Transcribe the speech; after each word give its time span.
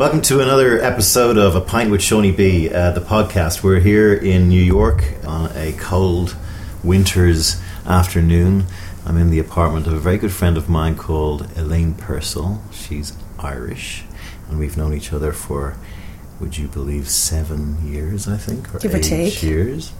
Welcome 0.00 0.22
to 0.22 0.40
another 0.40 0.80
episode 0.80 1.36
of 1.36 1.54
A 1.54 1.60
Pint 1.60 1.90
with 1.90 2.00
Seaniebee, 2.00 2.74
uh, 2.74 2.92
the 2.92 3.02
podcast. 3.02 3.62
We're 3.62 3.80
here 3.80 4.14
in 4.14 4.48
New 4.48 4.62
York 4.62 5.04
on 5.26 5.54
a 5.54 5.74
cold 5.74 6.34
winter's 6.82 7.60
afternoon. 7.84 8.64
I'm 9.04 9.18
in 9.18 9.28
the 9.28 9.38
apartment 9.38 9.86
of 9.86 9.92
a 9.92 9.98
very 9.98 10.16
good 10.16 10.32
friend 10.32 10.56
of 10.56 10.70
mine 10.70 10.96
called 10.96 11.50
Elaine 11.54 11.92
Purcell. 11.92 12.62
She's 12.72 13.12
Irish, 13.38 14.04
and 14.48 14.58
we've 14.58 14.74
known 14.74 14.94
each 14.94 15.12
other 15.12 15.32
for, 15.32 15.76
would 16.40 16.56
you 16.56 16.68
believe, 16.68 17.10
seven 17.10 17.86
years, 17.86 18.26
I 18.26 18.38
think, 18.38 18.74
or 18.74 18.78
Give 18.78 18.94
or 18.94 18.96
eight 18.96 19.02
take. 19.02 19.42
years. 19.42 19.92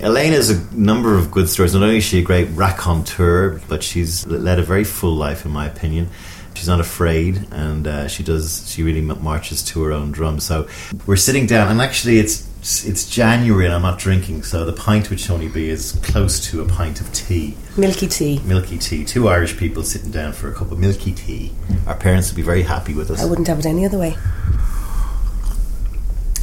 Elaine 0.00 0.32
has 0.32 0.50
a 0.50 0.74
number 0.76 1.18
of 1.18 1.32
good 1.32 1.48
stories. 1.48 1.74
Not 1.74 1.82
only 1.82 1.96
is 1.96 2.04
she 2.04 2.20
a 2.20 2.22
great 2.22 2.50
raconteur, 2.50 3.60
but 3.68 3.82
she's 3.82 4.24
led 4.28 4.60
a 4.60 4.62
very 4.62 4.84
full 4.84 5.16
life, 5.16 5.44
in 5.44 5.50
my 5.50 5.66
opinion. 5.66 6.08
She's 6.54 6.68
not 6.68 6.80
afraid, 6.80 7.46
and 7.50 7.86
uh, 7.86 8.08
she 8.08 8.22
does. 8.22 8.70
She 8.70 8.82
really 8.82 9.00
marches 9.00 9.62
to 9.64 9.82
her 9.82 9.92
own 9.92 10.12
drum. 10.12 10.40
So 10.40 10.66
we're 11.06 11.16
sitting 11.16 11.46
down, 11.46 11.70
and 11.70 11.80
actually, 11.80 12.18
it's 12.18 12.48
it's 12.84 13.08
January, 13.10 13.66
and 13.66 13.74
I'm 13.74 13.82
not 13.82 13.98
drinking. 13.98 14.44
So 14.44 14.64
the 14.64 14.72
pint 14.72 15.10
with 15.10 15.18
Seaniebee 15.18 15.68
is 15.68 15.92
close 16.02 16.40
to 16.50 16.62
a 16.62 16.64
pint 16.66 17.00
of 17.00 17.12
tea, 17.12 17.56
Milky 17.76 18.06
tea. 18.06 18.40
milky 18.44 18.78
tea. 18.78 19.04
Two 19.04 19.28
Irish 19.28 19.56
people 19.56 19.82
sitting 19.82 20.10
down 20.10 20.32
for 20.32 20.48
a 20.48 20.54
cup 20.54 20.70
of 20.72 20.78
milky 20.78 21.12
tea. 21.12 21.52
Our 21.86 21.96
parents 21.96 22.30
would 22.30 22.36
be 22.36 22.42
very 22.42 22.62
happy 22.62 22.94
with 22.94 23.10
us. 23.10 23.20
I 23.22 23.26
wouldn't 23.26 23.48
have 23.48 23.58
it 23.58 23.66
any 23.66 23.84
other 23.84 23.98
way. 23.98 24.16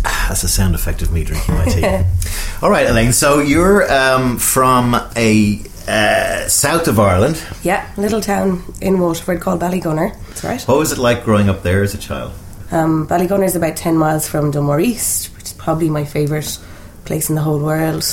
That's 0.03 0.43
the 0.43 0.47
sound 0.47 0.75
effect 0.75 1.01
of 1.01 1.11
me 1.11 1.23
drinking 1.25 1.55
my 1.55 1.65
tea. 1.65 1.83
All 2.61 2.69
right, 2.69 2.87
Elaine. 2.87 3.11
So 3.11 3.39
you're 3.39 3.91
um, 3.91 4.37
from 4.37 4.95
a 5.15 5.61
uh, 5.87 6.47
south 6.47 6.87
of 6.87 6.99
Ireland. 6.99 7.41
Yeah, 7.63 7.89
little 7.97 8.21
town 8.21 8.63
in 8.81 8.99
Waterford 8.99 9.41
called 9.41 9.61
Ballygunner. 9.61 10.15
That's 10.27 10.43
right. 10.43 10.61
What 10.63 10.77
was 10.77 10.91
it 10.91 10.97
like 10.97 11.23
growing 11.23 11.49
up 11.49 11.63
there 11.63 11.83
as 11.83 11.93
a 11.93 11.97
child? 11.97 12.33
Um, 12.71 13.07
Ballygunner 13.07 13.45
is 13.45 13.55
about 13.55 13.75
10 13.75 13.97
miles 13.97 14.27
from 14.27 14.51
Dunmore 14.51 14.79
East, 14.79 15.35
which 15.35 15.45
is 15.45 15.53
probably 15.53 15.89
my 15.89 16.05
favourite 16.05 16.57
place 17.05 17.29
in 17.29 17.35
the 17.35 17.41
whole 17.41 17.59
world. 17.59 18.03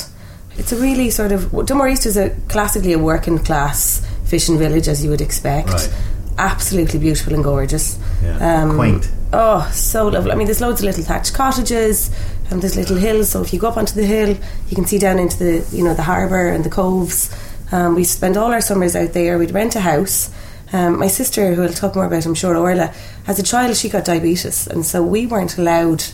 It's 0.56 0.72
a 0.72 0.76
really 0.76 1.10
sort 1.10 1.30
of. 1.30 1.50
Dunmore 1.66 1.88
East 1.88 2.06
is 2.06 2.16
a 2.16 2.30
classically 2.48 2.92
a 2.92 2.98
working 2.98 3.38
class 3.38 4.04
fishing 4.24 4.58
village, 4.58 4.88
as 4.88 5.04
you 5.04 5.10
would 5.10 5.20
expect. 5.20 5.68
Right. 5.68 5.94
Absolutely 6.36 6.98
beautiful 6.98 7.34
and 7.34 7.44
gorgeous. 7.44 7.98
Yeah. 8.22 8.72
Quaint. 8.74 9.08
Oh, 9.32 9.68
so 9.72 10.08
lovely. 10.08 10.32
I 10.32 10.34
mean, 10.34 10.46
there's 10.46 10.60
loads 10.60 10.80
of 10.80 10.86
little 10.86 11.04
thatched 11.04 11.34
cottages 11.34 12.10
and 12.50 12.62
there's 12.62 12.76
little 12.76 12.96
hills. 12.96 13.28
So 13.28 13.42
if 13.42 13.52
you 13.52 13.58
go 13.60 13.68
up 13.68 13.76
onto 13.76 13.94
the 13.94 14.06
hill, 14.06 14.36
you 14.68 14.74
can 14.74 14.86
see 14.86 14.98
down 14.98 15.18
into 15.18 15.38
the, 15.38 15.76
you 15.76 15.84
know, 15.84 15.94
the 15.94 16.02
harbour 16.02 16.48
and 16.48 16.64
the 16.64 16.70
coves. 16.70 17.30
Um, 17.72 17.94
we 17.94 18.04
spend 18.04 18.36
all 18.36 18.52
our 18.52 18.60
summers 18.60 18.96
out 18.96 19.12
there. 19.12 19.38
We'd 19.38 19.50
rent 19.52 19.76
a 19.76 19.80
house. 19.80 20.30
Um, 20.72 20.98
my 20.98 21.08
sister, 21.08 21.54
who 21.54 21.62
I'll 21.62 21.68
talk 21.72 21.94
more 21.94 22.04
about, 22.04 22.26
I'm 22.26 22.34
sure, 22.34 22.56
Orla, 22.56 22.92
as 23.26 23.38
a 23.38 23.42
child, 23.42 23.76
she 23.76 23.88
got 23.88 24.04
diabetes. 24.04 24.66
And 24.66 24.84
so 24.84 25.02
we 25.02 25.26
weren't 25.26 25.56
allowed 25.58 26.04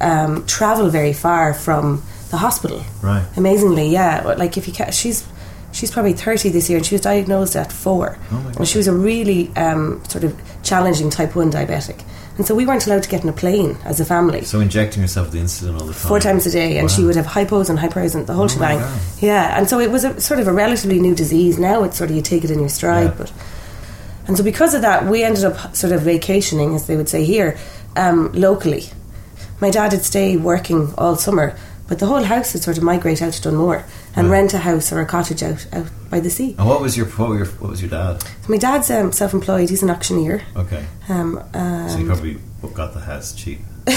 um, 0.00 0.46
travel 0.46 0.88
very 0.88 1.12
far 1.12 1.52
from 1.54 2.02
the 2.30 2.36
hospital. 2.38 2.84
Right. 3.02 3.26
Amazingly, 3.36 3.88
yeah. 3.88 4.22
Like 4.38 4.56
if 4.56 4.66
you 4.68 4.74
ca- 4.74 4.90
she's 4.92 5.26
she's 5.72 5.90
probably 5.90 6.12
thirty 6.12 6.48
this 6.48 6.68
year, 6.70 6.78
and 6.78 6.86
she 6.86 6.94
was 6.94 7.02
diagnosed 7.02 7.56
at 7.56 7.72
four, 7.72 8.18
Oh 8.30 8.34
my 8.40 8.52
and 8.52 8.68
she 8.68 8.78
was 8.78 8.86
a 8.86 8.92
really 8.94 9.50
um, 9.56 10.02
sort 10.08 10.24
of 10.24 10.40
challenging 10.62 11.10
type 11.10 11.34
one 11.34 11.50
diabetic, 11.50 12.02
and 12.40 12.46
so 12.46 12.54
we 12.54 12.64
weren't 12.64 12.86
allowed 12.86 13.02
to 13.02 13.08
get 13.10 13.22
in 13.22 13.28
a 13.28 13.34
plane 13.34 13.76
as 13.84 14.00
a 14.00 14.04
family. 14.06 14.40
So 14.44 14.60
injecting 14.60 15.02
yourself 15.02 15.30
with 15.30 15.42
insulin 15.42 15.74
all 15.78 15.84
the 15.86 15.92
time. 15.92 16.08
Four 16.08 16.20
times 16.20 16.46
a 16.46 16.50
day, 16.50 16.78
and 16.78 16.90
she 16.90 17.04
would 17.04 17.14
have 17.16 17.26
hypos 17.26 17.68
and 17.68 17.78
hypers 17.78 18.14
and 18.14 18.26
the 18.26 18.32
whole 18.32 18.44
Oh 18.46 18.48
shebang. 18.48 18.78
Yeah, 19.20 19.58
and 19.58 19.68
so 19.68 19.78
it 19.78 19.90
was 19.90 20.04
a 20.04 20.18
sort 20.18 20.40
of 20.40 20.48
a 20.48 20.52
relatively 20.52 21.00
new 21.00 21.14
disease. 21.14 21.58
Now 21.58 21.84
it's 21.84 21.98
sort 21.98 22.08
of 22.08 22.16
you 22.16 22.22
take 22.22 22.42
it 22.42 22.50
in 22.50 22.58
your 22.58 22.70
stride, 22.70 23.08
Yeah. 23.10 23.14
but 23.18 23.32
and 24.26 24.38
so 24.38 24.42
because 24.42 24.72
of 24.72 24.80
that, 24.80 25.04
we 25.04 25.22
ended 25.22 25.44
up 25.44 25.76
sort 25.76 25.92
of 25.92 26.00
vacationing, 26.00 26.74
as 26.74 26.86
they 26.86 26.96
would 26.96 27.10
say 27.10 27.24
here, 27.24 27.58
um, 27.96 28.32
locally. 28.32 28.84
My 29.60 29.68
dad 29.68 29.92
would 29.92 30.02
stay 30.04 30.38
working 30.38 30.94
all 30.96 31.16
summer, 31.16 31.54
but 31.90 31.98
the 31.98 32.06
whole 32.06 32.22
house 32.22 32.54
would 32.54 32.62
sort 32.62 32.78
of 32.78 32.84
migrate 32.84 33.20
out 33.20 33.32
to 33.32 33.42
Dunmore 33.42 33.84
and 34.14 34.30
rent 34.30 34.54
a 34.54 34.58
house 34.58 34.92
or 34.92 35.00
a 35.00 35.06
cottage 35.06 35.42
out, 35.42 35.66
out 35.72 35.88
by 36.08 36.20
the 36.20 36.30
sea. 36.30 36.54
And 36.56 36.68
what 36.68 36.80
was 36.80 36.96
your 36.96 37.06
what, 37.06 37.34
your, 37.34 37.46
what 37.46 37.68
was 37.68 37.82
your 37.82 37.90
dad? 37.90 38.22
So 38.22 38.28
my 38.48 38.58
dad's 38.58 38.92
um, 38.92 39.10
self-employed; 39.10 39.68
he's 39.70 39.82
an 39.82 39.90
auctioneer. 39.90 40.42
Okay. 40.54 40.86
Um, 41.08 41.42
So 41.52 41.98
you 41.98 42.02
um, 42.02 42.06
probably 42.06 42.38
got 42.74 42.94
the 42.94 43.00
house 43.00 43.34
cheap. 43.34 43.58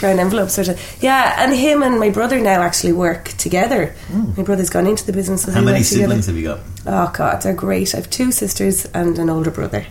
brown 0.00 0.18
envelope 0.18 0.50
sort 0.50 0.68
of. 0.68 0.98
Yeah, 1.00 1.36
and 1.38 1.54
him 1.54 1.84
and 1.84 2.00
my 2.00 2.10
brother 2.10 2.40
now 2.40 2.62
actually 2.62 2.92
work 2.92 3.28
together. 3.38 3.94
My 4.36 4.42
brother's 4.42 4.70
gone 4.70 4.88
into 4.88 5.06
the 5.06 5.12
business. 5.12 5.44
How 5.44 5.60
many 5.60 5.78
work 5.78 5.86
together. 5.86 6.02
siblings 6.02 6.26
have 6.26 6.36
you 6.36 6.44
got? 6.44 6.60
Oh 6.84 7.12
God, 7.14 7.42
they're 7.42 7.54
great. 7.54 7.94
I 7.94 7.98
have 7.98 8.10
two 8.10 8.32
sisters 8.32 8.86
and 8.86 9.18
an 9.18 9.30
older 9.30 9.50
brother. 9.50 9.86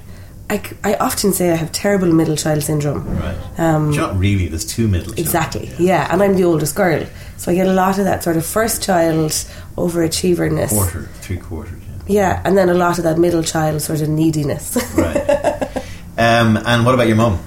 I, 0.50 0.62
I 0.84 0.94
often 0.96 1.34
say 1.34 1.52
I 1.52 1.56
have 1.56 1.72
terrible 1.72 2.12
middle 2.14 2.38
child 2.38 2.64
syndrome. 2.64 3.18
Right. 3.18 3.60
Um, 3.60 3.92
not 3.92 4.18
really. 4.18 4.48
There's 4.48 4.66
two 4.66 4.88
middle. 4.88 5.08
children. 5.08 5.26
Exactly, 5.26 5.72
yeah. 5.78 6.08
and 6.12 6.24
I'm 6.24 6.36
the 6.36 6.46
oldest 6.46 6.76
girl, 6.76 7.06
so 7.36 7.52
I 7.52 7.56
get 7.56 7.68
a 7.68 7.74
lot 7.74 7.98
of 7.98 8.06
that 8.06 8.24
sort 8.24 8.38
of 8.38 8.46
first 8.46 8.82
child 8.82 9.32
overachieverness. 9.76 10.70
Quarter, 10.70 11.10
three 11.22 11.38
quarters. 11.38 11.82
Yeah. 11.82 11.94
Yeah, 12.10 12.42
and 12.46 12.58
then 12.58 12.70
a 12.70 12.74
lot 12.74 12.98
of 12.98 13.04
that 13.04 13.18
middle 13.18 13.44
child 13.44 13.82
sort 13.82 14.02
of 14.02 14.08
neediness. 14.08 14.78
Right. 14.96 15.18
um, 16.18 16.56
and 16.58 16.86
what 16.86 16.94
about 16.94 17.08
your 17.08 17.18
mum? 17.18 17.40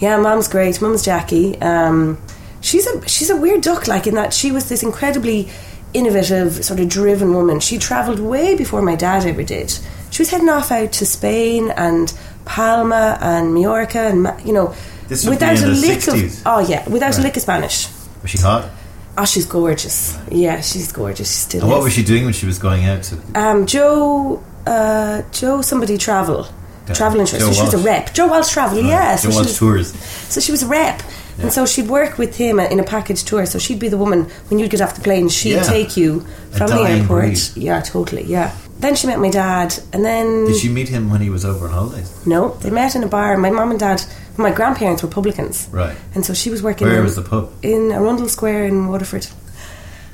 yeah, 0.00 0.16
mom's 0.16 0.48
great. 0.48 0.80
Mom's 0.82 1.04
Jackie. 1.04 1.60
Um, 1.60 2.18
she's 2.60 2.86
a 2.86 3.06
she's 3.06 3.30
a 3.30 3.36
weird 3.36 3.60
duck, 3.60 3.86
like 3.86 4.06
in 4.06 4.14
that 4.14 4.32
she 4.32 4.50
was 4.50 4.68
this 4.68 4.82
incredibly 4.82 5.48
innovative, 5.92 6.64
sort 6.64 6.80
of 6.80 6.88
driven 6.88 7.34
woman. 7.34 7.60
She 7.60 7.78
travelled 7.78 8.18
way 8.18 8.56
before 8.56 8.82
my 8.82 8.96
dad 8.96 9.26
ever 9.26 9.42
did. 9.42 9.78
She 10.10 10.22
was 10.22 10.30
heading 10.30 10.48
off 10.48 10.72
out 10.72 10.92
to 10.92 11.06
Spain 11.06 11.70
and 11.76 12.12
Palma 12.44 13.18
and 13.20 13.54
Majorca 13.54 13.98
and 14.00 14.28
you 14.46 14.52
know 14.52 14.74
This 15.08 15.26
without 15.26 15.58
a 15.62 15.66
lick 15.66 15.98
60s. 16.00 16.40
of 16.40 16.42
oh 16.46 16.58
yeah, 16.60 16.88
without 16.88 17.18
a 17.18 17.22
lick 17.22 17.36
of 17.36 17.42
Spanish. 17.42 17.88
Was 18.22 18.30
she 18.30 18.38
hot? 18.38 18.70
Oh, 19.18 19.24
she's 19.24 19.46
gorgeous. 19.46 20.16
Yeah, 20.30 20.60
she's 20.60 20.92
gorgeous. 20.92 21.28
She 21.30 21.36
still 21.48 21.60
And 21.62 21.70
what 21.70 21.78
is. 21.78 21.84
was 21.84 21.92
she 21.94 22.02
doing 22.04 22.24
when 22.24 22.32
she 22.32 22.46
was 22.46 22.58
going 22.58 22.84
out 22.84 23.02
to? 23.04 23.18
Um, 23.34 23.66
Joe, 23.66 24.42
uh, 24.66 25.22
Joe, 25.32 25.62
somebody 25.62 25.98
travel, 25.98 26.46
Okay. 26.84 26.94
travel 26.94 27.20
insurance. 27.20 27.44
So 27.44 27.52
she 27.52 27.62
was 27.62 27.74
a 27.74 27.78
rep. 27.78 28.14
Joe 28.14 28.28
Walsh 28.28 28.50
travel, 28.52 28.78
yeah. 28.80 29.16
So 29.16 29.28
Joe 29.28 29.30
she 29.32 29.36
Walsh 29.36 29.46
was, 29.48 29.58
tours. 29.58 29.94
so 30.28 30.40
she 30.40 30.52
was 30.52 30.62
a 30.62 30.66
rep, 30.68 31.02
and 31.40 31.52
so 31.52 31.66
she'd 31.66 31.88
work 31.88 32.18
with 32.18 32.36
him 32.36 32.60
in 32.60 32.78
a 32.80 32.84
package 32.84 33.24
tour. 33.24 33.46
So 33.46 33.58
she'd 33.58 33.78
be 33.78 33.88
the 33.88 33.98
woman 33.98 34.24
when 34.48 34.58
you'd 34.58 34.70
get 34.70 34.80
off 34.80 34.94
the 34.94 35.00
plane. 35.02 35.28
She'd 35.28 35.54
Yeah. 35.54 35.62
take 35.62 35.96
you 35.96 36.24
from 36.52 36.68
the 36.68 36.82
airport. 36.82 37.24
breed. 37.24 37.40
Yeah, 37.56 37.80
totally. 37.80 38.24
Yeah. 38.24 38.52
Then 38.80 38.94
she 38.94 39.06
met 39.06 39.18
my 39.20 39.28
dad, 39.30 39.78
and 39.92 40.02
then 40.04 40.46
Did 40.46 40.56
she 40.56 40.70
meet 40.70 40.88
him 40.88 41.10
when 41.10 41.20
he 41.20 41.28
was 41.28 41.44
over 41.44 41.66
on 41.66 41.72
holidays? 41.72 42.10
no, 42.24 42.56
they 42.62 42.70
met 42.70 42.94
in 42.94 43.02
a 43.02 43.08
bar. 43.08 43.36
My 43.36 43.50
mom 43.50 43.70
and 43.70 43.78
dad, 43.78 44.02
my 44.38 44.50
grandparents 44.50 45.02
were 45.02 45.08
publicans, 45.10 45.68
Right. 45.70 45.94
and 46.14 46.24
so 46.24 46.32
she 46.32 46.48
was 46.48 46.62
working. 46.62 46.86
Where 46.88 46.96
in, 46.98 47.04
was 47.04 47.14
the 47.16 47.20
pub? 47.22 47.50
In 47.62 47.92
Arundel 47.92 48.28
Square 48.30 48.64
in 48.66 48.88
Waterford. 48.88 49.26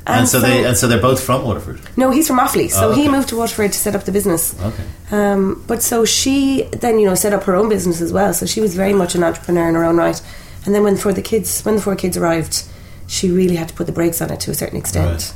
And, 0.08 0.28
so, 0.28 0.38
they 0.40 0.64
and 0.64 0.76
so 0.76 0.86
they're 0.86 1.00
both 1.00 1.20
from 1.20 1.44
Waterford. 1.44 1.80
No, 1.96 2.10
he's 2.10 2.28
from 2.28 2.38
Offaly, 2.38 2.70
so 2.70 2.90
Oh, 2.90 2.92
he 2.92 3.08
moved 3.08 3.28
to 3.30 3.36
Waterford 3.36 3.72
to 3.72 3.78
set 3.78 3.96
up 3.96 4.04
the 4.04 4.12
business. 4.12 4.54
Okay. 4.62 4.84
Um, 5.10 5.64
but 5.66 5.82
so 5.82 6.04
she 6.04 6.62
then 6.80 7.00
you 7.00 7.06
know 7.08 7.16
set 7.16 7.32
up 7.32 7.42
her 7.44 7.56
own 7.56 7.68
business 7.68 8.00
as 8.00 8.12
well. 8.12 8.32
So 8.32 8.46
she 8.46 8.60
was 8.60 8.74
very 8.76 8.92
much 8.92 9.14
an 9.16 9.24
entrepreneur 9.24 9.68
in 9.68 9.74
her 9.74 9.84
own 9.84 9.96
right. 9.96 10.20
And 10.66 10.74
then 10.74 10.82
when 10.82 10.96
for 10.96 11.12
the 11.12 11.22
kids, 11.22 11.62
when 11.62 11.76
the 11.76 11.80
four 11.80 11.96
kids 11.96 12.16
arrived, 12.16 12.64
she 13.06 13.30
really 13.30 13.56
had 13.56 13.68
to 13.68 13.74
put 13.74 13.86
the 13.86 13.92
brakes 13.92 14.20
on 14.20 14.30
it 14.30 14.40
to 14.40 14.50
a 14.50 14.54
certain 14.54 14.76
extent. 14.76 15.10
Right. 15.10 15.34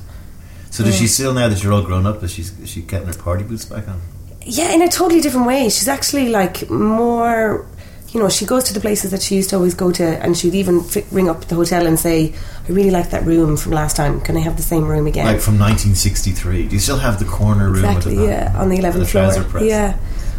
So 0.70 0.84
does 0.84 0.96
she 0.96 1.04
mm. 1.04 1.08
still 1.08 1.34
now 1.34 1.48
that 1.48 1.62
you're 1.62 1.72
all 1.72 1.82
grown 1.82 2.06
up? 2.06 2.22
Is 2.22 2.32
she 2.32 2.42
is 2.42 2.68
she 2.68 2.82
getting 2.82 3.08
her 3.08 3.14
party 3.14 3.44
boots 3.44 3.64
back 3.64 3.88
on? 3.88 4.00
Yeah, 4.42 4.72
in 4.72 4.82
a 4.82 4.88
totally 4.88 5.20
different 5.20 5.46
way. 5.46 5.68
She's 5.68 5.88
actually 5.88 6.28
like 6.28 6.70
more. 6.70 7.66
You 8.12 8.18
know, 8.18 8.28
she 8.28 8.44
goes 8.44 8.64
to 8.64 8.74
the 8.74 8.80
places 8.80 9.12
that 9.12 9.22
she 9.22 9.36
used 9.36 9.50
to 9.50 9.56
always 9.56 9.74
go 9.74 9.92
to, 9.92 10.04
and 10.04 10.36
she'd 10.36 10.54
even 10.54 10.80
fi- 10.82 11.04
ring 11.12 11.28
up 11.28 11.44
the 11.44 11.54
hotel 11.54 11.86
and 11.86 11.98
say, 11.98 12.34
"I 12.68 12.72
really 12.72 12.90
like 12.90 13.10
that 13.10 13.24
room 13.24 13.56
from 13.56 13.72
last 13.72 13.94
time. 13.96 14.20
Can 14.20 14.36
I 14.36 14.40
have 14.40 14.56
the 14.56 14.64
same 14.64 14.86
room 14.86 15.06
again?" 15.06 15.26
Like 15.26 15.40
from 15.40 15.58
1963. 15.58 16.66
Do 16.66 16.74
you 16.74 16.80
still 16.80 16.98
have 16.98 17.20
the 17.20 17.24
corner 17.24 17.66
room 17.66 17.84
Exactly, 17.84 18.16
with 18.16 18.26
the 18.26 18.32
yeah, 18.32 18.54
on 18.56 18.68
the 18.68 18.78
11th 18.78 18.98
the 18.98 19.06
floor. 19.06 19.44
press? 19.44 19.64
Yeah. 19.64 19.96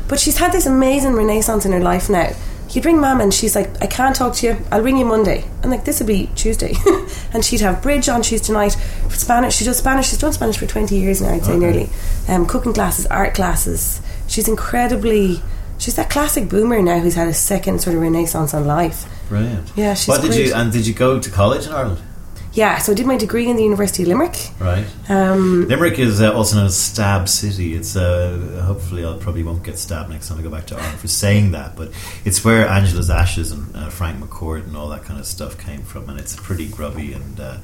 But 0.10 0.20
she's 0.20 0.38
had 0.38 0.52
this 0.52 0.66
amazing 0.66 1.14
renaissance 1.14 1.66
in 1.66 1.72
her 1.72 1.80
life 1.80 2.10
now. 2.10 2.34
You'd 2.74 2.86
ring 2.86 3.00
mum 3.00 3.20
and 3.22 3.34
she's 3.34 3.56
like, 3.56 3.70
I 3.82 3.88
can't 3.88 4.16
talk 4.16 4.34
to 4.36 4.48
you, 4.48 4.58
I'll 4.72 4.82
ring 4.82 4.98
you 4.98 5.06
Monday. 5.06 5.44
And 5.62 5.72
like, 5.72 5.84
this 5.86 6.00
would 6.00 6.08
be 6.08 6.28
Tuesday. 6.36 6.74
and 7.34 7.44
she'd 7.44 7.62
have 7.62 7.82
bridge 7.82 8.08
on 8.10 8.22
Tuesday 8.22 8.54
night, 8.54 8.78
Spanish, 9.10 9.56
she 9.58 9.66
does 9.66 9.78
Spanish, 9.78 10.10
she's 10.10 10.20
done 10.20 10.32
Spanish 10.34 10.58
for 10.58 10.66
20 10.68 10.96
years 10.96 11.22
now, 11.22 11.34
I'd 11.34 11.44
say 11.46 11.52
Okay. 11.54 11.60
nearly. 11.60 11.90
Um, 12.30 12.46
cooking 12.46 12.74
classes, 12.74 13.06
art 13.08 13.34
classes. 13.34 14.02
She's 14.28 14.48
incredibly, 14.48 15.42
she's 15.78 15.96
that 15.98 16.10
classic 16.10 16.48
boomer 16.48 16.82
now 16.82 17.00
who's 17.00 17.16
had 17.16 17.28
a 17.28 17.34
second 17.34 17.82
sort 17.82 17.96
of 17.96 18.02
renaissance 18.02 18.54
on 18.54 18.66
life. 18.66 19.06
Brilliant. 19.28 19.72
Yeah, 19.76 19.94
she's 19.94 20.08
What 20.08 20.22
did 20.22 20.32
great. 20.32 20.48
you 20.48 20.54
and 20.54 20.72
did 20.72 20.88
you 20.88 20.94
go 20.94 21.20
to 21.20 21.30
college 21.30 21.68
in 21.68 21.74
Ireland? 21.74 22.00
Yeah, 22.54 22.80
so 22.80 22.92
I 22.92 22.96
did 22.96 23.06
my 23.06 23.18
degree 23.18 23.50
in 23.50 23.56
the 23.56 23.64
University 23.64 24.04
of 24.04 24.10
Limerick. 24.10 24.36
Right. 24.60 24.86
Um, 25.08 25.68
Limerick 25.68 26.00
is 26.00 26.22
uh, 26.22 26.34
also 26.34 26.58
known 26.58 26.66
as 26.66 26.78
Stab 26.78 27.30
City. 27.30 27.76
It's 27.76 27.96
uh, 27.96 28.64
hopefully 28.66 29.06
I 29.06 29.18
probably 29.18 29.44
won't 29.44 29.64
get 29.64 29.78
stabbed 29.78 30.10
next 30.10 30.28
time 30.28 30.38
I 30.38 30.42
go 30.42 30.50
back 30.50 30.68
to 30.68 30.76
Ireland 30.76 31.00
for 31.00 31.08
saying 31.08 31.52
that, 31.52 31.76
but 31.76 31.92
it's 32.26 32.44
where 32.44 32.68
Angela's 32.68 33.10
Ashes 33.10 33.52
and 33.52 33.74
uh, 33.76 33.90
Frank 33.90 34.22
McCourt 34.22 34.64
and 34.66 34.76
all 34.76 34.90
that 34.90 35.04
kind 35.04 35.20
of 35.20 35.26
stuff 35.26 35.58
came 35.58 35.84
from, 35.84 36.10
and 36.10 36.20
it's 36.20 36.36
a 36.36 36.42
pretty 36.42 36.68
grubby 36.68 37.14
and 37.14 37.40
uh, 37.40 37.58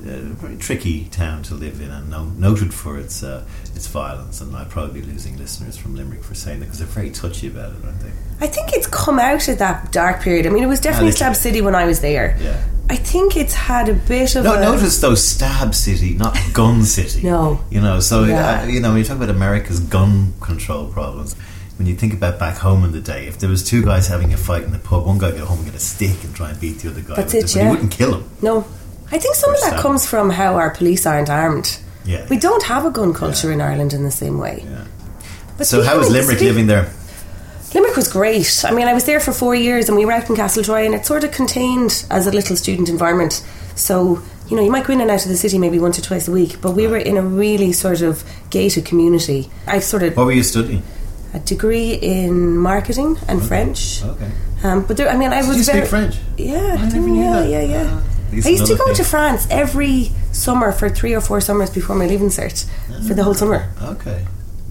a 0.00 0.04
very 0.04 0.56
tricky 0.56 1.04
town 1.06 1.42
to 1.42 1.54
live 1.54 1.80
in 1.80 1.90
and 1.90 2.08
no, 2.08 2.24
noted 2.24 2.72
for 2.72 2.98
its 2.98 3.22
uh, 3.22 3.44
its 3.74 3.86
violence. 3.86 4.40
And 4.40 4.56
I'd 4.56 4.70
probably 4.70 5.02
be 5.02 5.06
losing 5.06 5.36
listeners 5.36 5.76
from 5.76 5.94
Limerick 5.94 6.24
for 6.24 6.34
saying 6.34 6.60
that 6.60 6.66
because 6.66 6.78
they're 6.78 6.88
very 6.88 7.10
touchy 7.10 7.48
about 7.48 7.74
it, 7.74 7.84
aren't 7.84 8.00
they? 8.00 8.10
I 8.40 8.46
think 8.46 8.72
it's 8.72 8.86
come 8.86 9.18
out 9.18 9.46
of 9.48 9.58
that 9.58 9.92
dark 9.92 10.22
period. 10.22 10.46
I 10.46 10.50
mean, 10.50 10.64
it 10.64 10.68
was 10.68 10.80
definitely 10.80 11.10
little 11.10 11.34
Stab. 11.34 11.36
City 11.36 11.60
when 11.60 11.74
I 11.74 11.84
was 11.84 12.00
there. 12.00 12.38
Yeah. 12.40 12.64
I 12.90 12.96
think 12.96 13.36
it's 13.36 13.54
had 13.54 13.88
a 13.88 13.94
bit 13.94 14.34
of 14.36 14.44
No, 14.44 14.54
a. 14.54 14.60
notice 14.60 15.00
though, 15.00 15.14
Stab 15.14 15.74
City, 15.74 16.14
not 16.14 16.36
Gun 16.52 16.82
City. 16.96 17.22
No. 17.22 17.60
you 17.70 17.80
know. 17.80 18.00
So 18.00 18.24
Yeah. 18.24 18.62
uh, 18.62 18.66
you 18.66 18.80
know, 18.80 18.88
when 18.90 18.98
you 18.98 19.04
talk 19.04 19.16
about 19.16 19.30
America's 19.30 19.78
gun 19.80 20.32
control 20.40 20.86
problems, 20.88 21.34
when 21.78 21.86
you 21.86 21.94
think 21.94 22.12
about 22.12 22.38
back 22.38 22.56
home 22.58 22.84
in 22.84 22.92
the 22.92 23.00
day, 23.00 23.26
if 23.28 23.38
there 23.38 23.48
was 23.48 23.62
two 23.62 23.82
guys 23.82 24.08
having 24.08 24.34
a 24.34 24.36
fight 24.36 24.64
in 24.64 24.72
the 24.72 24.78
pub, 24.78 25.06
one 25.06 25.18
guy 25.18 25.30
go 25.30 25.44
home 25.46 25.58
and 25.58 25.66
get 25.66 25.74
a 25.76 25.78
stick 25.78 26.22
and 26.24 26.34
try 26.34 26.50
and 26.50 26.60
beat 26.60 26.80
the 26.80 26.90
other 26.90 27.00
guy. 27.00 27.14
That's 27.14 27.32
it, 27.34 27.42
but 27.42 27.54
yeah. 27.54 27.64
he 27.64 27.70
wouldn't 27.70 27.92
kill 27.92 28.14
him. 28.16 28.24
No. 28.42 28.66
I 29.12 29.18
think 29.18 29.34
some 29.36 29.50
of 29.54 29.60
that 29.60 29.70
stab. 29.70 29.80
comes 29.82 30.04
from 30.06 30.28
how 30.30 30.56
our 30.56 30.70
police 30.70 31.06
aren't 31.06 31.30
armed. 31.30 31.78
Yeah. 32.04 32.26
We 32.28 32.38
don't 32.38 32.62
have 32.64 32.84
a 32.86 32.90
gun 32.90 33.12
culture 33.14 33.50
in 33.52 33.60
Ireland 33.60 33.92
in 33.92 34.02
the 34.02 34.10
same 34.10 34.38
way. 34.38 34.64
Yeah. 34.64 34.84
But 35.58 35.66
So 35.66 35.82
how 35.82 35.96
was 35.98 36.10
Limerick 36.10 36.38
speak- 36.38 36.48
living 36.48 36.66
there? 36.66 36.90
Limerick 37.74 37.96
was 37.96 38.08
great. 38.08 38.64
I 38.64 38.72
mean, 38.72 38.88
I 38.88 38.94
was 38.94 39.04
there 39.04 39.20
for 39.20 39.32
four 39.32 39.54
years 39.54 39.88
and 39.88 39.96
we 39.96 40.04
were 40.04 40.12
out 40.12 40.28
in 40.28 40.34
Castletroy 40.36 40.84
and 40.86 40.94
it 40.94 41.06
sort 41.06 41.22
of 41.22 41.30
contained 41.30 42.04
as 42.10 42.26
a 42.26 42.32
little 42.32 42.56
student 42.56 42.88
environment. 42.88 43.44
So, 43.76 44.20
you 44.48 44.56
know, 44.56 44.62
you 44.64 44.72
might 44.72 44.84
go 44.84 44.92
in 44.92 45.00
and 45.00 45.10
out 45.10 45.22
of 45.22 45.28
the 45.28 45.36
city 45.36 45.56
maybe 45.56 45.78
once 45.78 45.96
or 45.98 46.02
twice 46.02 46.26
a 46.26 46.32
week, 46.32 46.60
but 46.60 46.72
we 46.72 46.88
were 46.88 46.96
in 46.98 47.16
a 47.16 47.22
really 47.22 47.72
sort 47.72 48.02
of 48.02 48.24
gated 48.50 48.84
community. 48.84 49.50
I 49.68 49.78
sort 49.78 50.02
of 50.02 50.16
What 50.16 50.26
were 50.26 50.32
you 50.32 50.42
studying? 50.42 50.82
a 51.32 51.38
degree 51.38 51.92
in 51.94 52.56
marketing 52.56 53.16
and 53.28 53.40
French. 53.40 54.02
Okay. 54.02 54.30
Um, 54.64 54.84
but 54.84 54.96
there, 54.96 55.08
I 55.08 55.16
mean, 55.16 55.32
I 55.32 55.38
was 55.46 55.56
Did 55.56 55.58
you 55.58 55.64
very, 55.64 55.78
speak 55.86 55.90
French? 55.90 56.16
Yeah, 56.36 56.76
I 56.76 56.88
never 56.88 56.98
knew 57.08 57.22
yeah, 57.22 57.32
that. 57.40 57.48
yeah, 57.48 57.60
yeah. 57.62 57.86
Ah, 57.88 58.02
these 58.32 58.46
I 58.46 58.50
used 58.50 58.66
to 58.66 58.76
go 58.76 58.92
to. 58.92 59.04
France 59.04 59.46
every 59.48 60.10
summer 60.32 60.72
for 60.72 60.88
three 60.90 61.14
or 61.14 61.20
four 61.20 61.40
summers 61.40 61.70
before 61.70 61.94
my 61.94 62.06
leaving 62.06 62.30
cert 62.30 62.64
for 63.06 63.14
the 63.14 63.22
whole 63.22 63.34
summer. 63.34 63.70
Okay. 63.80 64.26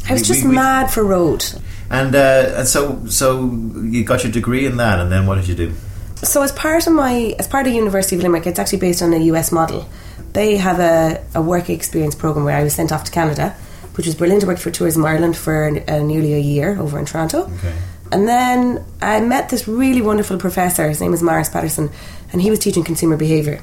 I 0.10 0.14
was 0.14 0.22
We- 0.24 0.28
just 0.28 0.46
we- 0.46 0.54
mad 0.54 0.92
for 0.92 1.04
road. 1.06 1.46
And 1.90 2.16
uh, 2.16 2.54
and 2.58 2.68
so 2.68 3.06
so 3.08 3.52
you 3.82 4.04
got 4.04 4.24
your 4.24 4.32
degree 4.32 4.66
in 4.66 4.78
that, 4.78 5.00
and 5.00 5.12
then 5.12 5.26
what 5.26 5.36
did 5.36 5.48
you 5.48 5.56
do? 5.56 5.74
So 6.18 6.42
as 6.42 6.52
part 6.52 6.86
of 6.86 6.94
my 6.94 7.36
as 7.40 7.48
part 7.48 7.68
of 7.68 7.74
University 7.74 8.16
of 8.16 8.22
Limerick, 8.22 8.46
it's 8.46 8.60
actually 8.60 8.80
based 8.80 9.02
on 9.02 9.14
a 9.14 9.20
US 9.32 9.52
model. 9.52 9.88
They 10.34 10.58
have 10.58 10.80
a, 10.80 11.24
a 11.34 11.42
work 11.42 11.70
experience 11.70 12.14
program 12.14 12.46
where 12.46 12.56
I 12.56 12.64
was 12.64 12.74
sent 12.74 12.92
off 12.92 13.04
to 13.06 13.12
Canada, 13.12 13.56
which 13.96 14.06
was 14.06 14.16
brilliant. 14.16 14.44
I 14.44 14.48
worked 14.48 14.62
for 14.62 14.70
Tourism 14.70 15.04
Ireland 15.04 15.36
for 15.36 15.66
uh, 15.66 16.00
nearly 16.00 16.34
a 16.34 16.40
year 16.40 16.78
over 16.80 17.00
in 17.00 17.06
Toronto. 17.06 17.52
Okay. 17.58 17.74
And 18.12 18.28
then 18.28 18.86
I 19.02 19.20
met 19.22 19.50
this 19.50 19.68
really 19.68 20.02
wonderful 20.02 20.38
professor. 20.38 20.88
His 20.88 21.00
name 21.00 21.12
was 21.12 21.22
Maris 21.22 21.50
Patterson, 21.50 21.90
and 22.32 22.42
he 22.42 22.50
was 22.50 22.60
teaching 22.60 22.84
consumer 22.84 23.18
behavior 23.18 23.62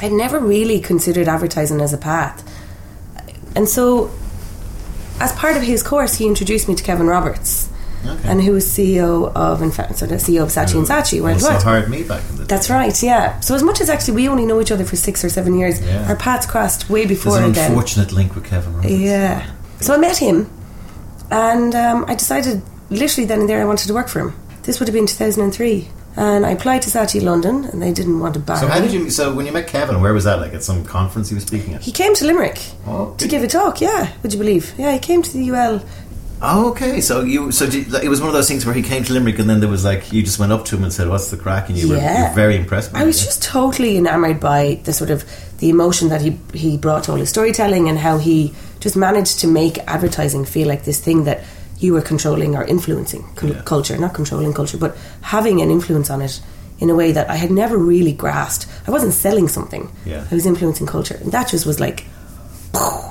I'd 0.00 0.12
never 0.12 0.38
really 0.38 0.80
considered 0.80 1.28
advertising 1.28 1.80
as 1.80 1.92
a 1.92 1.98
path. 1.98 2.42
And 3.56 3.68
so, 3.68 4.10
as 5.20 5.32
part 5.32 5.56
of 5.56 5.62
his 5.62 5.82
course, 5.82 6.14
he 6.16 6.26
introduced 6.26 6.68
me 6.68 6.74
to 6.74 6.82
Kevin 6.82 7.06
Roberts, 7.06 7.68
Okay. 8.06 8.28
and 8.28 8.42
who 8.42 8.52
was 8.52 8.66
CEO 8.66 9.32
of, 9.34 9.62
in 9.62 9.70
fact, 9.70 9.96
sort 9.96 10.10
of 10.12 10.20
CEO 10.20 10.42
of 10.42 10.50
Saatchi 10.50 10.74
and 10.76 10.86
Saatchi 10.86 11.22
Also 11.22 11.22
worldwide. 11.22 11.62
hired 11.62 11.88
me 11.88 12.02
back 12.02 12.22
in 12.30 12.36
the 12.36 12.44
That's 12.44 12.66
day. 12.68 12.74
right, 12.74 13.02
yeah. 13.02 13.40
So 13.40 13.54
as 13.54 13.62
much 13.62 13.80
as 13.80 13.88
actually 13.88 14.14
we 14.16 14.28
only 14.28 14.44
know 14.44 14.60
each 14.60 14.70
other 14.70 14.84
for 14.84 14.96
six 14.96 15.24
or 15.24 15.30
seven 15.30 15.58
years, 15.58 15.80
Yeah. 15.80 16.06
our 16.08 16.16
paths 16.16 16.44
crossed 16.44 16.90
way 16.90 17.06
before 17.06 17.32
There's 17.34 17.46
an 17.46 17.52
then. 17.52 17.70
unfortunate 17.70 18.12
link 18.12 18.34
with 18.34 18.44
Kevin 18.44 18.74
Roberts. 18.74 18.92
Yeah. 18.92 19.46
So 19.80 19.94
I 19.94 19.96
met 19.96 20.18
him, 20.18 20.50
and 21.30 21.74
um, 21.74 22.04
I 22.06 22.14
decided 22.14 22.60
literally 22.90 23.26
then 23.26 23.40
and 23.40 23.48
there 23.48 23.60
I 23.62 23.64
wanted 23.64 23.86
to 23.88 23.94
work 23.94 24.08
for 24.08 24.20
him. 24.20 24.34
This 24.64 24.78
would 24.80 24.88
have 24.88 24.94
been 24.94 25.06
2003. 25.06 25.88
And 26.16 26.46
I 26.46 26.50
applied 26.52 26.82
to 26.82 26.90
Saatchi 26.90 27.20
London, 27.22 27.64
and 27.64 27.82
they 27.82 27.92
didn't 27.92 28.20
want 28.20 28.34
to 28.34 28.40
bar 28.40 28.56
So 28.56 28.68
how 28.68 28.80
did 28.80 28.92
you? 28.92 29.10
So 29.10 29.34
when 29.34 29.46
you 29.46 29.52
met 29.52 29.66
Kevin, 29.66 30.00
where 30.00 30.14
was 30.14 30.24
that? 30.24 30.38
Like 30.40 30.54
at 30.54 30.62
some 30.62 30.84
conference 30.84 31.28
he 31.28 31.34
was 31.34 31.44
speaking 31.44 31.74
at? 31.74 31.82
He 31.82 31.90
came 31.92 32.14
to 32.14 32.24
Limerick 32.24 32.60
Oh, 32.86 33.14
to 33.18 33.26
give 33.26 33.42
a 33.42 33.48
talk. 33.48 33.80
Yeah, 33.80 34.12
would 34.22 34.32
you 34.32 34.38
believe? 34.38 34.74
Yeah, 34.78 34.92
he 34.92 34.98
came 35.00 35.22
to 35.22 35.32
the 35.32 35.50
UL. 35.50 35.84
Oh, 36.46 36.70
okay. 36.72 37.00
So 37.00 37.22
you, 37.22 37.50
so 37.52 37.68
did, 37.68 37.90
like, 37.90 38.04
it 38.04 38.08
was 38.10 38.20
one 38.20 38.28
of 38.28 38.34
those 38.34 38.46
things 38.48 38.66
where 38.66 38.74
he 38.74 38.82
came 38.82 39.02
to 39.04 39.12
Limerick, 39.12 39.38
and 39.38 39.48
then 39.48 39.60
there 39.60 39.68
was 39.68 39.84
like 39.84 40.12
you 40.12 40.22
just 40.22 40.38
went 40.38 40.52
up 40.52 40.64
to 40.66 40.76
him 40.76 40.84
and 40.84 40.92
said, 40.92 41.08
"What's 41.08 41.30
the 41.30 41.36
crack?" 41.36 41.68
And 41.68 41.76
you 41.78 41.88
were, 41.88 41.96
Yeah. 41.96 42.18
you 42.18 42.28
were 42.28 42.34
very 42.34 42.56
impressed. 42.56 42.92
By 42.92 43.00
I 43.00 43.04
was 43.04 43.24
just 43.24 43.42
totally 43.42 43.96
enamored 43.96 44.38
by 44.40 44.80
the 44.84 44.92
sort 44.92 45.10
of 45.10 45.24
the 45.58 45.68
emotion 45.68 46.10
that 46.10 46.20
he 46.20 46.38
he 46.52 46.76
brought 46.76 47.04
to 47.04 47.12
all 47.12 47.18
his 47.18 47.30
storytelling 47.30 47.88
and 47.88 47.98
how 47.98 48.18
he 48.18 48.52
just 48.78 48.94
managed 48.96 49.40
to 49.40 49.46
make 49.46 49.78
advertising 49.86 50.44
feel 50.44 50.68
like 50.68 50.84
this 50.84 51.00
thing 51.00 51.24
that 51.24 51.42
you 51.84 51.92
were 51.92 52.00
controlling 52.12 52.56
or 52.56 52.64
influencing 52.64 53.24
Yeah. 53.42 53.60
culture, 53.64 53.96
not 53.98 54.12
controlling 54.14 54.52
culture, 54.54 54.78
but 54.78 54.96
having 55.20 55.60
an 55.62 55.70
influence 55.70 56.08
on 56.14 56.20
it 56.22 56.40
in 56.80 56.88
a 56.90 56.94
way 56.94 57.12
that 57.12 57.26
I 57.30 57.36
had 57.36 57.50
never 57.50 57.76
really 57.92 58.12
grasped. 58.12 58.66
I 58.88 58.90
wasn't 58.90 59.12
selling 59.14 59.48
something. 59.48 59.88
Yeah. 60.04 60.24
I 60.30 60.34
was 60.34 60.46
influencing 60.46 60.86
culture, 60.86 61.18
and 61.22 61.30
that 61.32 61.48
just 61.48 61.66
was 61.66 61.78
like 61.78 61.98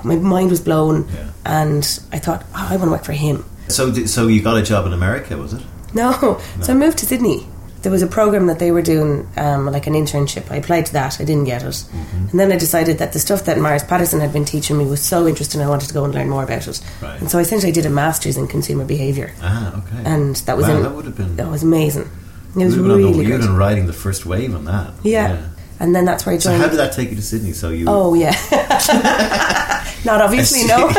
my 0.03 0.15
mind 0.17 0.49
was 0.49 0.59
blown, 0.59 1.05
Yeah. 1.13 1.29
and 1.45 1.83
I 2.11 2.19
thought, 2.19 2.43
oh, 2.55 2.67
I 2.71 2.75
want 2.75 2.87
to 2.89 2.91
work 2.91 3.05
for 3.05 3.13
him. 3.13 3.45
So, 3.69 3.93
so 4.05 4.27
you 4.27 4.41
got 4.41 4.57
a 4.57 4.61
job 4.61 4.85
in 4.85 4.93
America, 4.93 5.37
was 5.37 5.53
it? 5.53 5.61
No. 5.93 6.39
So 6.61 6.73
I 6.73 6.75
moved 6.75 6.97
to 6.97 7.05
Sydney. 7.05 7.47
There 7.83 7.91
was 7.91 8.01
a 8.01 8.07
program 8.07 8.47
that 8.47 8.59
they 8.59 8.71
were 8.71 8.81
doing, 8.81 9.27
um, 9.37 9.65
like 9.71 9.87
an 9.87 9.93
internship. 9.93 10.49
I 10.49 10.55
applied 10.55 10.85
to 10.87 10.93
that. 10.93 11.19
I 11.19 11.25
didn't 11.25 11.43
get 11.45 11.63
it. 11.63 11.83
And 12.31 12.39
then 12.39 12.51
I 12.51 12.57
decided 12.57 12.97
that 12.99 13.11
the 13.13 13.19
stuff 13.19 13.43
that 13.45 13.57
Maris 13.59 13.83
Patterson 13.83 14.19
had 14.21 14.31
been 14.33 14.45
teaching 14.45 14.77
me 14.77 14.85
was 14.85 15.01
so 15.01 15.27
interesting. 15.27 15.61
I 15.61 15.67
wanted 15.67 15.89
to 15.89 15.93
go 15.93 16.05
and 16.05 16.13
learn 16.15 16.29
more 16.29 16.43
about 16.43 16.67
it. 16.67 16.81
Right. 17.01 17.19
And 17.19 17.29
so 17.29 17.39
essentially, 17.39 17.71
I 17.71 17.75
did 17.75 17.85
a 17.85 17.89
master's 17.89 18.37
in 18.37 18.47
consumer 18.47 18.85
behaviour. 18.85 19.33
Ah, 19.41 19.77
okay. 19.79 20.03
And 20.05 20.35
that 20.37 20.55
was 20.57 20.65
wow, 20.67 20.77
in, 20.77 20.83
that 20.83 20.91
would 20.95 21.05
have 21.05 21.17
been. 21.17 21.35
that 21.35 21.47
was 21.49 21.61
amazing. 21.63 22.09
It 22.55 22.65
was 22.65 22.75
you 22.75 22.81
would 22.83 22.91
have 22.91 22.97
been 22.99 23.05
on 23.07 23.11
the- 23.11 23.17
really 23.19 23.25
good. 23.25 23.41
have 23.41 23.49
been 23.49 23.57
riding 23.57 23.85
the 23.87 23.93
first 23.93 24.25
wave 24.25 24.55
on 24.55 24.65
that. 24.65 24.93
Yeah. 25.03 25.49
And 25.79 25.93
then 25.93 26.05
that's 26.05 26.25
where 26.25 26.35
I 26.35 26.37
So 26.37 26.55
how 26.55 26.69
did 26.69 26.77
that 26.79 26.93
take 26.93 27.09
you 27.09 27.15
to 27.17 27.21
Sydney? 27.21 27.51
So 27.51 27.69
you. 27.69 27.85
Oh 27.89 28.13
yeah. 28.13 28.31
Not 30.05 30.21
obviously, 30.21 30.65
no. 30.65 30.87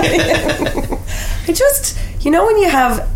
I 1.46 1.52
just, 1.52 1.98
you 2.24 2.30
know, 2.30 2.44
when 2.44 2.58
you 2.58 2.68
have, 2.68 3.08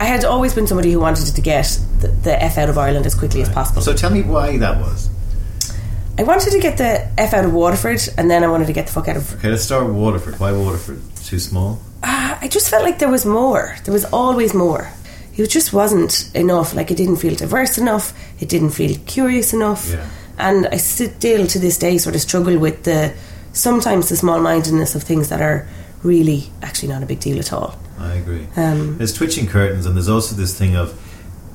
I 0.00 0.04
had 0.04 0.24
always 0.24 0.54
been 0.54 0.66
somebody 0.66 0.92
who 0.92 1.00
wanted 1.00 1.34
to 1.34 1.40
get 1.40 1.78
the, 2.00 2.08
the 2.08 2.42
f 2.42 2.58
out 2.58 2.68
of 2.68 2.78
Ireland 2.78 3.06
as 3.06 3.14
quickly 3.14 3.42
as 3.42 3.48
possible. 3.48 3.82
So 3.82 3.94
tell 3.94 4.10
me 4.10 4.22
why 4.22 4.58
that 4.58 4.80
was. 4.80 5.10
I 6.18 6.22
wanted 6.22 6.50
to 6.50 6.60
get 6.60 6.78
the 6.78 7.08
f 7.18 7.32
out 7.34 7.44
of 7.44 7.52
Waterford, 7.52 8.00
and 8.16 8.30
then 8.30 8.44
I 8.44 8.48
wanted 8.48 8.66
to 8.66 8.72
get 8.72 8.86
the 8.86 8.92
fuck 8.92 9.08
out 9.08 9.16
of. 9.16 9.34
Okay, 9.34 9.50
let's 9.50 9.64
start 9.64 9.86
with 9.86 9.96
Waterford. 9.96 10.38
Why 10.38 10.52
Waterford? 10.52 11.00
Too 11.24 11.38
small. 11.38 11.80
Ah, 12.02 12.38
I 12.40 12.48
just 12.48 12.68
felt 12.70 12.84
like 12.84 12.98
there 12.98 13.08
was 13.08 13.24
more. 13.24 13.76
There 13.84 13.92
was 13.92 14.04
always 14.06 14.54
more. 14.54 14.92
It 15.36 15.48
just 15.48 15.72
wasn't 15.72 16.30
enough. 16.34 16.74
Like 16.74 16.90
it 16.90 16.96
didn't 16.96 17.16
feel 17.16 17.34
diverse 17.34 17.78
enough. 17.78 18.12
It 18.40 18.48
didn't 18.48 18.70
feel 18.70 18.96
curious 19.06 19.52
enough. 19.52 19.90
Yeah. 19.90 20.08
And 20.38 20.66
I 20.68 20.76
still, 20.76 21.46
to 21.46 21.58
this 21.58 21.78
day, 21.78 21.98
sort 21.98 22.14
of 22.14 22.20
struggle 22.20 22.58
with 22.58 22.84
the 22.84 23.14
sometimes 23.52 24.08
the 24.08 24.16
small 24.16 24.40
mindedness 24.40 24.94
of 24.94 25.02
things 25.02 25.28
that 25.28 25.40
are 25.40 25.66
really 26.02 26.50
actually 26.62 26.88
not 26.88 27.02
a 27.02 27.06
big 27.06 27.20
deal 27.20 27.38
at 27.38 27.52
all. 27.52 27.78
I 27.98 28.14
agree. 28.14 28.46
Um, 28.56 28.98
there's 28.98 29.12
twitching 29.12 29.46
curtains, 29.46 29.86
and 29.86 29.96
there's 29.96 30.08
also 30.08 30.34
this 30.34 30.56
thing 30.58 30.76
of 30.76 31.00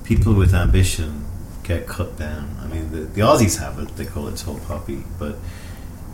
people 0.04 0.34
with 0.34 0.54
ambition 0.54 1.26
get 1.64 1.88
cut 1.88 2.18
down. 2.18 2.58
I 2.62 2.68
mean, 2.68 2.92
the, 2.92 3.02
the 3.02 3.22
Aussies 3.22 3.60
have 3.60 3.80
it; 3.80 3.96
they 3.96 4.06
call 4.06 4.28
it 4.28 4.38
tall 4.38 4.60
poppy. 4.60 5.04
But 5.18 5.36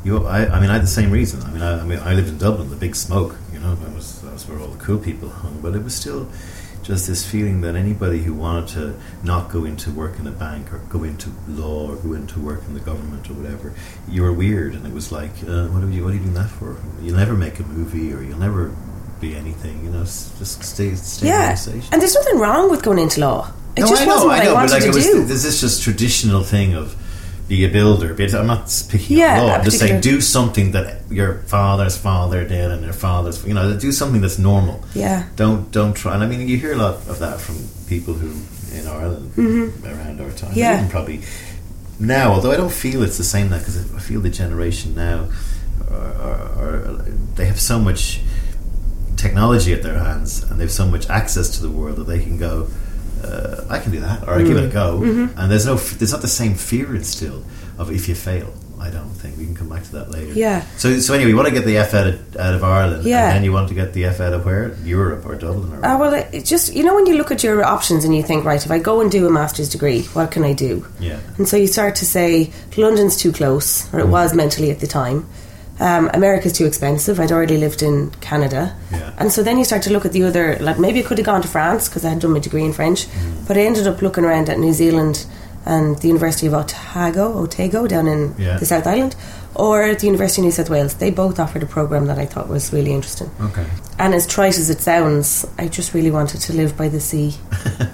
you, 0.03 0.25
I, 0.25 0.47
I 0.47 0.59
mean, 0.59 0.69
I 0.69 0.73
had 0.73 0.83
the 0.83 0.88
same 0.88 1.11
reason. 1.11 1.41
I 1.43 1.51
mean, 1.51 1.61
I, 1.61 1.79
I 1.79 1.83
mean, 1.83 2.00
I 2.00 2.13
lived 2.13 2.29
in 2.29 2.38
Dublin, 2.38 2.69
the 2.69 2.75
big 2.75 2.95
smoke. 2.95 3.35
You 3.53 3.59
know, 3.59 3.75
that 3.75 3.93
was 3.93 4.21
that 4.21 4.33
was 4.33 4.47
where 4.47 4.59
all 4.59 4.67
the 4.67 4.83
cool 4.83 5.00
people 5.00 5.29
hung. 5.29 5.61
But 5.61 5.75
it 5.75 5.83
was 5.83 5.95
still 5.95 6.29
just 6.83 7.07
this 7.07 7.27
feeling 7.27 7.61
that 7.61 7.75
anybody 7.75 8.21
who 8.21 8.33
wanted 8.33 8.67
to 8.67 9.00
not 9.23 9.50
go 9.50 9.65
into 9.65 9.89
work 9.89 10.19
in 10.19 10.27
a 10.27 10.31
bank 10.31 10.71
or 10.71 10.77
go 10.89 11.03
into 11.03 11.31
law 11.47 11.89
or 11.89 11.95
go 11.95 12.13
into 12.13 12.39
work 12.39 12.61
in 12.67 12.75
the 12.75 12.79
government 12.79 13.27
or 13.27 13.33
whatever, 13.33 13.73
you 14.07 14.21
were 14.21 14.31
weird. 14.31 14.75
And 14.75 14.85
it 14.85 14.93
was 14.93 15.11
like, 15.11 15.31
uh, 15.47 15.65
what 15.67 15.83
are 15.83 15.89
you, 15.89 16.03
what 16.03 16.11
are 16.11 16.17
you 16.17 16.19
doing 16.19 16.35
that 16.35 16.50
for? 16.50 16.77
You'll 17.01 17.17
never 17.17 17.33
make 17.33 17.59
a 17.59 17.63
movie, 17.63 18.13
or 18.13 18.21
you'll 18.21 18.38
never 18.38 18.75
be 19.27 19.36
anything. 19.36 19.84
You 19.86 19.91
know, 19.91 20.03
just 20.03 20.63
stay, 20.63 20.94
stay 20.96 21.27
yeah. 21.27 21.55
And 21.91 22.01
there's 22.01 22.15
nothing 22.15 22.38
wrong 22.39 22.70
with 22.72 22.82
going 22.84 23.00
into 23.00 23.20
law. 23.22 23.51
It 23.75 23.82
No, 23.82 23.88
just 23.88 24.01
I 24.01 24.05
know, 24.05 24.12
wasn't 24.13 24.29
what 24.29 24.39
I 24.39 24.41
I, 24.41 24.46
know, 24.46 24.53
wanted 24.53 24.67
but 24.67 24.74
like 24.74 24.84
to 24.84 24.89
it 24.89 24.96
was, 24.96 25.05
do. 25.05 25.25
there's 25.25 25.44
this 25.44 25.60
just 25.62 25.84
traditional 25.84 26.44
thing 26.44 26.75
of 26.75 26.96
be 27.48 27.63
a 27.65 27.70
builder. 27.70 28.10
I'm 28.38 28.48
not 28.48 28.86
picking 28.89 29.17
Yeah, 29.17 29.39
on 29.41 29.48
law. 29.48 29.53
I'm 29.55 29.63
just 29.63 29.79
saying 29.79 30.01
do 30.01 30.20
something 30.22 30.72
that 30.72 30.88
your 31.12 31.39
father's 31.55 31.98
father 31.98 32.44
did 32.48 32.72
and 32.72 32.84
their 32.84 32.94
father's. 32.94 33.46
You 33.46 33.53
know, 33.53 33.77
do 33.77 33.91
something 33.91 34.22
that's 34.22 34.39
normal. 34.39 34.84
yeah. 34.96 35.27
Don't 35.36 35.72
don't 35.72 35.94
try. 35.94 36.13
And 36.15 36.24
I 36.24 36.27
mean, 36.27 36.48
you 36.48 36.58
hear 36.58 36.74
a 36.74 36.77
lot 36.77 36.96
of 37.08 37.20
that 37.20 37.39
from 37.39 37.58
people 37.88 38.13
who 38.15 38.32
in 38.77 38.88
Ireland 38.88 39.32
around 39.86 40.22
our 40.22 40.32
time. 40.32 40.51
Mm-hmm. 40.51 40.60
Yeah. 40.60 40.77
Even 40.77 40.89
probably 40.89 41.22
now, 42.00 42.32
although 42.34 42.51
I 42.51 42.58
don't 42.58 42.72
feel 42.86 43.03
it's 43.03 43.17
the 43.17 43.24
same 43.24 43.50
now 43.50 43.60
because 43.60 43.77
I 43.94 44.00
feel 44.00 44.22
the 44.22 44.29
generation 44.29 44.96
now 44.96 45.29
are, 45.91 46.13
are, 46.27 46.75
are 46.86 47.05
they 47.36 47.46
have 47.46 47.60
so 47.60 47.79
much 47.79 48.22
technology 49.25 49.74
at 49.74 49.82
their 49.84 49.98
hands 49.98 50.44
and 50.44 50.60
they 50.60 50.63
have 50.65 50.72
so 50.72 50.86
much 50.88 51.10
access 51.10 51.48
to 51.55 51.62
the 51.62 51.70
world 51.70 51.96
that 51.98 52.08
they 52.08 52.22
can 52.22 52.38
go. 52.38 52.67
Uh, 53.24 53.65
I 53.70 53.79
can 53.79 53.91
do 53.91 54.01
that, 54.01 54.27
or 54.27 54.34
I 54.39 54.44
give 54.44 54.58
it 54.58 54.65
a 54.65 54.74
go, 54.84 55.00
Mm-hmm. 55.00 55.39
and 55.39 55.51
there's 55.51 55.65
no, 55.65 55.75
there's 55.75 56.12
not 56.12 56.22
the 56.22 56.27
same 56.27 56.53
fear 56.53 56.96
instilled 56.96 57.44
of 57.79 57.89
if 57.91 58.08
you 58.08 58.13
fail. 58.15 58.53
I 58.79 58.91
don't 58.91 59.10
think 59.10 59.38
we 59.38 59.46
can 59.46 59.55
come 59.55 59.70
back 59.70 59.84
to 59.84 59.91
that 59.94 60.12
later. 60.12 60.34
Yeah. 60.34 60.62
So 60.77 61.00
so 61.00 61.13
anyway, 61.15 61.29
you 61.32 61.36
want 61.36 61.48
to 61.48 61.53
get 61.60 61.65
the 61.65 61.77
F 61.77 61.94
out 61.96 62.08
of, 62.08 62.38
out 62.38 62.53
of 62.53 62.63
Ireland, 62.63 63.03
Yeah. 63.05 63.25
and 63.27 63.36
then 63.38 63.44
you 63.44 63.51
want 63.51 63.70
to 63.70 63.74
get 63.74 63.94
the 63.94 64.03
F 64.05 64.20
out 64.20 64.34
of 64.34 64.46
where 64.46 64.75
Europe 64.84 65.25
or 65.25 65.34
Dublin 65.36 65.74
or 65.74 65.84
Uh, 65.84 65.98
well, 65.98 66.13
it, 66.13 66.46
just 66.46 66.75
you 66.75 66.84
know 66.84 66.94
when 66.94 67.08
you 67.08 67.15
look 67.17 67.32
at 67.32 67.41
your 67.44 67.63
options 67.63 68.05
and 68.05 68.13
you 68.15 68.22
think, 68.22 68.46
right, 68.46 68.63
if 68.63 68.70
I 68.70 68.77
go 68.77 69.01
and 69.01 69.10
do 69.10 69.25
a 69.25 69.32
master's 69.32 69.70
degree, 69.70 70.03
what 70.13 70.29
can 70.29 70.44
I 70.44 70.53
do? 70.53 70.86
yeah. 71.00 71.20
And 71.38 71.48
so 71.50 71.58
you 71.58 71.67
start 71.67 71.96
to 71.96 72.05
say 72.05 72.51
London's 72.77 73.15
too 73.17 73.32
close, 73.32 73.91
or 73.94 74.00
it 74.01 74.08
was 74.08 74.36
mentally 74.36 74.70
at 74.70 74.79
the 74.82 74.88
time. 75.01 75.25
Um, 75.79 76.10
America's 76.13 76.53
too 76.53 76.65
expensive. 76.65 77.20
I'd 77.20 77.32
already 77.34 77.58
lived 77.58 77.82
in 77.84 78.12
Canada, 78.22 78.74
Yeah. 78.91 79.12
and 79.17 79.29
so 79.32 79.44
then 79.44 79.58
you 79.58 79.65
start 79.65 79.82
to 79.84 79.91
look 79.91 80.05
at 80.05 80.13
the 80.13 80.24
other. 80.24 80.58
Like 80.62 80.79
maybe 80.79 81.00
I 81.00 81.03
could 81.03 81.17
have 81.17 81.25
gone 81.25 81.41
to 81.41 81.48
France 81.50 81.89
because 81.89 82.05
I 82.05 82.10
had 82.10 82.20
done 82.20 82.32
my 82.32 82.39
degree 82.39 82.63
in 82.63 82.72
French, 82.72 83.08
but 83.48 83.58
I 83.58 83.62
ended 83.62 83.86
up 83.86 84.01
looking 84.01 84.24
around 84.24 84.48
at 84.50 84.58
New 84.58 84.72
Zealand 84.74 85.25
and 85.65 85.98
the 85.98 86.08
University 86.08 86.48
of 86.48 86.53
Otago, 86.53 87.34
Otago 87.39 87.88
down 87.88 88.08
in 88.08 88.36
Yeah. 88.38 88.58
the 88.58 88.65
South 88.65 88.88
Island, 88.88 89.15
or 89.55 89.96
the 89.96 90.05
University 90.05 90.41
of 90.41 90.46
New 90.46 90.51
South 90.51 90.70
Wales. 90.70 90.94
They 90.94 91.10
both 91.12 91.39
offered 91.39 91.63
a 91.63 91.65
program 91.65 92.05
that 92.05 92.20
I 92.20 92.25
thought 92.25 92.48
was 92.48 92.72
really 92.72 92.94
interesting. 92.94 93.29
Okay. 93.41 93.65
And 94.00 94.13
as 94.13 94.25
trite 94.27 94.58
as 94.58 94.70
it 94.70 94.79
sounds, 94.82 95.46
I 95.60 95.67
just 95.67 95.94
really 95.94 96.12
wanted 96.12 96.39
to 96.41 96.53
live 96.53 96.77
by 96.77 96.88
the 96.88 97.00
sea, 97.01 97.36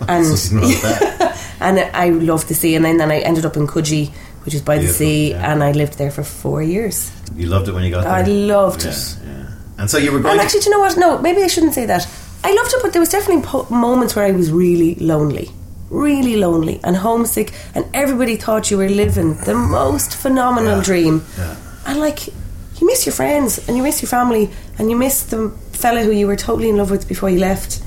and 0.08 0.26
Something 0.38 0.60
wrong 0.60 0.68
with 0.70 0.82
that. 0.84 1.38
and 1.62 1.80
I 1.96 2.10
loved 2.10 2.48
the 2.48 2.54
sea. 2.56 2.76
And 2.76 2.84
then, 2.86 2.98
then 2.98 3.10
I 3.10 3.20
ended 3.20 3.46
up 3.46 3.56
in 3.58 3.66
Coogee, 3.68 4.12
which 4.43 4.53
is 4.53 4.62
by 4.62 4.77
the 4.77 4.88
sea, 4.88 5.31
yeah. 5.31 5.51
and 5.51 5.63
I 5.63 5.71
lived 5.71 5.98
there 5.98 6.12
for 6.12 6.24
four 6.24 6.62
years. 6.63 7.12
You 7.36 7.48
loved 7.48 7.67
it 7.67 7.74
when 7.74 7.83
you 7.83 7.91
got 7.91 8.03
there. 8.03 8.12
I 8.12 8.24
loved 8.24 8.83
yeah, 8.83 8.91
it. 8.91 9.17
Yeah. 9.25 9.45
And 9.77 9.89
so 9.89 9.98
you 9.98 10.12
were 10.12 10.19
going. 10.19 10.33
And 10.33 10.41
actually, 10.41 10.62
do 10.62 10.69
you 10.69 10.71
know 10.71 10.79
what? 10.79 10.98
No, 10.98 11.17
maybe 11.19 11.41
I 11.43 11.48
shouldn't 11.48 11.74
say 11.74 11.86
that. 11.86 12.07
I 12.43 12.53
loved 12.53 12.74
it, 12.74 12.81
but 12.81 12.91
there 12.93 13.00
was 13.00 13.10
definitely 13.10 13.43
po- 13.43 13.67
moments 13.69 14.15
where 14.15 14.25
I 14.25 14.31
was 14.31 14.51
really 14.51 14.95
lonely, 14.95 15.50
really 15.89 16.36
lonely 16.38 16.79
and 16.83 16.95
homesick, 16.98 17.53
and 17.75 17.86
everybody 17.93 18.36
thought 18.36 18.71
you 18.71 18.77
were 18.77 18.89
living 18.89 19.36
the 19.45 19.53
most 19.53 20.15
phenomenal 20.15 20.77
Yeah. 20.77 20.83
dream. 20.83 21.24
Yeah. 21.38 21.55
And 21.86 22.00
like, 22.00 22.27
you 22.27 22.88
miss 22.88 23.05
your 23.05 23.13
friends, 23.13 23.60
and 23.67 23.77
you 23.77 23.83
miss 23.83 24.01
your 24.01 24.10
family, 24.10 24.50
and 24.79 24.89
you 24.89 24.95
miss 24.98 25.24
the 25.24 25.51
fella 25.71 26.01
who 26.03 26.12
you 26.12 26.27
were 26.27 26.36
totally 26.36 26.69
in 26.69 26.77
love 26.77 26.89
with 26.91 27.07
before 27.07 27.29
you 27.29 27.39
left, 27.39 27.81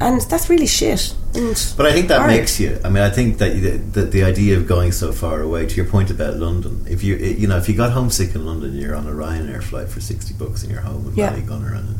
and 0.00 0.20
that's 0.22 0.48
really 0.50 0.66
shit. 0.66 1.14
And. 1.34 1.56
But 1.76 1.86
I 1.86 1.92
think 1.92 2.08
that 2.08 2.18
hard. 2.18 2.30
makes 2.30 2.58
you. 2.60 2.78
I 2.84 2.88
mean, 2.88 3.02
I 3.02 3.10
think 3.10 3.38
that 3.38 3.54
you, 3.54 3.78
that 3.92 4.10
the 4.12 4.24
idea 4.24 4.56
of 4.56 4.66
going 4.66 4.92
so 4.92 5.12
far 5.12 5.40
away. 5.40 5.66
To 5.66 5.74
your 5.76 5.86
point 5.86 6.10
about 6.10 6.36
London, 6.36 6.84
if 6.88 7.02
you 7.04 7.16
you 7.16 7.46
know 7.46 7.56
if 7.58 7.68
you 7.68 7.74
got 7.76 7.92
homesick 7.92 8.34
in 8.34 8.44
London, 8.44 8.74
you're 8.76 8.96
on 8.96 9.06
a 9.06 9.12
Ryanair 9.12 9.62
flight 9.62 9.88
for 9.88 10.00
sixty 10.00 10.34
bucks, 10.34 10.62
and 10.62 10.72
you're 10.72 10.80
home 10.82 11.06
in 11.08 11.14
Yeah. 11.14 11.32
Ballygunner, 11.32 11.76
and 11.76 11.96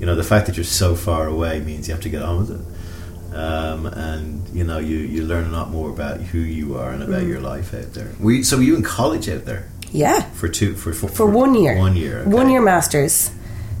you 0.00 0.06
know 0.06 0.14
the 0.16 0.24
fact 0.24 0.46
that 0.46 0.56
you're 0.56 0.64
so 0.64 0.94
far 0.94 1.26
away 1.26 1.60
means 1.60 1.86
you 1.88 1.94
have 1.94 2.02
to 2.04 2.08
get 2.10 2.22
on 2.22 2.38
with 2.38 2.50
it. 2.50 3.36
Um, 3.36 3.86
and 3.86 4.48
you 4.54 4.62
know 4.64 4.78
you, 4.78 4.96
you 4.96 5.24
learn 5.24 5.46
a 5.46 5.52
lot 5.52 5.68
more 5.70 5.90
about 5.90 6.20
who 6.20 6.38
you 6.38 6.76
are 6.78 6.90
and 6.92 7.02
about 7.02 7.22
Mm. 7.22 7.28
your 7.28 7.40
life 7.40 7.74
out 7.74 7.92
there. 7.92 8.12
Were 8.20 8.30
you, 8.32 8.44
so 8.44 8.56
were 8.56 8.62
you 8.62 8.76
in 8.76 8.82
college 8.82 9.28
out 9.28 9.44
there 9.44 9.68
yeah, 9.90 10.20
for 10.32 10.48
two 10.48 10.74
for 10.74 10.92
for, 10.92 11.08
for 11.08 11.26
one 11.26 11.54
year. 11.54 11.76
One 11.76 11.96
year. 11.96 12.20
okay. 12.20 12.30
One 12.30 12.48
year 12.50 12.60
masters. 12.62 13.30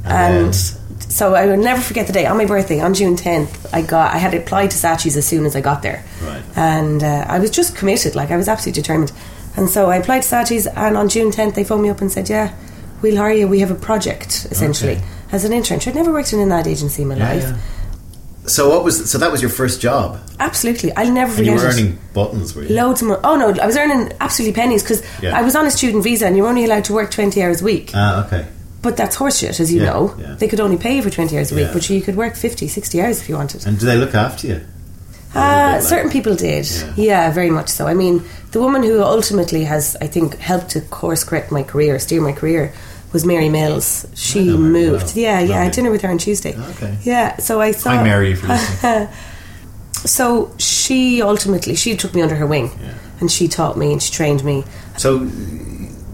And 0.04 0.54
so 0.54 1.34
I 1.34 1.46
will 1.46 1.56
never 1.56 1.80
forget 1.80 2.06
the 2.06 2.12
day 2.12 2.26
on 2.26 2.36
my 2.36 2.44
birthday 2.44 2.80
on 2.80 2.94
June 2.94 3.16
10th. 3.16 3.66
I 3.72 3.82
got 3.82 4.14
I 4.14 4.18
had 4.18 4.34
applied 4.34 4.70
to 4.72 4.76
Saatchi's 4.76 5.16
as 5.16 5.26
soon 5.26 5.46
as 5.46 5.56
I 5.56 5.60
got 5.60 5.82
there. 5.82 6.04
Right. 6.22 6.42
And 6.56 7.02
uh, 7.02 7.24
I 7.28 7.38
was 7.38 7.50
just 7.50 7.76
committed, 7.76 8.14
like 8.14 8.30
I 8.30 8.36
was 8.36 8.48
absolutely 8.48 8.82
determined. 8.82 9.12
And 9.56 9.68
so 9.70 9.90
I 9.90 9.96
applied 9.96 10.22
to 10.22 10.28
Saatchi's 10.34 10.66
and 10.66 10.96
on 10.96 11.08
June 11.08 11.30
10th 11.30 11.54
they 11.54 11.64
phoned 11.64 11.82
me 11.82 11.88
up 11.90 12.00
and 12.00 12.10
said, 12.10 12.28
"Yeah, 12.28 12.54
we'll 13.02 13.16
hire 13.16 13.32
you. 13.32 13.48
We 13.48 13.60
have 13.60 13.70
a 13.70 13.74
project 13.76 14.46
essentially 14.50 14.94
Okay. 14.96 15.04
as 15.32 15.44
an 15.44 15.52
intern." 15.52 15.80
I'd 15.86 15.94
never 15.94 16.12
worked 16.12 16.32
in 16.32 16.40
an 16.40 16.50
ad 16.52 16.66
agency 16.66 17.02
in 17.02 17.08
my 17.08 17.16
Yeah, 17.16 17.28
life. 17.32 17.42
yeah. 17.44 17.56
So 18.46 18.68
what 18.68 18.84
was 18.84 19.08
so 19.10 19.16
that 19.18 19.32
was 19.32 19.40
your 19.40 19.50
first 19.50 19.80
job, 19.80 20.18
Absolutely. 20.38 20.94
I'll 20.96 21.10
never 21.10 21.34
and 21.38 21.46
you 21.46 21.52
were 21.52 21.66
it. 21.66 21.72
earning 21.72 21.98
buttons, 22.12 22.54
were 22.54 22.62
you? 22.64 22.74
Loads 22.74 23.02
more. 23.02 23.18
Oh 23.24 23.36
no, 23.36 23.54
I 23.62 23.64
was 23.66 23.76
earning 23.78 24.12
absolutely 24.20 24.54
pennies 24.54 24.82
because 24.82 25.02
Yeah. 25.22 25.38
I 25.38 25.40
was 25.42 25.56
on 25.56 25.64
a 25.66 25.70
student 25.70 26.04
visa 26.04 26.26
and 26.26 26.36
you're 26.36 26.46
only 26.46 26.64
allowed 26.66 26.84
to 26.84 26.92
work 26.92 27.10
20 27.10 27.42
hours 27.42 27.62
a 27.62 27.64
week. 27.64 27.92
Ah, 27.94 28.26
okay. 28.26 28.44
But 28.84 28.96
that's 28.96 29.16
horseshit, 29.16 29.58
as 29.58 29.72
you 29.72 29.80
Yeah, 29.80 29.90
know. 29.90 30.14
yeah. 30.18 30.34
They 30.38 30.46
could 30.46 30.60
only 30.60 30.76
pay 30.76 30.94
you 30.96 31.02
for 31.02 31.10
20 31.10 31.36
hours 31.36 31.50
a 31.50 31.54
week, 31.56 31.68
but 31.72 31.88
you 31.90 32.00
could 32.02 32.14
work 32.16 32.36
50, 32.36 32.68
60 32.68 33.00
hours 33.02 33.20
if 33.20 33.28
you 33.28 33.34
wanted. 33.34 33.66
And 33.66 33.78
do 33.80 33.86
they 33.86 33.96
look 33.96 34.14
after 34.14 34.46
you? 34.46 34.60
Uh, 35.34 35.72
bit 35.72 35.72
like- 35.72 35.82
certain 35.82 36.10
people 36.10 36.36
did. 36.36 36.64
Yeah. 36.70 36.92
Yeah. 36.96 37.30
very 37.32 37.50
much 37.50 37.68
so. 37.68 37.86
I 37.88 37.94
mean, 37.94 38.22
the 38.52 38.60
woman 38.60 38.82
who 38.84 39.02
ultimately 39.02 39.64
has, 39.64 39.96
I 40.00 40.06
think, 40.06 40.38
helped 40.38 40.68
to 40.74 40.80
course 40.82 41.24
correct 41.24 41.50
my 41.50 41.62
career, 41.64 41.98
steer 41.98 42.20
my 42.20 42.32
career, 42.32 42.72
was 43.12 43.24
Mary 43.24 43.48
Mills. 43.48 44.06
She 44.14 44.44
Mary 44.44 44.58
moved. 44.58 45.06
well. 45.16 45.24
Yeah, 45.24 45.40
yeah. 45.40 45.60
I 45.60 45.64
had 45.64 45.72
dinner 45.72 45.90
with 45.90 46.02
her 46.02 46.10
on 46.10 46.18
Tuesday. 46.18 46.54
Okay. 46.76 46.98
Yeah, 47.02 47.36
so 47.38 47.60
I 47.60 47.72
saw. 47.72 47.90
Hi, 47.90 48.02
Mary, 48.04 48.32
if 48.32 48.42
you're 48.42 48.50
listening. 48.50 49.08
So 50.06 50.52
she 50.58 51.22
ultimately, 51.22 51.74
she 51.76 51.96
took 51.96 52.14
me 52.14 52.20
under 52.20 52.34
her 52.34 52.46
wing. 52.46 52.70
Yeah. 52.82 52.92
And 53.20 53.30
she 53.30 53.48
taught 53.48 53.78
me 53.78 53.90
and 53.92 54.02
she 54.02 54.12
trained 54.12 54.44
me. 54.44 54.64
So 54.98 55.26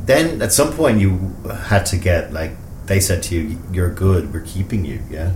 then, 0.07 0.41
at 0.43 0.53
some 0.53 0.73
point, 0.73 1.01
you 1.01 1.35
had 1.65 1.87
to 1.87 1.97
get 1.97 2.33
like 2.33 2.53
they 2.91 3.01
said 3.01 3.23
to 3.25 3.35
you, 3.37 3.57
"You're 3.73 3.95
good. 4.07 4.23
We're 4.35 4.41
keeping 4.55 4.85
you." 4.85 4.99
Yeah. 5.11 5.31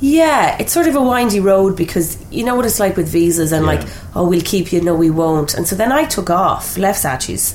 Yeah, 0.00 0.56
it's 0.60 0.72
sort 0.72 0.86
of 0.86 0.94
a 0.96 1.02
windy 1.02 1.40
road 1.40 1.76
because 1.76 2.18
you 2.30 2.44
know 2.44 2.54
what 2.56 2.66
it's 2.66 2.80
like 2.80 2.96
with 2.96 3.08
visas 3.08 3.52
and 3.52 3.64
Yeah. 3.64 3.72
like, 3.72 3.82
oh, 4.14 4.26
we'll 4.28 4.42
keep 4.54 4.72
you, 4.72 4.80
no, 4.80 4.94
we 4.94 5.08
won't. 5.08 5.54
And 5.54 5.66
so 5.68 5.76
then 5.76 5.92
I 5.92 6.04
took 6.04 6.28
off, 6.30 6.76
left 6.76 7.02
Saatchi's, 7.04 7.54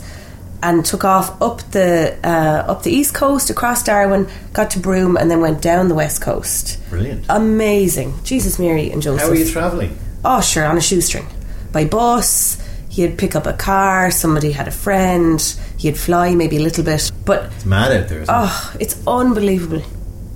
and 0.63 0.83
took 0.85 1.03
off 1.03 1.27
up 1.41 1.57
the 1.71 2.15
uh, 2.23 2.71
up 2.71 2.83
the 2.83 2.91
east 2.91 3.13
coast, 3.13 3.49
across 3.49 3.83
Darwin, 3.83 4.27
got 4.53 4.71
to 4.71 4.79
Broome, 4.79 5.15
and 5.19 5.29
then 5.29 5.39
went 5.41 5.61
down 5.61 5.87
the 5.89 5.95
west 5.95 6.21
coast. 6.21 6.77
Brilliant. 6.89 7.25
Amazing, 7.29 8.13
Jesus, 8.23 8.57
Mary, 8.59 8.89
and 8.91 9.01
Joseph. 9.01 9.21
How 9.27 9.31
are 9.31 9.35
you 9.35 9.49
traveling? 9.57 9.91
Oh, 10.25 10.41
sure, 10.41 10.65
on 10.65 10.77
a 10.77 10.81
shoestring. 10.81 11.27
By 11.71 11.85
bus, 11.85 12.57
you'd 12.99 13.17
pick 13.17 13.35
up 13.35 13.47
a 13.47 13.53
car, 13.53 14.11
somebody 14.11 14.51
had 14.51 14.67
a 14.67 14.71
friend, 14.71 15.41
you'd 15.79 15.97
fly 15.97 16.35
maybe 16.35 16.57
a 16.57 16.61
little 16.61 16.83
bit. 16.83 17.11
But, 17.25 17.45
It's 17.53 17.65
mad 17.65 17.91
out 17.91 18.09
there. 18.09 18.21
Isn't 18.21 18.35
it? 18.35 18.37
oh, 18.37 18.75
it's 18.79 19.01
unbelievable. 19.07 19.81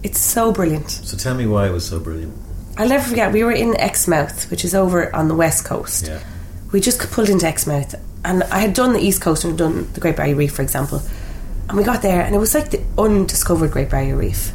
It's 0.01 0.19
so 0.19 0.51
brilliant. 0.51 0.89
So 0.89 1.17
tell 1.17 1.35
me 1.35 1.45
why 1.45 1.67
it 1.67 1.71
was 1.71 1.85
so 1.85 1.99
brilliant. 1.99 2.33
I'll 2.77 2.89
never 2.89 3.03
forget, 3.03 3.31
we 3.31 3.43
were 3.43 3.51
in 3.51 3.75
Exmouth, 3.79 4.49
which 4.49 4.65
is 4.65 4.73
over 4.73 5.15
on 5.15 5.27
the 5.27 5.35
west 5.35 5.65
coast. 5.65 6.07
Yeah. 6.07 6.23
We 6.71 6.79
just 6.79 6.99
pulled 7.11 7.29
into 7.29 7.45
Exmouth, 7.47 7.93
and 8.25 8.43
I 8.43 8.59
had 8.59 8.73
done 8.73 8.93
the 8.93 8.99
east 8.99 9.21
coast 9.21 9.43
and 9.43 9.55
done 9.57 9.91
the 9.93 9.99
Great 9.99 10.15
Barrier 10.15 10.35
Reef, 10.35 10.53
for 10.55 10.63
example. 10.63 11.01
And 11.69 11.77
we 11.77 11.83
got 11.83 12.01
there, 12.01 12.21
and 12.21 12.33
it 12.33 12.39
was 12.39 12.55
like 12.55 12.71
the 12.71 12.81
undiscovered 12.97 13.71
Great 13.71 13.89
Barrier 13.89 14.15
Reef. 14.15 14.51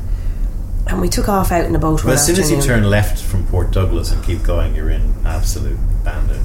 And 0.88 1.00
we 1.00 1.08
took 1.08 1.28
off 1.28 1.52
out 1.52 1.64
in 1.66 1.74
a 1.76 1.78
boat. 1.78 2.04
As 2.06 2.26
soon 2.26 2.38
as 2.38 2.50
you 2.50 2.60
turn 2.60 2.84
left 2.88 3.22
from 3.22 3.46
Port 3.46 3.70
Douglas 3.70 4.10
and 4.10 4.24
keep 4.24 4.42
going, 4.42 4.74
you're 4.74 4.90
in 4.90 5.14
absolute 5.24 5.78
bandit. 6.02 6.40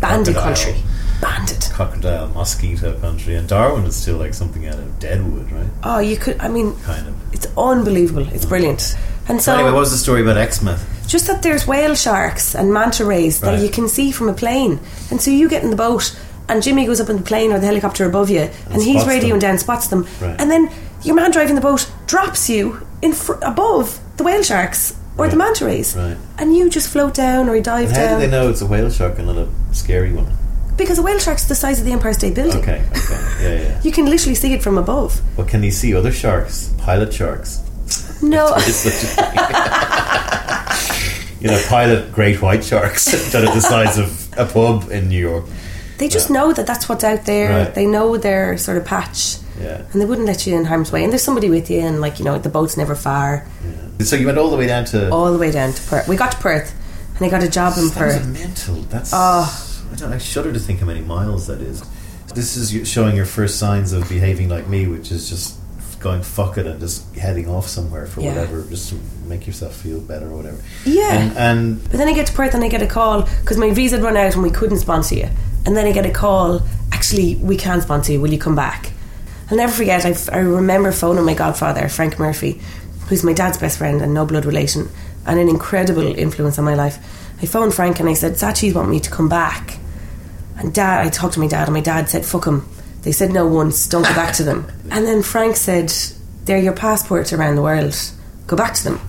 bandit 0.00 0.36
country, 0.36 0.76
bandit. 1.20 1.70
Crocodile, 1.72 2.28
mosquito 2.28 2.98
country, 3.00 3.34
and 3.36 3.48
Darwin 3.48 3.84
is 3.84 3.96
still 3.96 4.16
like 4.16 4.34
something 4.34 4.66
out 4.66 4.78
of 4.78 4.98
Deadwood, 4.98 5.50
right? 5.52 5.66
Oh, 5.82 5.98
you 5.98 6.16
could. 6.16 6.38
I 6.40 6.48
mean, 6.48 6.74
Kind 6.80 7.06
of. 7.08 7.14
it's 7.34 7.46
unbelievable. 7.56 8.26
It's 8.28 8.44
uh-huh. 8.44 8.48
brilliant. 8.48 8.96
And 9.28 9.40
so, 9.40 9.54
anyway, 9.54 9.70
what 9.70 9.80
was 9.80 9.90
the 9.92 9.98
story 9.98 10.22
about 10.22 10.36
Exmouth? 10.36 10.84
just 11.06 11.26
that 11.26 11.42
there's 11.42 11.66
whale 11.66 11.96
sharks 11.96 12.54
and 12.54 12.72
manta 12.72 13.04
rays 13.04 13.42
Right. 13.42 13.56
that 13.56 13.62
you 13.64 13.68
can 13.68 13.88
see 13.88 14.12
from 14.12 14.28
a 14.28 14.32
plane. 14.32 14.78
And 15.10 15.20
so 15.20 15.32
you 15.32 15.48
get 15.48 15.64
in 15.64 15.70
the 15.70 15.76
boat, 15.76 16.16
and 16.48 16.62
Jimmy 16.62 16.86
goes 16.86 17.00
up 17.00 17.08
in 17.10 17.16
the 17.16 17.22
plane 17.22 17.50
or 17.52 17.58
the 17.58 17.66
helicopter 17.66 18.04
above 18.06 18.30
you, 18.30 18.48
and, 18.70 18.80
he's 18.80 19.02
radioing 19.02 19.30
them. 19.30 19.38
down, 19.40 19.58
spots 19.58 19.88
them, 19.88 20.06
Right. 20.20 20.36
and 20.40 20.48
then 20.50 20.70
your 21.02 21.16
man 21.16 21.32
driving 21.32 21.56
the 21.56 21.60
boat 21.60 21.90
drops 22.06 22.48
you 22.48 22.86
in 23.02 23.12
fr- 23.12 23.42
above 23.42 23.98
the 24.18 24.22
whale 24.22 24.44
sharks 24.44 24.94
or 25.18 25.26
the 25.28 25.34
manta 25.36 25.64
rays, 25.64 25.96
Right. 25.96 26.16
and 26.38 26.56
you 26.56 26.70
just 26.70 26.88
float 26.88 27.12
down 27.14 27.48
or 27.48 27.56
you 27.56 27.62
dive 27.62 27.88
And 27.88 27.96
how 27.96 28.04
down 28.04 28.20
do 28.20 28.26
they 28.26 28.30
know 28.30 28.48
it's 28.48 28.60
a 28.60 28.66
whale 28.66 28.88
shark 28.90 29.18
and 29.18 29.26
not 29.26 29.36
a 29.36 29.48
scary 29.72 30.12
one? 30.12 30.28
Because 30.80 30.98
a 30.98 31.02
whale 31.02 31.18
shark's 31.18 31.44
the 31.44 31.54
size 31.54 31.78
of 31.78 31.86
the 31.86 31.92
Empire 31.92 32.12
State 32.12 32.34
Building. 32.34 32.60
Okay, 32.62 32.82
okay, 32.90 33.36
yeah, 33.42 33.62
yeah. 33.62 33.80
You 33.84 33.92
can 33.92 34.06
literally 34.06 34.34
see 34.34 34.52
it 34.52 34.62
from 34.62 34.78
above. 34.78 35.20
But 35.36 35.46
can 35.48 35.62
you 35.62 35.70
see 35.70 35.94
other 35.94 36.12
sharks? 36.12 36.72
Pilot 36.78 37.12
sharks? 37.12 37.62
No, 38.22 38.52
It's 38.56 38.76
such 38.76 39.18
a 39.18 39.20
you 41.40 41.48
know, 41.48 41.62
pilot 41.68 42.12
great 42.12 42.40
white 42.42 42.64
sharks 42.64 43.04
that 43.32 43.44
are 43.44 43.54
the 43.54 43.60
size 43.60 43.98
of 43.98 44.28
a 44.38 44.46
pub 44.46 44.90
in 44.90 45.08
New 45.08 45.20
York. 45.20 45.44
they 45.98 46.08
just 46.08 46.30
know 46.30 46.52
that 46.52 46.66
that's 46.66 46.88
what's 46.88 47.04
out 47.04 47.24
there. 47.26 47.64
Right. 47.64 47.74
They 47.74 47.86
know 47.86 48.16
their 48.16 48.56
sort 48.58 48.76
of 48.78 48.84
patch. 48.84 49.36
Yeah. 49.60 49.82
And 49.92 50.00
they 50.00 50.06
wouldn't 50.06 50.26
let 50.26 50.46
you 50.46 50.56
in 50.56 50.64
harm's 50.64 50.90
way. 50.92 51.02
And 51.04 51.12
there's 51.12 51.22
somebody 51.22 51.50
with 51.50 51.70
you, 51.70 51.80
and 51.80 52.00
like, 52.00 52.18
you 52.18 52.24
know, 52.24 52.38
the 52.38 52.48
boat's 52.48 52.76
never 52.78 52.94
far. 52.94 53.46
So 54.00 54.16
you 54.16 54.24
went 54.26 54.38
all 54.38 54.50
the 54.50 54.56
way 54.56 54.66
down 54.66 54.86
to. 54.86 55.10
All 55.10 55.30
the 55.32 55.38
way 55.38 55.50
down 55.50 55.72
to 55.74 55.82
Perth. 55.82 56.08
We 56.08 56.16
got 56.16 56.32
to 56.32 56.38
Perth, 56.38 56.74
and 57.16 57.26
I 57.26 57.28
got 57.28 57.42
a 57.42 57.48
job 57.50 57.74
in 57.76 57.90
Perth. 57.90 58.26
mental. 58.26 58.76
That's. 58.88 59.10
Oh. 59.14 59.69
I, 59.92 59.96
don't, 59.96 60.12
I 60.12 60.18
shudder 60.18 60.52
to 60.52 60.58
think 60.58 60.80
how 60.80 60.86
many 60.86 61.00
miles 61.00 61.46
that 61.46 61.60
is. 61.60 61.82
This 62.34 62.56
is 62.56 62.88
showing 62.88 63.16
your 63.16 63.26
first 63.26 63.58
signs 63.58 63.92
of 63.92 64.08
behaving 64.08 64.48
like 64.48 64.68
me, 64.68 64.86
which 64.86 65.10
is 65.10 65.28
just 65.28 65.56
going 66.00 66.22
fuck 66.22 66.56
it 66.56 66.66
and 66.66 66.80
just 66.80 67.14
heading 67.16 67.48
off 67.48 67.66
somewhere 67.66 68.06
for 68.06 68.20
Yeah. 68.22 68.28
whatever, 68.30 68.62
just 68.70 68.88
to 68.90 68.94
make 69.26 69.46
yourself 69.46 69.74
feel 69.76 70.00
better 70.00 70.28
or 70.28 70.36
whatever. 70.36 70.58
Yeah. 70.86 71.12
And, 71.12 71.36
and 71.36 71.82
But 71.84 71.92
then 71.98 72.08
I 72.08 72.14
get 72.14 72.26
to 72.28 72.32
Perth 72.32 72.54
and 72.54 72.64
I 72.64 72.68
get 72.68 72.80
a 72.82 72.86
call 72.86 73.22
because 73.22 73.58
my 73.58 73.70
visa 73.72 73.96
had 73.96 74.04
run 74.04 74.16
out 74.16 74.32
and 74.34 74.42
we 74.42 74.50
couldn't 74.50 74.78
sponsor 74.78 75.16
you. 75.16 75.28
And 75.66 75.76
then 75.76 75.86
I 75.86 75.92
get 75.92 76.06
a 76.06 76.10
call, 76.10 76.62
actually, 76.92 77.34
we 77.36 77.56
can 77.56 77.82
sponsor 77.82 78.12
you. 78.12 78.20
Will 78.20 78.32
you 78.32 78.38
come 78.38 78.54
back? 78.56 78.92
I'll 79.50 79.56
never 79.58 79.72
forget, 79.72 80.06
I, 80.06 80.14
I 80.34 80.38
remember 80.40 80.92
phoning 80.92 81.24
my 81.24 81.34
godfather, 81.34 81.88
Frank 81.88 82.18
Murphy, 82.18 82.60
who's 83.08 83.24
my 83.24 83.32
dad's 83.32 83.58
best 83.58 83.76
friend 83.78 84.00
and 84.00 84.14
no 84.14 84.24
blood 84.24 84.44
relation, 84.46 84.88
and 85.26 85.38
an 85.40 85.48
incredible 85.48 86.14
influence 86.16 86.58
on 86.58 86.64
my 86.64 86.74
life. 86.74 86.96
I 87.42 87.46
phoned 87.46 87.74
Frank 87.74 87.98
and 88.00 88.08
I 88.08 88.14
said, 88.14 88.34
Saatchi's 88.34 88.74
want 88.74 88.88
me 88.88 89.00
to 89.00 89.10
come 89.10 89.28
back. 89.28 89.76
And 90.60 90.72
dad, 90.74 91.06
I 91.06 91.08
talked 91.10 91.34
to 91.34 91.40
my 91.40 91.46
dad, 91.48 91.64
and 91.68 91.74
my 91.74 91.80
dad 91.80 92.08
said, 92.08 92.24
fuck 92.24 92.46
him. 92.46 92.66
They 93.02 93.12
said 93.12 93.30
no 93.32 93.46
once, 93.46 93.86
don't 93.88 94.02
go 94.02 94.14
back 94.14 94.34
to 94.36 94.44
them. 94.44 94.70
And 94.90 95.06
then 95.06 95.22
Frank 95.22 95.56
said, 95.56 95.92
they're 96.44 96.58
your 96.58 96.72
passports 96.74 97.32
around 97.32 97.54
the 97.56 97.62
world, 97.62 97.94
go 98.46 98.56
back 98.56 98.74
to 98.74 98.84
them. 98.84 99.00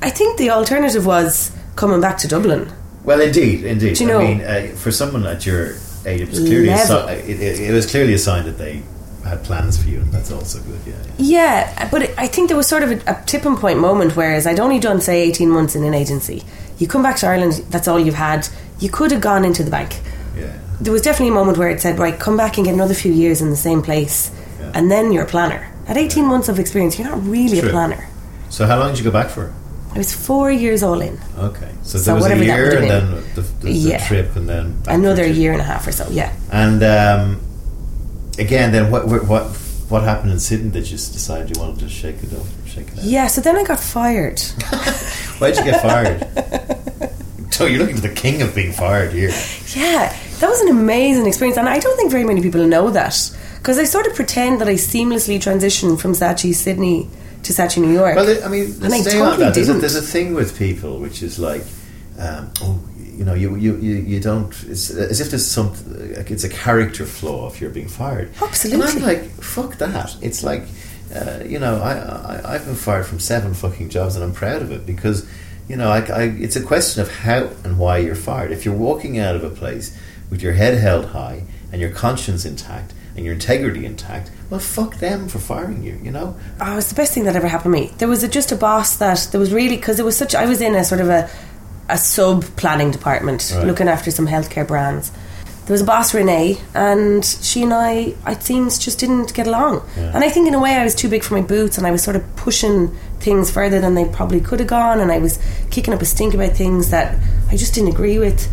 I 0.00 0.10
think 0.10 0.38
the 0.38 0.50
alternative 0.50 1.04
was 1.04 1.50
coming 1.76 2.00
back 2.00 2.18
to 2.18 2.28
Dublin. 2.28 2.70
Well, 3.04 3.20
indeed, 3.20 3.64
indeed. 3.64 3.96
Do 3.96 4.04
you 4.04 4.08
know- 4.10 4.20
I 4.20 4.34
mean, 4.34 4.40
uh, 4.72 4.76
for 4.76 4.90
someone 4.92 5.26
at 5.26 5.44
your 5.44 5.74
age, 6.06 6.20
it 6.22 6.30
was 6.30 6.38
clearly 6.40 6.68
a 6.68 6.78
si- 6.78 6.94
it, 7.32 7.40
it, 7.40 7.60
it 7.60 7.72
was 7.72 7.86
clearly 7.90 8.14
a 8.14 8.18
sign 8.18 8.44
that 8.44 8.56
they 8.58 8.82
had 9.24 9.42
plans 9.42 9.82
for 9.82 9.88
you, 9.88 9.98
and 10.00 10.12
that's 10.12 10.30
also 10.30 10.60
good. 10.60 10.78
Yeah. 10.86 10.92
yeah. 11.18 11.64
Yeah, 11.74 11.88
but 11.90 12.02
it, 12.02 12.14
I 12.18 12.26
think 12.28 12.48
there 12.48 12.56
was 12.56 12.66
sort 12.68 12.82
of 12.82 12.90
a, 12.92 13.10
a 13.10 13.22
tipping 13.26 13.56
point 13.56 13.78
moment. 13.80 14.14
Whereas 14.16 14.46
I'd 14.46 14.60
only 14.60 14.78
done 14.78 15.00
say 15.00 15.22
eighteen 15.22 15.50
months 15.50 15.74
in 15.74 15.82
an 15.82 15.94
agency. 15.94 16.42
You 16.78 16.86
come 16.86 17.02
back 17.02 17.16
to 17.16 17.26
Ireland, 17.26 17.54
that's 17.70 17.88
all 17.88 17.98
you've 17.98 18.14
had. 18.14 18.48
You 18.80 18.90
could 18.90 19.10
have 19.12 19.20
gone 19.20 19.44
into 19.44 19.62
the 19.62 19.70
bank. 19.70 20.00
There 20.84 20.92
was 20.92 21.00
definitely 21.02 21.28
a 21.32 21.38
moment 21.40 21.56
where 21.56 21.70
it 21.70 21.80
said, 21.80 21.98
"Right, 21.98 22.18
come 22.18 22.36
back 22.36 22.56
and 22.58 22.66
get 22.66 22.74
another 22.74 22.92
few 22.94 23.12
years 23.12 23.40
in 23.40 23.48
the 23.50 23.56
same 23.68 23.80
place, 23.80 24.30
Yeah. 24.60 24.70
and 24.74 24.90
then 24.90 25.12
you're 25.12 25.24
a 25.24 25.32
planner." 25.36 25.62
At 25.88 25.96
eighteen 25.96 26.26
months 26.26 26.48
of 26.50 26.58
experience, 26.58 26.98
you're 26.98 27.08
not 27.08 27.26
really 27.26 27.58
True. 27.60 27.70
a 27.70 27.72
planner. 27.72 28.06
So, 28.50 28.66
how 28.66 28.78
long 28.78 28.90
did 28.90 28.98
you 28.98 29.04
go 29.04 29.10
back 29.10 29.30
for? 29.30 29.50
I 29.94 29.98
was 29.98 30.12
four 30.12 30.50
years 30.50 30.82
all 30.82 31.00
in, 31.00 31.18
Okay, 31.38 31.68
so, 31.84 31.98
So 31.98 32.04
there 32.04 32.14
was 32.16 32.26
a 32.26 32.36
year 32.44 32.76
and 32.78 32.90
then 32.90 33.04
the, 33.34 33.40
the, 33.40 33.46
the 33.66 33.70
Yeah. 33.72 34.06
trip, 34.08 34.36
and 34.36 34.46
then 34.48 34.64
another 34.88 35.24
year 35.26 35.52
and 35.52 35.60
a 35.60 35.64
half 35.64 35.86
or 35.86 35.92
so. 35.92 36.04
Yeah. 36.10 36.30
And 36.50 36.82
um, 36.82 37.40
again, 38.38 38.72
then 38.72 38.90
what 38.90 39.06
what 39.08 39.22
what 39.26 39.44
what 39.88 40.02
happened 40.02 40.32
in 40.32 40.40
Sydney 40.40 40.70
that 40.70 40.80
you 40.80 40.96
just 40.98 41.12
decided 41.12 41.56
you 41.56 41.62
wanted 41.62 41.78
to 41.80 41.88
shake 41.88 42.22
it 42.24 42.32
up, 42.34 42.44
shake 42.66 42.88
it 42.92 42.98
out? 42.98 43.04
Yeah, 43.04 43.26
so 43.28 43.40
then 43.40 43.56
I 43.56 43.64
got 43.64 43.80
fired. 43.80 44.40
Why'd 45.38 45.56
you 45.56 45.64
get 45.64 45.80
fired? 45.80 46.18
so 47.54 47.66
you're 47.66 47.78
looking 47.80 47.96
to 47.96 48.02
the 48.02 48.14
king 48.14 48.42
of 48.42 48.52
being 48.54 48.72
fired 48.72 49.12
here. 49.12 49.32
Yeah, 49.76 50.12
that 50.44 50.50
was 50.50 50.60
an 50.60 50.68
amazing 50.68 51.26
experience, 51.26 51.56
and 51.56 51.66
I 51.66 51.78
don't 51.78 51.96
think 51.96 52.10
very 52.10 52.24
many 52.24 52.42
people 52.42 52.66
know 52.66 52.90
that 52.90 53.34
because 53.56 53.78
I 53.78 53.84
sort 53.84 54.06
of 54.06 54.14
pretend 54.14 54.60
that 54.60 54.68
I 54.68 54.74
seamlessly 54.74 55.38
transitioned 55.38 55.98
from 55.98 56.12
Saatchi 56.12 56.54
Sydney 56.54 57.08
to 57.44 57.52
Saatchi 57.54 57.80
New 57.80 57.90
York. 57.90 58.14
Well, 58.14 58.44
I 58.44 58.48
mean, 58.48 58.66
And 58.82 58.92
I 58.92 59.00
totally 59.00 59.38
that. 59.38 59.54
There's 59.54 59.70
a, 59.70 59.72
there's 59.72 59.94
a 59.96 60.02
thing 60.02 60.34
with 60.34 60.58
people 60.58 60.98
which 60.98 61.22
is 61.22 61.38
like, 61.38 61.62
um, 62.18 62.52
oh, 62.60 62.78
you 62.98 63.24
know, 63.24 63.32
you, 63.32 63.56
you, 63.56 63.76
you, 63.76 63.94
you 63.94 64.20
don't. 64.20 64.52
It's 64.64 64.90
as 64.90 65.22
if 65.22 65.30
there's 65.30 65.46
some. 65.46 65.72
Like 66.14 66.30
it's 66.30 66.44
a 66.44 66.50
character 66.50 67.06
flaw 67.06 67.48
if 67.48 67.62
you're 67.62 67.70
being 67.70 67.88
fired. 67.88 68.30
Absolutely. 68.42 68.86
And 68.86 68.98
I'm 68.98 69.02
like, 69.02 69.30
fuck 69.40 69.78
that. 69.78 70.14
It's 70.20 70.44
like, 70.44 70.64
uh, 71.14 71.38
you 71.46 71.58
know, 71.58 71.80
I, 71.80 71.94
I 71.94 72.54
I've 72.54 72.66
been 72.66 72.74
fired 72.74 73.06
from 73.06 73.18
seven 73.18 73.54
fucking 73.54 73.88
jobs, 73.88 74.14
and 74.14 74.22
I'm 74.22 74.34
proud 74.34 74.60
of 74.60 74.70
it 74.72 74.84
because, 74.84 75.26
you 75.68 75.76
know, 75.76 75.90
I, 75.90 75.98
I 76.00 76.22
it's 76.24 76.56
a 76.56 76.62
question 76.62 77.02
of 77.02 77.10
how 77.10 77.48
and 77.64 77.78
why 77.78 77.98
you're 77.98 78.14
fired. 78.14 78.52
If 78.52 78.64
you're 78.64 78.74
walking 78.76 79.18
out 79.18 79.34
of 79.36 79.44
a 79.44 79.50
place 79.50 79.96
with 80.30 80.42
your 80.42 80.52
head 80.54 80.78
held 80.78 81.06
high 81.06 81.44
and 81.72 81.80
your 81.80 81.90
conscience 81.90 82.44
intact 82.44 82.92
and 83.16 83.24
your 83.24 83.34
integrity 83.34 83.86
intact, 83.86 84.30
well, 84.50 84.60
fuck 84.60 84.96
them 84.96 85.28
for 85.28 85.38
firing 85.38 85.82
you. 85.82 85.98
You 86.02 86.10
know. 86.10 86.36
Oh, 86.60 86.72
it 86.72 86.76
was 86.76 86.88
the 86.88 86.94
best 86.94 87.14
thing 87.14 87.24
that 87.24 87.36
ever 87.36 87.48
happened 87.48 87.74
to 87.74 87.80
me. 87.80 87.92
There 87.98 88.08
was 88.08 88.22
a, 88.22 88.28
just 88.28 88.52
a 88.52 88.56
boss 88.56 88.96
that 88.96 89.28
there 89.30 89.40
was 89.40 89.52
really 89.52 89.76
because 89.76 89.98
it 89.98 90.04
was 90.04 90.16
such. 90.16 90.34
I 90.34 90.46
was 90.46 90.60
in 90.60 90.74
a 90.74 90.84
sort 90.84 91.00
of 91.00 91.08
a 91.08 91.28
a 91.88 91.98
sub 91.98 92.44
planning 92.56 92.90
department 92.90 93.52
Right. 93.54 93.66
looking 93.66 93.88
after 93.88 94.10
some 94.10 94.26
healthcare 94.26 94.66
brands. 94.66 95.12
There 95.66 95.72
was 95.72 95.80
a 95.80 95.84
boss 95.84 96.12
Renee, 96.12 96.58
and 96.74 97.24
she 97.24 97.62
and 97.62 97.72
I, 97.72 98.14
it 98.26 98.42
seems, 98.42 98.78
just 98.78 98.98
didn't 98.98 99.32
get 99.32 99.46
along. 99.46 99.82
Yeah. 99.96 100.12
And 100.14 100.22
I 100.22 100.28
think 100.28 100.46
in 100.46 100.52
a 100.54 100.60
way 100.60 100.74
I 100.74 100.84
was 100.84 100.94
too 100.94 101.08
big 101.08 101.22
for 101.24 101.34
my 101.34 101.40
boots, 101.40 101.78
and 101.78 101.86
I 101.86 101.90
was 101.90 102.02
sort 102.02 102.16
of 102.16 102.36
pushing 102.36 102.94
things 103.20 103.50
further 103.50 103.80
than 103.80 103.94
they 103.94 104.04
probably 104.04 104.40
could 104.42 104.60
have 104.60 104.68
gone, 104.68 105.00
and 105.00 105.10
I 105.10 105.18
was 105.18 105.38
kicking 105.70 105.94
up 105.94 106.02
a 106.02 106.04
stink 106.04 106.34
about 106.34 106.52
things 106.52 106.90
that 106.90 107.18
I 107.50 107.56
just 107.56 107.72
didn't 107.74 107.90
agree 107.90 108.18
with. 108.18 108.46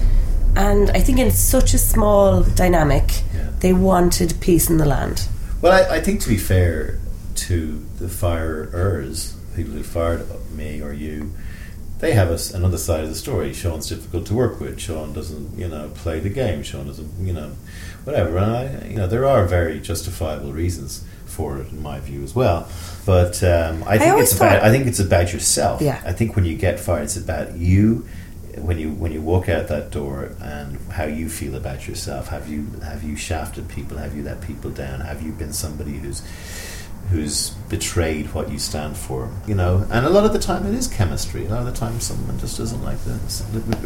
And 0.56 0.90
I 0.92 1.00
think 1.02 1.20
in 1.20 1.32
such 1.32 1.74
a 1.74 1.78
small 1.78 2.44
dynamic, 2.44 3.24
Yeah. 3.36 3.50
they 3.60 3.74
wanted 3.74 4.34
peace 4.40 4.70
in 4.70 4.78
the 4.78 4.86
land. 4.86 5.28
Well, 5.62 5.74
I, 5.74 5.98
I 5.98 6.02
think 6.02 6.22
to 6.22 6.30
be 6.30 6.38
fair 6.38 7.00
to 7.36 7.86
the 8.00 8.08
firers, 8.10 9.36
people 9.56 9.74
who 9.74 9.84
fired 9.84 10.26
me 10.56 10.82
or 10.82 10.94
you, 10.94 11.32
they 12.02 12.14
have 12.14 12.30
a 12.32 12.56
another 12.58 12.80
side 12.80 13.04
of 13.04 13.10
the 13.10 13.16
story. 13.16 13.54
Sean's 13.54 13.88
difficult 13.88 14.26
to 14.26 14.34
work 14.34 14.60
with. 14.60 14.80
Sean 14.80 15.14
doesn't, 15.14 15.58
you 15.58 15.68
know, 15.68 15.90
play 15.94 16.20
the 16.20 16.30
game. 16.30 16.64
Sean 16.64 16.88
doesn't, 16.88 17.26
you 17.26 17.32
know, 17.32 17.52
whatever. 18.04 18.38
And 18.38 18.52
I, 18.52 18.88
you 18.88 18.96
know, 18.96 19.08
there 19.08 19.26
are 19.26 19.46
very 19.46 19.80
justifiable 19.80 20.52
reasons 20.52 21.06
for 21.26 21.60
it, 21.60 21.72
in 21.72 21.82
my 21.82 22.00
view, 22.00 22.24
as 22.24 22.36
well. 22.36 22.68
But 23.06 23.44
um, 23.44 23.84
I 23.86 24.00
think 24.00 24.12
always 24.12 24.32
it's 24.32 24.38
about. 24.38 24.64
I 24.64 24.72
think 24.72 24.88
it's 24.88 25.00
about 25.00 25.32
yourself. 25.32 25.82
Yeah. 25.82 26.02
I 26.04 26.12
think 26.12 26.36
when 26.36 26.44
you 26.44 26.58
get 26.58 26.80
fired, 26.80 27.04
it's 27.04 27.18
about 27.18 27.56
you. 27.56 28.08
When 28.58 28.80
you 28.80 28.92
when 28.92 29.12
you 29.14 29.22
walk 29.22 29.48
out 29.48 29.70
that 29.70 29.92
door 29.92 30.36
and 30.42 30.78
how 30.92 31.06
you 31.06 31.30
feel 31.30 31.56
about 31.56 31.88
yourself, 31.88 32.28
have 32.30 32.50
you 32.50 32.66
have 32.84 33.04
you 33.04 33.16
shafted 33.16 33.70
people? 33.70 33.98
Have 33.98 34.16
you 34.16 34.24
let 34.24 34.42
people 34.42 34.72
down? 34.72 35.02
Have 35.02 35.22
you 35.22 35.32
been 35.32 35.54
somebody 35.54 35.92
who's 36.00 36.22
who's 37.12 37.52
betrayed 37.70 38.34
what 38.34 38.50
you 38.50 38.58
stand 38.58 38.98
for? 38.98 39.30
You 39.46 39.56
know, 39.56 39.86
and 39.92 40.06
a 40.06 40.10
lot 40.10 40.26
of 40.26 40.34
the 40.34 40.40
time 40.40 40.66
it 40.66 40.74
is 40.74 40.88
chemistry. 40.88 41.46
A 41.46 41.50
lot 41.50 41.60
of 41.60 41.66
the 41.66 41.80
time 41.80 42.00
someone 42.00 42.40
just 42.40 42.58
doesn't 42.58 42.84
like 42.84 42.98
the 43.04 43.20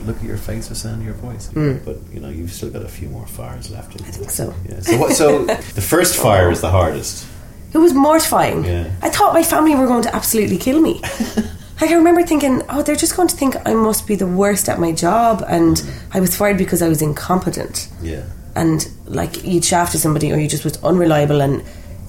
look, 0.05 0.17
at 0.17 0.23
your 0.23 0.37
face 0.37 0.69
or 0.71 0.75
sound 0.75 1.01
of 1.01 1.05
your 1.05 1.15
voice. 1.15 1.47
Hmm. 1.49 1.77
But 1.83 1.97
you 2.13 2.19
know, 2.19 2.29
you've 2.29 2.51
still 2.53 2.69
got 2.69 2.83
a 2.83 2.87
few 2.87 3.09
more 3.09 3.27
fires 3.27 3.69
left. 3.71 3.95
in 3.95 4.03
I 4.03 4.07
you. 4.07 4.13
think 4.13 4.29
so. 4.31 4.53
Yeah. 4.69 4.79
So 4.81 4.97
what? 4.97 5.11
So 5.13 5.45
the 5.45 5.81
first 5.81 6.15
fire 6.25 6.49
is 6.51 6.61
the 6.61 6.71
hardest. 6.71 7.27
It 7.73 7.79
was 7.79 7.93
mortifying. 7.93 8.63
Yeah. 8.63 8.89
I 9.01 9.09
thought 9.09 9.33
my 9.33 9.43
family 9.43 9.75
were 9.75 9.87
going 9.87 10.03
to 10.03 10.15
absolutely 10.15 10.57
kill 10.57 10.79
me. 10.79 11.01
like 11.81 11.91
I 11.91 11.95
remember 11.95 12.23
thinking, 12.23 12.61
oh, 12.69 12.83
they're 12.83 12.95
just 12.95 13.17
going 13.17 13.27
to 13.27 13.35
think 13.35 13.55
I 13.65 13.73
must 13.73 14.07
be 14.07 14.15
the 14.15 14.27
worst 14.27 14.69
at 14.69 14.79
my 14.79 14.93
job, 14.93 15.43
and 15.47 15.75
mm-hmm. 15.75 16.17
I 16.17 16.21
was 16.21 16.37
fired 16.37 16.57
because 16.57 16.81
I 16.81 16.87
was 16.87 17.01
incompetent, 17.01 17.89
Yeah. 18.01 18.23
and 18.55 18.87
like 19.07 19.43
you'd 19.43 19.65
shafted 19.65 19.99
somebody, 19.99 20.31
or 20.31 20.37
you 20.37 20.47
just 20.47 20.63
was 20.63 20.81
unreliable 20.83 21.41
and 21.41 21.63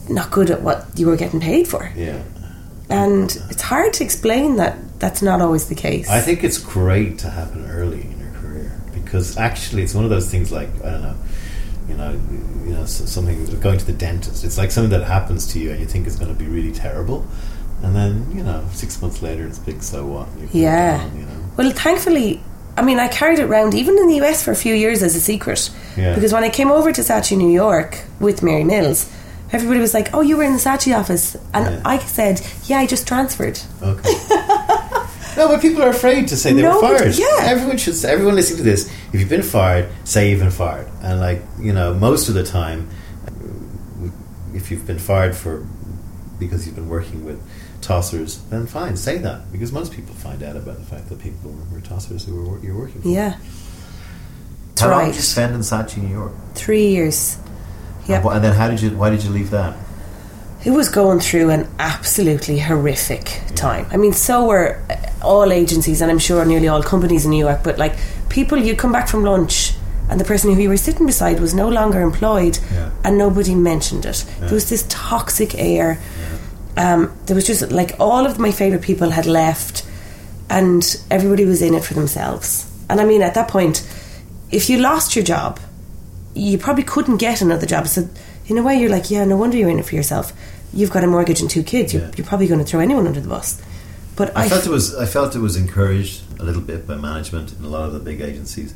not 0.09 0.31
good 0.31 0.51
at 0.51 0.63
what 0.63 0.87
you 0.97 1.07
were 1.07 1.17
getting 1.17 1.41
paid 1.41 1.69
for. 1.69 1.91
Yeah. 1.97 2.23
And 2.89 3.31
it's 3.51 3.63
hard 3.63 3.93
to 3.95 4.05
explain 4.05 4.57
that 4.57 4.77
that's 4.99 5.23
not 5.23 5.41
always 5.41 5.69
the 5.69 5.75
case. 5.75 6.09
I 6.09 6.21
think 6.21 6.45
it's 6.45 6.59
great 6.59 7.19
to 7.21 7.31
happen 7.31 7.69
early 7.69 8.03
in 8.03 8.19
your 8.19 8.31
career 8.41 8.81
because 8.95 9.37
actually 9.37 9.83
it's 9.83 9.95
one 9.95 10.05
of 10.05 10.11
those 10.11 10.31
things 10.31 10.53
like 10.53 10.69
I 10.85 10.91
don't 10.91 11.03
know, 11.03 11.17
you 11.89 11.95
know, 11.97 12.21
you 12.65 12.73
know 12.75 12.87
something 12.87 13.45
going 13.61 13.79
to 13.79 13.85
the 13.85 13.93
dentist. 13.93 14.45
It's 14.45 14.59
like 14.59 14.71
something 14.71 14.97
that 14.99 15.07
happens 15.07 15.53
to 15.53 15.59
you 15.59 15.71
and 15.73 15.81
you 15.81 15.87
think 15.87 16.07
is 16.07 16.17
going 16.17 16.33
to 16.33 16.39
be 16.39 16.47
really 16.47 16.73
terrible, 16.73 17.27
and 17.83 17.95
then 17.95 18.31
you 18.35 18.43
know 18.43 18.65
six 18.73 19.03
months 19.03 19.21
later 19.21 19.47
it's 19.47 19.59
big. 19.59 19.83
So 19.83 20.07
what? 20.07 20.29
Yeah. 20.53 21.01
on, 21.03 21.19
you 21.19 21.27
know. 21.27 21.45
Well, 21.57 21.71
thankfully, 21.73 22.41
I 22.77 22.83
mean, 22.83 22.99
I 22.99 23.09
carried 23.09 23.39
it 23.39 23.45
around 23.45 23.75
even 23.75 23.99
in 23.99 24.09
the 24.09 24.21
US 24.23 24.45
for 24.45 24.51
a 24.53 24.57
few 24.57 24.75
years 24.75 25.03
as 25.03 25.17
a 25.17 25.21
secret. 25.21 25.71
Yeah. 25.97 26.15
Because 26.15 26.33
when 26.33 26.45
I 26.45 26.51
came 26.51 26.71
over 26.71 26.93
to 26.93 27.01
Saatchi, 27.01 27.37
New 27.37 27.51
York 27.51 28.05
with 28.21 28.43
Mary 28.43 28.65
Mills, 28.65 29.11
everybody 29.57 29.81
was 29.81 29.93
like, 29.95 30.15
oh, 30.15 30.21
you 30.21 30.37
were 30.37 30.45
in 30.45 30.53
the 30.53 30.59
Saatchi 30.59 30.97
office. 30.97 31.35
And 31.53 31.65
Yeah. 31.67 31.83
I 31.85 31.99
said, 31.99 32.41
yeah, 32.65 32.79
I 32.79 32.87
just 32.87 33.09
transferred. 33.09 33.59
Okay. 33.83 34.13
no, 35.37 35.49
but 35.49 35.61
people 35.61 35.83
are 35.83 35.89
afraid 35.91 36.29
to 36.29 36.37
say 36.37 36.53
they 36.53 36.63
No, 36.63 36.77
were 36.77 36.81
but- 36.83 36.99
fired. 37.01 37.19
yeah. 37.19 37.39
Everyone 37.41 37.77
should. 37.79 37.95
say- 37.97 38.13
Everyone 38.13 38.35
listening 38.37 38.59
to 38.59 38.63
this, 38.65 38.89
if 39.13 39.21
you've 39.21 39.29
been 39.29 39.43
fired, 39.43 39.89
say 40.05 40.31
you've 40.31 40.41
been 40.41 40.51
fired. 40.51 40.87
And 41.03 41.21
like 41.21 41.43
you 41.59 41.73
know, 41.73 41.95
most 41.95 42.29
of 42.29 42.35
the 42.35 42.45
time, 42.45 42.89
if 44.55 44.71
you've 44.71 44.87
been 44.87 44.99
fired 44.99 45.35
for 45.37 45.67
because 46.39 46.67
you've 46.67 46.77
been 46.77 46.89
working 46.89 47.25
with 47.25 47.41
tossers, 47.81 48.41
then 48.51 48.67
fine, 48.67 48.97
say 48.97 49.19
that 49.19 49.51
because 49.53 49.73
most 49.73 49.93
people 49.93 50.15
find 50.15 50.43
out 50.43 50.57
about 50.57 50.77
the 50.79 50.85
fact 50.85 51.09
that 51.09 51.19
people 51.21 51.51
were 51.73 51.81
tossers 51.81 52.25
who 52.25 52.35
were 52.45 52.59
you're 52.61 52.77
working 52.77 53.01
for. 53.03 53.09
Yeah. 53.09 53.39
That's 54.71 54.81
How 54.83 54.91
long 54.91 54.99
right. 55.01 55.07
did 55.07 55.17
you 55.17 55.23
spend 55.23 55.55
in 55.55 55.61
Saatchi, 55.63 55.99
New 56.03 56.15
York? 56.15 56.33
Three 56.55 56.89
years. 56.89 57.39
And, 58.09 58.25
and 58.25 58.45
then 58.45 58.53
how 58.55 58.69
did 58.69 58.81
you? 58.81 58.91
Why 58.91 59.11
did 59.11 59.23
you 59.25 59.31
leave 59.31 59.51
that? 59.51 59.77
It 60.65 60.71
was 60.71 60.89
going 60.89 61.21
through 61.21 61.51
an 61.51 61.69
absolutely 61.79 62.59
horrific 62.59 63.41
time. 63.55 63.87
I 63.93 63.97
mean, 63.97 64.13
so 64.13 64.47
were 64.47 64.83
uh, 64.91 64.97
all 65.23 65.53
agencies, 65.53 66.01
and 66.01 66.11
I'm 66.11 66.19
sure 66.19 66.45
nearly 66.45 66.67
all 66.69 66.83
companies 66.83 67.25
in 67.25 67.31
New 67.31 67.45
York. 67.47 67.61
But 67.63 67.79
like 67.79 67.95
people, 68.29 68.59
you 68.59 68.75
come 68.75 68.91
back 68.93 69.09
from 69.09 69.23
lunch, 69.23 69.75
and 70.11 70.19
the 70.21 70.25
person 70.25 70.53
who 70.53 70.61
you 70.61 70.69
were 70.69 70.77
sitting 70.77 71.07
beside 71.07 71.39
was 71.41 71.55
no 71.55 71.69
longer 71.69 72.01
employed, 72.01 72.59
Yeah. 72.73 72.91
and 73.05 73.17
nobody 73.17 73.55
mentioned 73.55 74.05
it. 74.07 74.25
Yeah. 74.41 74.47
There 74.47 74.55
was 74.55 74.69
this 74.69 74.85
toxic 74.89 75.55
air. 75.57 75.99
Um, 76.77 77.17
there 77.27 77.35
was 77.37 77.47
just 77.47 77.71
like 77.73 77.95
all 78.01 78.27
of 78.27 78.39
my 78.39 78.51
favorite 78.51 78.83
people 78.83 79.11
had 79.11 79.27
left, 79.27 79.87
and 80.51 80.83
everybody 81.11 81.45
was 81.45 81.63
in 81.63 81.75
it 81.75 81.85
for 81.85 81.95
themselves. 81.95 82.67
And 82.91 83.01
I 83.01 83.05
mean, 83.05 83.23
at 83.23 83.35
that 83.35 83.49
point, 83.49 83.87
if 84.51 84.69
you 84.69 84.79
lost 84.79 85.15
your 85.17 85.25
job, 85.25 85.59
you 86.37 86.59
probably 86.59 86.85
couldn't 86.85 87.17
get 87.17 87.41
another 87.43 87.67
job. 87.67 87.87
So 87.89 88.09
in 88.47 88.59
a 88.59 88.63
way, 88.63 88.77
you're 88.79 88.91
like, 88.91 89.11
yeah, 89.11 89.25
no 89.25 89.37
wonder 89.37 89.57
you're 89.57 89.71
in 89.71 89.79
it 89.79 89.87
for 89.87 89.95
yourself. 89.95 90.33
You've 90.73 90.91
got 90.91 91.03
a 91.05 91.07
mortgage 91.07 91.41
and 91.41 91.49
two 91.51 91.63
kids. 91.63 91.93
You're, 91.95 92.03
Yeah. 92.05 92.13
you're 92.17 92.27
probably 92.27 92.47
going 92.47 92.61
to 92.61 92.67
throw 92.67 92.81
anyone 92.81 93.07
under 93.07 93.21
the 93.21 93.29
bus. 93.29 93.61
But 94.17 94.37
I 94.37 94.45
I, 94.45 94.49
felt 94.49 94.67
it 94.67 94.71
was 94.71 94.95
I 94.95 95.07
felt 95.07 95.35
it 95.37 95.41
was 95.41 95.57
encouraged 95.57 96.23
a 96.41 96.45
little 96.45 96.63
bit 96.63 96.87
by 96.87 96.95
management 96.97 97.53
in 97.59 97.65
a 97.65 97.69
lot 97.69 97.85
of 97.87 97.93
the 97.93 98.01
big 98.01 98.21
agencies. 98.21 98.75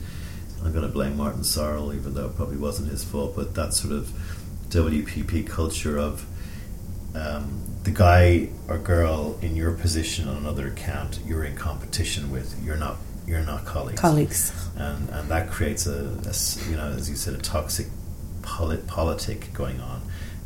I'm 0.64 0.72
going 0.72 0.82
to 0.86 0.92
blame 0.92 1.16
Martin 1.16 1.40
Sorrell, 1.42 1.94
even 1.94 2.12
though 2.14 2.26
it 2.26 2.36
probably 2.36 2.58
wasn't 2.58 2.90
his 2.90 3.02
fault. 3.04 3.34
But 3.36 3.54
that 3.54 3.72
sort 3.74 3.94
of 3.94 4.10
WPP 4.68 5.46
culture 5.46 5.98
of 5.98 6.26
um, 7.14 7.62
the 7.84 7.90
guy 7.90 8.50
or 8.68 8.78
girl 8.78 9.38
in 9.42 9.56
your 9.56 9.72
position 9.72 10.28
on 10.28 10.36
another 10.36 10.68
account, 10.68 11.18
you're 11.26 11.44
in 11.44 11.56
competition 11.56 12.30
with. 12.30 12.54
You're 12.64 12.76
not. 12.76 12.96
You're 13.30 13.46
not 13.52 13.64
colleagues. 13.64 14.00
colleagues. 14.00 14.52
and 14.76 15.08
and 15.16 15.24
that 15.30 15.44
creates 15.56 15.86
a 15.86 15.98
you 16.70 16.76
know 16.78 16.88
as 16.98 17.08
you 17.10 17.16
said 17.16 17.34
a 17.34 17.42
toxic 17.56 17.86
polit- 18.42 18.86
politic 18.86 19.40
going 19.54 19.80
on 19.90 19.98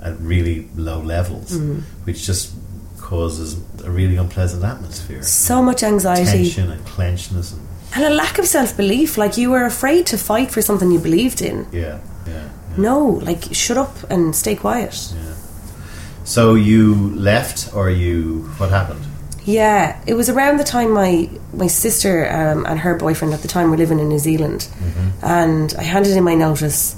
at 0.07 0.15
really 0.21 0.69
low 0.77 1.01
levels, 1.01 1.51
Mm. 1.53 1.83
which 2.07 2.21
just 2.27 2.53
causes 3.11 3.57
a 3.85 3.91
really 3.91 4.17
unpleasant 4.17 4.63
atmosphere. 4.65 5.23
So 5.23 5.63
much 5.63 5.83
anxiety 5.83 6.45
tension 6.45 6.71
and 6.71 6.85
clenchness 6.97 7.53
and 7.53 7.63
and 7.97 8.05
a 8.05 8.11
lack 8.11 8.39
of 8.39 8.47
self 8.47 8.77
belief. 8.77 9.17
Like 9.17 9.37
you 9.43 9.51
were 9.55 9.65
afraid 9.65 10.03
to 10.13 10.17
fight 10.19 10.51
for 10.51 10.61
something 10.63 10.91
you 10.91 10.99
believed 11.11 11.41
in. 11.43 11.67
yeah, 11.73 11.99
yeah. 12.27 12.33
yeah. 12.35 12.49
No, 12.77 12.99
like 13.29 13.43
shut 13.55 13.77
up 13.79 13.95
and 14.11 14.35
stay 14.35 14.57
quiet. 14.57 14.95
Yeah. 15.15 15.21
So 16.25 16.55
you 16.55 17.15
left, 17.15 17.71
or 17.75 17.91
you? 17.91 18.43
What 18.59 18.71
happened? 18.71 19.05
Yeah, 19.45 20.01
it 20.07 20.15
was 20.15 20.29
around 20.31 20.59
the 20.59 20.65
time 20.65 20.91
my 20.91 21.29
my 21.53 21.67
sister 21.67 22.31
um, 22.31 22.65
and 22.67 22.81
her 22.81 22.97
boyfriend 22.97 23.35
at 23.35 23.43
the 23.43 23.49
time 23.49 23.71
were 23.71 23.77
living 23.77 23.99
in 23.99 24.09
New 24.09 24.19
Zealand, 24.19 24.69
and 25.23 25.75
I 25.79 25.83
handed 25.83 26.17
in 26.17 26.25
my 26.25 26.35
notice, 26.35 26.97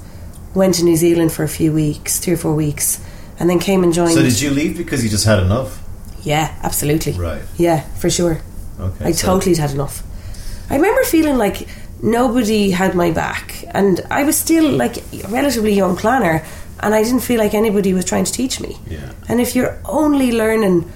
went 0.53 0.75
to 0.75 0.83
New 0.83 0.95
Zealand 0.95 1.31
for 1.33 1.43
a 1.43 1.49
few 1.49 1.73
weeks, 1.73 2.19
three 2.19 2.33
or 2.33 2.37
four 2.37 2.53
weeks, 2.55 3.03
and 3.39 3.49
then 3.49 3.59
came 3.59 3.83
and 3.83 3.93
joined. 3.93 4.13
So 4.13 4.21
did 4.23 4.39
you 4.41 4.49
leave 4.51 4.77
because 4.77 5.03
you 5.03 5.09
just 5.09 5.25
had 5.25 5.39
enough? 5.39 5.83
Yeah, 6.23 6.53
absolutely. 6.63 7.13
Right. 7.13 7.41
Yeah, 7.57 7.81
for 7.99 8.09
sure. 8.09 8.41
Okay. 8.79 9.05
I 9.05 9.11
so- 9.11 9.27
totally 9.27 9.55
had 9.55 9.71
enough. 9.71 10.03
I 10.69 10.75
remember 10.75 11.03
feeling 11.03 11.37
like 11.37 11.67
nobody 12.01 12.71
had 12.71 12.95
my 12.95 13.11
back, 13.11 13.65
and 13.71 13.99
I 14.09 14.23
was 14.23 14.37
still 14.37 14.71
like 14.71 14.97
a 14.97 15.27
relatively 15.27 15.73
young 15.73 15.95
planner, 15.97 16.43
and 16.79 16.93
I 16.95 17.03
didn't 17.03 17.21
feel 17.21 17.39
like 17.39 17.53
anybody 17.53 17.93
was 17.93 18.05
trying 18.05 18.23
to 18.25 18.31
teach 18.31 18.61
me. 18.61 18.77
Yeah. 18.87 19.11
And 19.27 19.41
if 19.41 19.55
you're 19.55 19.77
only 19.85 20.31
learning 20.31 20.89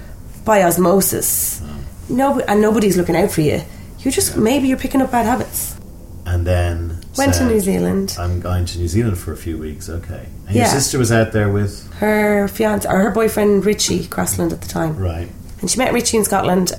by 0.44 0.62
osmosis, 0.62 1.62
no, 2.08 2.40
and 2.40 2.60
nobody's 2.60 2.96
looking 2.96 3.16
out 3.16 3.30
for 3.30 3.40
you, 3.42 3.62
you're 4.00 4.12
just 4.12 4.36
maybe 4.36 4.68
you're 4.68 4.78
picking 4.78 5.00
up 5.02 5.10
bad 5.10 5.26
habits. 5.26 5.76
And 6.24 6.46
then 6.46 6.98
Went 7.18 7.34
to 7.34 7.44
New 7.44 7.60
Zealand. 7.60 8.16
I'm 8.18 8.40
going 8.40 8.64
to 8.64 8.78
New 8.78 8.88
Zealand 8.88 9.18
for 9.18 9.32
a 9.32 9.36
few 9.36 9.58
weeks. 9.58 9.88
Okay. 9.88 10.26
And 10.46 10.54
Yeah. 10.56 10.62
your 10.62 10.70
sister 10.80 10.98
was 10.98 11.10
out 11.12 11.32
there 11.32 11.48
with 11.50 11.92
Her 11.94 12.48
fiance 12.48 12.88
or 12.88 12.98
her 13.00 13.10
boyfriend 13.10 13.66
Richie 13.66 14.06
Crossland 14.06 14.52
at 14.52 14.60
the 14.62 14.68
time. 14.68 14.96
right. 14.96 15.28
And 15.60 15.70
she 15.70 15.78
met 15.78 15.92
Richie 15.92 16.16
in 16.16 16.24
Scotland, 16.24 16.72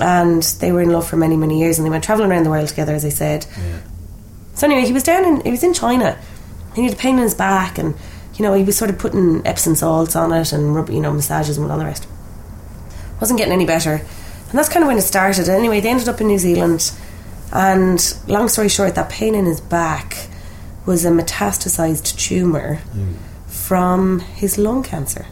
and 0.00 0.42
they 0.60 0.72
were 0.72 0.82
in 0.82 0.90
love 0.90 1.06
for 1.06 1.16
many, 1.16 1.36
many 1.36 1.58
years, 1.58 1.78
and 1.78 1.86
they 1.86 1.90
went 1.90 2.04
traveling 2.04 2.30
around 2.30 2.44
the 2.44 2.50
world 2.50 2.68
together, 2.68 2.94
as 2.94 3.04
I 3.04 3.08
said. 3.10 3.46
Yeah. 3.58 3.78
So 4.54 4.66
anyway, 4.66 4.86
he 4.86 4.92
was 4.92 5.02
down 5.02 5.24
in 5.24 5.40
he 5.42 5.50
was 5.50 5.62
in 5.64 5.74
China. 5.74 6.16
He 6.74 6.84
had 6.84 6.92
a 6.92 6.96
pain 6.96 7.16
in 7.16 7.22
his 7.22 7.34
back, 7.34 7.78
and 7.78 7.94
you 8.36 8.42
know 8.44 8.52
he 8.54 8.62
was 8.62 8.76
sort 8.76 8.90
of 8.90 8.98
putting 8.98 9.46
Epsom 9.46 9.74
salts 9.74 10.14
on 10.16 10.32
it 10.32 10.52
and 10.52 10.74
rub, 10.74 10.90
you 10.90 11.00
know 11.00 11.12
massages 11.12 11.58
and 11.58 11.70
all 11.70 11.78
the 11.78 11.84
rest. 11.84 12.06
Wasn't 13.20 13.38
getting 13.38 13.52
any 13.52 13.64
better, 13.66 13.94
and 13.94 14.52
that's 14.58 14.68
kind 14.68 14.82
of 14.82 14.88
when 14.88 14.98
it 14.98 15.02
started. 15.02 15.48
Anyway, 15.48 15.80
they 15.80 15.88
ended 15.88 16.08
up 16.08 16.20
in 16.20 16.26
New 16.26 16.38
Zealand, 16.38 16.92
and 17.52 18.16
long 18.26 18.48
story 18.48 18.68
short, 18.68 18.94
that 18.94 19.08
pain 19.08 19.34
in 19.34 19.46
his 19.46 19.60
back 19.60 20.28
was 20.84 21.04
a 21.04 21.10
metastasized 21.10 22.16
tumor 22.18 22.80
from 23.46 24.20
his 24.20 24.58
lung 24.58 24.82
cancer. 24.82 25.26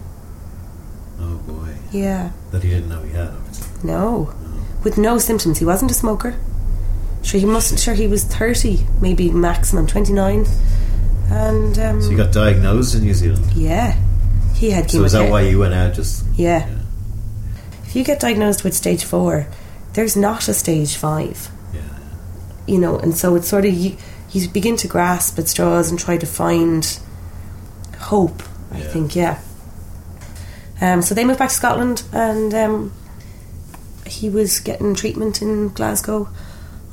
Oh 1.20 1.36
boy. 1.46 1.74
Yeah, 1.92 2.30
That 2.50 2.62
he 2.62 2.70
didn't 2.70 2.88
know 2.88 3.02
he 3.02 3.12
had. 3.12 3.28
obviously. 3.28 3.88
no, 3.88 4.34
with 4.82 4.98
no 4.98 5.18
symptoms. 5.18 5.58
He 5.58 5.64
wasn't 5.64 5.90
a 5.90 5.94
smoker. 5.94 6.34
Sure, 7.22 7.38
he 7.40 7.46
must. 7.46 7.78
Sure, 7.78 7.94
he 7.94 8.06
was 8.06 8.24
thirty, 8.24 8.86
maybe 9.00 9.30
maximum 9.30 9.86
twenty 9.86 10.12
nine, 10.12 10.46
and 11.30 11.78
um, 11.78 12.02
So 12.02 12.10
you 12.10 12.16
got 12.16 12.32
diagnosed 12.32 12.94
in 12.94 13.02
New 13.04 13.14
Zealand. 13.14 13.52
Yeah. 13.54 13.96
He 14.54 14.70
had 14.70 14.90
So 14.90 15.02
is 15.04 15.12
that 15.12 15.30
why 15.30 15.42
you 15.42 15.58
went 15.58 15.74
out? 15.74 15.94
Just 15.94 16.24
Yeah. 16.36 16.68
If 17.94 17.98
you 17.98 18.02
get 18.04 18.18
diagnosed 18.18 18.64
with 18.64 18.74
stage 18.74 19.04
four, 19.04 19.46
there's 19.92 20.16
not 20.16 20.48
a 20.48 20.52
stage 20.54 20.96
five. 20.96 21.48
yeah. 21.72 21.80
You 22.66 22.78
know, 22.78 22.98
and 22.98 23.16
so 23.16 23.36
it's 23.36 23.46
sort 23.46 23.64
of 23.64 23.72
you, 23.72 23.96
you 24.32 24.48
begin 24.48 24.76
to 24.78 24.88
grasp 24.88 25.38
at 25.38 25.46
straws 25.46 25.90
and 25.90 25.96
try 25.96 26.16
to 26.16 26.26
find 26.26 26.98
hope. 28.00 28.42
I 28.72 28.78
Yeah. 28.78 28.88
think, 28.88 29.14
yeah. 29.14 29.38
Um, 30.80 31.02
so 31.02 31.14
they 31.14 31.24
moved 31.24 31.38
back 31.38 31.50
to 31.50 31.54
Scotland, 31.54 32.02
and 32.12 32.52
um, 32.52 32.92
he 34.08 34.28
was 34.28 34.58
getting 34.58 34.96
treatment 34.96 35.40
in 35.40 35.68
Glasgow 35.68 36.28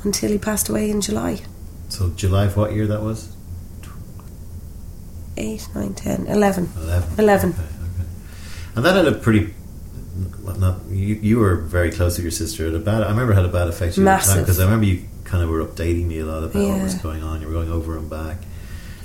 until 0.04 0.30
he 0.30 0.38
passed 0.38 0.70
away 0.70 0.92
in 0.92 1.02
July. 1.02 1.42
So 1.90 2.12
July 2.12 2.46
of 2.46 2.56
what 2.56 2.74
year 2.74 2.86
that 2.86 3.02
was? 3.02 3.30
8, 5.36 5.68
9, 5.74 5.94
10, 5.96 6.28
11. 6.28 6.70
Eleven. 6.78 7.10
11. 7.18 7.50
Okay, 7.54 7.60
okay. 7.62 8.10
And 8.76 8.86
that 8.86 8.96
had 8.96 9.08
a 9.08 9.14
pretty. 9.14 9.56
Well, 10.44 10.56
Not 10.58 10.82
you. 10.90 11.16
You 11.16 11.40
were 11.40 11.56
very 11.56 11.92
close 11.92 12.16
to 12.18 12.22
your 12.22 12.32
sister. 12.32 12.66
Had 12.66 12.76
a 12.76 12.80
bad. 12.80 13.04
I 13.04 13.10
remember 13.10 13.34
it 13.34 13.36
had 13.36 13.46
a 13.46 13.50
bad 13.50 13.68
effect 13.68 13.98
on 13.98 14.02
you 14.02 14.06
Massive. 14.06 14.40
because 14.44 14.60
I 14.60 14.66
remember 14.66 14.86
you 14.86 15.06
kind 15.24 15.44
of 15.44 15.50
were 15.50 15.64
updating 15.64 16.06
me 16.08 16.20
a 16.20 16.26
lot 16.26 16.44
about 16.44 16.56
what 16.56 16.82
was 16.82 16.96
going 16.96 17.24
on. 17.24 17.42
You 17.42 17.48
were 17.48 17.54
going 17.54 17.72
over 17.72 17.98
and 17.98 18.10
back. 18.10 18.38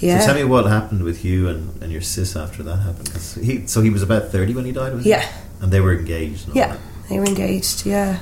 Yeah. 0.01 0.21
So 0.21 0.27
tell 0.27 0.35
me 0.35 0.45
what 0.45 0.67
happened 0.67 1.03
with 1.05 1.25
you 1.25 1.49
and, 1.49 1.83
and 1.83 1.91
your 1.93 2.03
sis 2.03 2.37
after 2.37 2.63
that 2.65 2.77
happened. 2.77 3.11
'Cause 3.13 3.35
he, 3.37 3.67
so 3.67 3.81
he 3.83 3.91
was 3.91 4.03
about 4.03 4.31
thirty 4.31 4.53
when 4.55 4.65
he 4.65 4.73
died, 4.73 4.95
was 4.95 5.05
he? 5.05 5.11
Yeah. 5.11 5.27
And 5.63 5.73
they 5.73 5.81
were 5.81 5.95
engaged. 5.95 6.49
Yeah. 6.55 6.77
They 7.09 7.19
were 7.19 7.25
engaged, 7.25 7.87
yeah. 7.87 8.19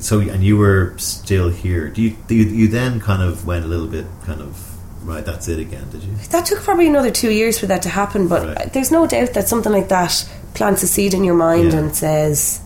So 0.00 0.20
and 0.20 0.44
you 0.44 0.56
were 0.58 0.92
still 0.98 1.48
here. 1.48 1.88
Do 1.88 2.02
you, 2.02 2.16
do 2.26 2.34
you 2.34 2.44
you 2.44 2.68
then 2.68 3.00
kind 3.00 3.22
of 3.22 3.46
went 3.46 3.64
a 3.64 3.68
little 3.68 3.86
bit 3.86 4.04
kind 4.26 4.40
of 4.42 4.64
right? 5.04 5.24
That's 5.24 5.48
it 5.48 5.58
again. 5.58 5.88
Did 5.90 6.02
you? 6.02 6.14
That 6.30 6.44
took 6.44 6.58
probably 6.60 6.86
another 6.86 7.10
two 7.10 7.30
years 7.30 7.58
for 7.58 7.66
that 7.66 7.80
to 7.82 7.88
happen, 7.88 8.28
but 8.28 8.54
Right. 8.54 8.72
there's 8.72 8.90
no 8.90 9.06
doubt 9.06 9.32
that 9.34 9.48
something 9.48 9.72
like 9.72 9.88
that 9.88 10.28
plants 10.54 10.82
a 10.82 10.86
seed 10.86 11.14
in 11.14 11.24
your 11.24 11.34
mind 11.34 11.72
Yeah. 11.72 11.78
and 11.78 11.94
says, 11.96 12.60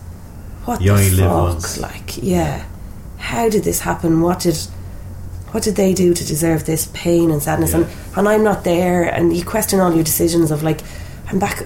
"What 0.65 0.81
You 0.81 0.97
the 0.97 1.23
fuck?" 1.61 1.77
Like, 1.81 2.21
yeah, 2.23 2.63
how 3.17 3.49
did 3.49 3.63
this 3.63 3.79
happen? 3.81 4.21
What 4.21 4.39
did 4.39 4.57
what 5.51 5.61
did 5.63 5.75
they 5.75 5.93
do 5.93 6.13
to 6.15 6.25
deserve 6.25 6.65
this 6.65 6.89
pain 6.93 7.29
and 7.29 7.41
sadness? 7.41 7.73
And 7.73 7.85
and 8.15 8.27
I'm 8.27 8.43
not 8.43 8.63
there, 8.63 9.03
and 9.03 9.35
you 9.35 9.43
question 9.45 9.79
all 9.79 9.93
your 9.93 10.03
decisions 10.03 10.51
of 10.51 10.63
like, 10.63 10.81
I'm 11.29 11.39
back. 11.39 11.63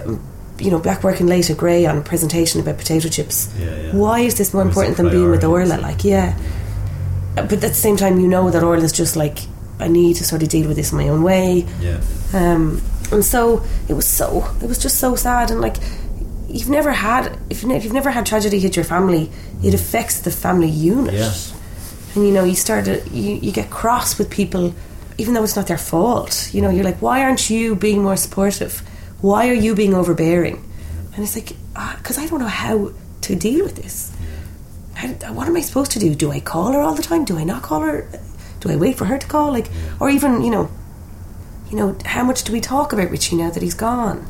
You 0.59 0.71
know, 0.71 0.79
back 0.79 1.03
working 1.03 1.27
late 1.27 1.51
at 1.51 1.57
Grey 1.57 1.85
on 1.85 1.99
a 1.99 2.01
presentation 2.01 2.59
about 2.59 2.79
potato 2.79 3.09
chips. 3.09 3.47
Yeah, 3.59 3.65
yeah. 3.75 3.91
Why 3.95 4.21
is 4.21 4.35
this 4.39 4.55
more 4.55 4.63
important 4.63 4.97
than 4.97 5.07
being 5.11 5.29
with? 5.29 5.43
Orla? 5.43 5.75
Like, 5.77 6.03
yeah. 6.03 6.35
But 7.35 7.51
at 7.53 7.61
the 7.61 7.73
same 7.75 7.95
time, 7.95 8.19
you 8.19 8.27
know 8.27 8.49
that 8.49 8.63
Orla's 8.63 8.91
just 8.91 9.15
like, 9.15 9.37
I 9.79 9.87
need 9.87 10.15
to 10.15 10.23
sort 10.25 10.41
of 10.41 10.49
deal 10.49 10.67
with 10.67 10.75
this 10.75 10.91
in 10.91 10.97
my 10.97 11.09
own 11.09 11.21
way. 11.21 11.67
Yeah. 11.79 11.99
Um, 12.33 12.81
and 13.11 13.23
so 13.23 13.63
it 13.87 13.93
was 13.93 14.07
so 14.07 14.49
it 14.59 14.67
was 14.67 14.79
just 14.79 14.97
so 14.97 15.13
sad 15.15 15.51
and 15.51 15.61
like 15.61 15.77
you've 16.57 16.69
never 16.69 16.91
had 16.91 17.37
if, 17.49 17.63
if 17.63 17.83
you've 17.83 17.93
never 17.93 18.11
had 18.11 18.25
tragedy 18.25 18.59
hit 18.59 18.75
your 18.75 18.85
family 18.85 19.31
it 19.63 19.73
affects 19.73 20.21
the 20.21 20.31
family 20.31 20.69
unit. 20.69 21.13
Yeah. 21.13 21.33
and 22.15 22.27
you 22.27 22.33
know 22.33 22.43
you 22.43 22.55
start 22.55 22.85
to 22.85 23.07
you, 23.09 23.35
you 23.35 23.51
get 23.51 23.69
cross 23.69 24.17
with 24.17 24.29
people 24.29 24.73
even 25.17 25.33
though 25.33 25.43
it's 25.43 25.55
not 25.55 25.67
their 25.67 25.77
fault. 25.77 26.49
You 26.53 26.61
know 26.61 26.69
you're 26.69 26.83
like 26.83 27.01
why 27.01 27.23
aren't 27.23 27.49
you 27.49 27.75
being 27.75 28.03
more 28.03 28.17
supportive? 28.17 28.81
Why 29.21 29.49
are 29.49 29.53
you 29.53 29.75
being 29.75 29.93
overbearing? 29.93 30.63
And 31.13 31.23
it's 31.23 31.35
like 31.35 31.55
ah, 31.75 31.95
because 31.97 32.17
I 32.17 32.27
don't 32.27 32.39
know 32.39 32.47
how 32.47 32.91
to 33.21 33.35
deal 33.35 33.63
with 33.63 33.75
this. 33.75 34.13
How, 34.95 35.07
what 35.33 35.47
am 35.47 35.55
I 35.55 35.61
supposed 35.61 35.91
to 35.91 35.99
do? 35.99 36.15
Do 36.15 36.31
I 36.31 36.39
call 36.39 36.71
her 36.73 36.81
all 36.81 36.95
the 36.95 37.03
time? 37.03 37.25
Do 37.25 37.37
I 37.37 37.43
not 37.43 37.61
call 37.61 37.81
her? 37.81 38.07
Do 38.61 38.71
I 38.71 38.75
wait 38.75 38.97
for 38.97 39.05
her 39.05 39.17
to 39.17 39.27
call? 39.27 39.51
Like 39.51 39.69
or 39.99 40.09
even 40.09 40.43
you 40.43 40.51
know 40.51 40.69
you 41.69 41.77
know, 41.77 41.97
how 42.05 42.23
much 42.23 42.43
do 42.43 42.53
we 42.53 42.61
talk 42.61 42.93
about 42.93 43.11
Richie 43.11 43.35
now 43.35 43.49
that 43.49 43.61
he's 43.61 43.73
gone? 43.73 44.25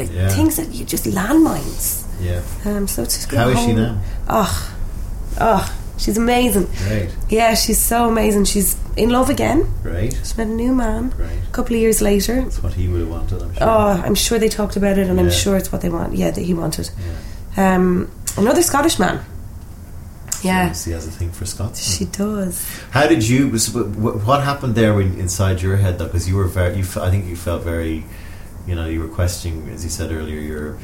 Like 0.00 0.12
Yeah. 0.14 0.28
things 0.30 0.56
that 0.56 0.68
you 0.74 0.84
just 0.84 1.04
landmines. 1.04 2.04
Yeah. 2.20 2.40
Um, 2.64 2.86
so 2.88 3.02
it's 3.02 3.16
just 3.16 3.30
How 3.32 3.48
is 3.48 3.58
she 3.64 3.72
now? 3.72 3.98
Oh, 4.28 4.52
oh, 5.40 5.62
she's 6.02 6.16
amazing. 6.18 6.68
Great. 6.88 7.10
Yeah, 7.28 7.54
she's 7.54 7.78
so 7.78 8.08
amazing. 8.08 8.44
She's 8.46 8.76
in 8.96 9.10
love 9.10 9.28
again. 9.30 9.58
Right. 9.84 10.12
She 10.26 10.34
met 10.38 10.46
a 10.46 10.56
new 10.64 10.74
man. 10.74 11.10
Great. 11.10 11.38
A 11.48 11.52
couple 11.52 11.74
of 11.76 11.80
years 11.82 12.00
later. 12.00 12.36
That's 12.42 12.62
what 12.62 12.74
he 12.74 12.88
would 12.88 13.00
have 13.00 13.10
wanted. 13.10 13.42
I'm 13.42 13.52
sure. 13.54 13.62
Oh, 13.68 14.02
I'm 14.06 14.14
sure 14.14 14.38
they 14.38 14.48
talked 14.48 14.76
about 14.76 14.96
it, 14.98 15.06
and 15.10 15.18
I'm 15.20 15.30
sure 15.30 15.56
it's 15.60 15.70
what 15.72 15.80
they 15.82 15.90
want. 15.90 16.14
Yeah, 16.16 16.30
that 16.30 16.44
he 16.50 16.54
wanted. 16.54 16.90
Yeah. 17.56 17.74
Um, 17.74 18.10
another 18.38 18.62
Scottish 18.62 18.98
man. 18.98 19.20
Yeah, 20.42 20.72
She 20.72 20.92
has 20.92 21.06
a 21.06 21.10
thing 21.10 21.30
for 21.32 21.44
Scots. 21.44 21.78
she 21.96 22.06
does. 22.06 22.64
How 22.92 23.06
did 23.06 23.28
you? 23.28 23.48
was- 23.48 23.68
What 24.28 24.40
happened 24.42 24.74
there 24.74 24.94
when 24.94 25.18
inside 25.20 25.60
your 25.60 25.76
head 25.76 25.98
though? 25.98 26.06
Because 26.06 26.26
you 26.30 26.36
were 26.36 26.46
very. 26.48 26.76
You, 26.78 26.84
I 27.06 27.10
think 27.10 27.26
you 27.26 27.36
felt 27.36 27.62
very. 27.62 28.04
You 28.70 28.76
know, 28.76 28.86
you 28.86 29.00
were 29.00 29.08
questioning, 29.08 29.68
as 29.70 29.82
you 29.82 29.90
said 29.90 30.12
earlier. 30.12 30.38
Your 30.38 30.78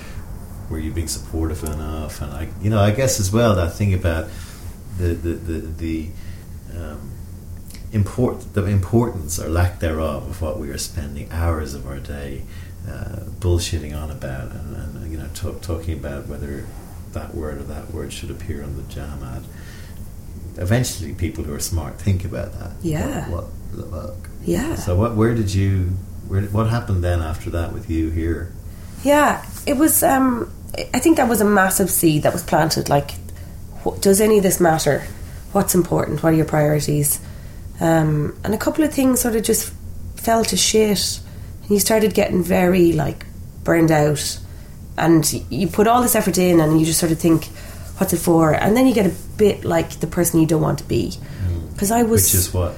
were 0.68 0.80
you 0.80 0.90
being 0.90 1.06
supportive 1.06 1.62
enough? 1.62 2.20
And 2.20 2.32
I, 2.32 2.48
you 2.60 2.68
know, 2.68 2.80
I 2.80 2.90
guess 2.90 3.20
as 3.20 3.30
well 3.32 3.54
that 3.54 3.74
thing 3.74 3.94
about 3.94 4.26
the 4.98 5.14
the 5.14 5.32
the, 5.34 5.58
the 5.84 6.08
um, 6.76 7.12
import 7.92 8.44
the 8.54 8.64
importance 8.64 9.38
or 9.38 9.48
lack 9.48 9.78
thereof 9.78 10.28
of 10.28 10.42
what 10.42 10.58
we 10.58 10.68
are 10.70 10.78
spending 10.78 11.30
hours 11.30 11.74
of 11.74 11.86
our 11.86 12.00
day 12.00 12.42
uh, 12.90 13.20
bullshitting 13.38 13.94
on 13.96 14.10
about, 14.10 14.50
and, 14.50 14.76
and 14.76 15.12
you 15.12 15.16
know, 15.16 15.28
talk, 15.34 15.60
talking 15.62 15.94
about 15.96 16.26
whether 16.26 16.66
that 17.12 17.36
word 17.36 17.58
or 17.58 17.62
that 17.62 17.92
word 17.92 18.12
should 18.12 18.32
appear 18.32 18.64
on 18.64 18.76
the 18.76 18.82
jam 18.92 19.22
ad 19.22 19.42
eventually 20.58 21.12
people 21.14 21.44
who 21.44 21.54
are 21.54 21.60
smart 21.60 22.00
think 22.00 22.24
about 22.24 22.52
that. 22.58 22.72
Yeah. 22.82 23.30
What, 23.30 23.44
what, 23.74 23.86
what- 23.92 24.14
Yeah. 24.42 24.74
so 24.74 24.96
what? 24.96 25.14
Where 25.14 25.34
did 25.36 25.54
you? 25.54 25.90
Where? 26.28 26.42
What 26.42 26.68
happened 26.70 27.02
then 27.04 27.20
after 27.22 27.50
that 27.50 27.72
with 27.72 27.88
you 27.90 28.10
here? 28.10 28.52
Yeah, 29.04 29.44
it 29.66 29.76
was. 29.76 30.02
Um, 30.02 30.50
I 30.94 30.98
think 30.98 31.16
that 31.16 31.28
was 31.28 31.40
a 31.40 31.44
massive 31.44 31.90
seed 31.90 32.22
that 32.24 32.32
was 32.32 32.42
planted. 32.42 32.88
Like, 32.88 33.12
wh- 33.84 33.98
does 34.00 34.20
any 34.20 34.36
of 34.38 34.42
this 34.42 34.60
matter? 34.60 35.04
What's 35.52 35.74
important? 35.74 36.22
What 36.22 36.32
are 36.32 36.36
your 36.36 36.44
priorities? 36.46 37.20
Um, 37.80 38.36
and 38.44 38.54
a 38.54 38.58
couple 38.58 38.84
of 38.84 38.92
things 38.92 39.20
sort 39.20 39.36
of 39.36 39.42
just 39.42 39.72
fell 40.16 40.44
to 40.44 40.56
shit 40.56 41.20
and 41.62 41.70
you 41.70 41.78
started 41.78 42.14
getting 42.14 42.42
very 42.42 42.92
like 42.92 43.24
burned 43.64 43.90
out, 43.90 44.38
and 44.96 45.30
you 45.50 45.66
put 45.68 45.86
all 45.86 46.00
this 46.02 46.14
effort 46.14 46.38
in, 46.38 46.60
and 46.60 46.78
you 46.80 46.86
just 46.86 46.98
sort 47.00 47.12
of 47.12 47.18
think, 47.18 47.46
"What's 47.98 48.12
it 48.12 48.18
for?" 48.18 48.52
And 48.52 48.76
then 48.76 48.86
you 48.86 48.94
get 48.94 49.06
a 49.06 49.14
bit 49.36 49.64
like 49.64 50.00
the 50.00 50.06
person 50.06 50.40
you 50.40 50.46
don't 50.46 50.62
want 50.62 50.78
to 50.78 50.84
be, 50.84 51.12
because 51.72 51.90
I 51.90 52.02
was 52.02 52.24
Which 52.24 52.34
is 52.34 52.54
what? 52.54 52.74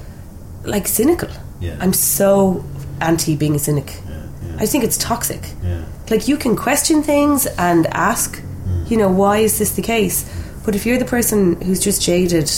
like 0.65 0.89
cynical. 0.89 1.29
Yeah. 1.61 1.77
I'm 1.81 1.93
so 1.93 2.65
anti 3.01 3.37
being 3.37 3.55
a 3.55 3.59
cynic. 3.59 4.01
Yeah, 4.09 4.23
yeah. 4.43 4.57
I 4.61 4.67
think 4.67 4.85
it's 4.85 4.99
toxic. 4.99 5.43
yeah. 5.63 5.85
Like 6.11 6.29
you 6.29 6.37
can 6.37 6.57
question 6.57 7.03
things 7.03 7.47
and 7.59 7.87
ask, 7.89 8.41
mm. 8.43 8.91
you 8.91 8.97
know, 8.97 9.09
why 9.11 9.39
is 9.39 9.59
this 9.59 9.73
the 9.77 9.83
case? 9.83 10.25
But 10.65 10.75
if 10.75 10.85
you're 10.87 10.99
the 10.99 11.05
person 11.05 11.61
who's 11.63 11.81
just 11.81 12.03
jaded 12.03 12.51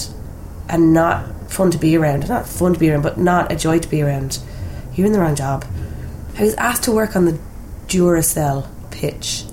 and 0.68 0.92
not 0.92 1.50
fun 1.50 1.70
to 1.72 1.78
be 1.78 1.96
around, 1.96 2.28
not 2.28 2.46
fun 2.48 2.74
to 2.74 2.78
be 2.78 2.90
around, 2.90 3.02
but 3.02 3.18
not 3.18 3.50
a 3.52 3.56
joy 3.56 3.78
to 3.78 3.88
be 3.88 4.02
around, 4.02 4.38
you're 4.94 5.06
in 5.06 5.12
the 5.12 5.20
wrong 5.20 5.34
job. 5.34 5.64
I 6.38 6.42
was 6.42 6.54
asked 6.54 6.84
to 6.84 6.92
work 6.92 7.16
on 7.16 7.24
the 7.24 7.38
Duracell 7.88 8.66
pitch, 8.90 9.44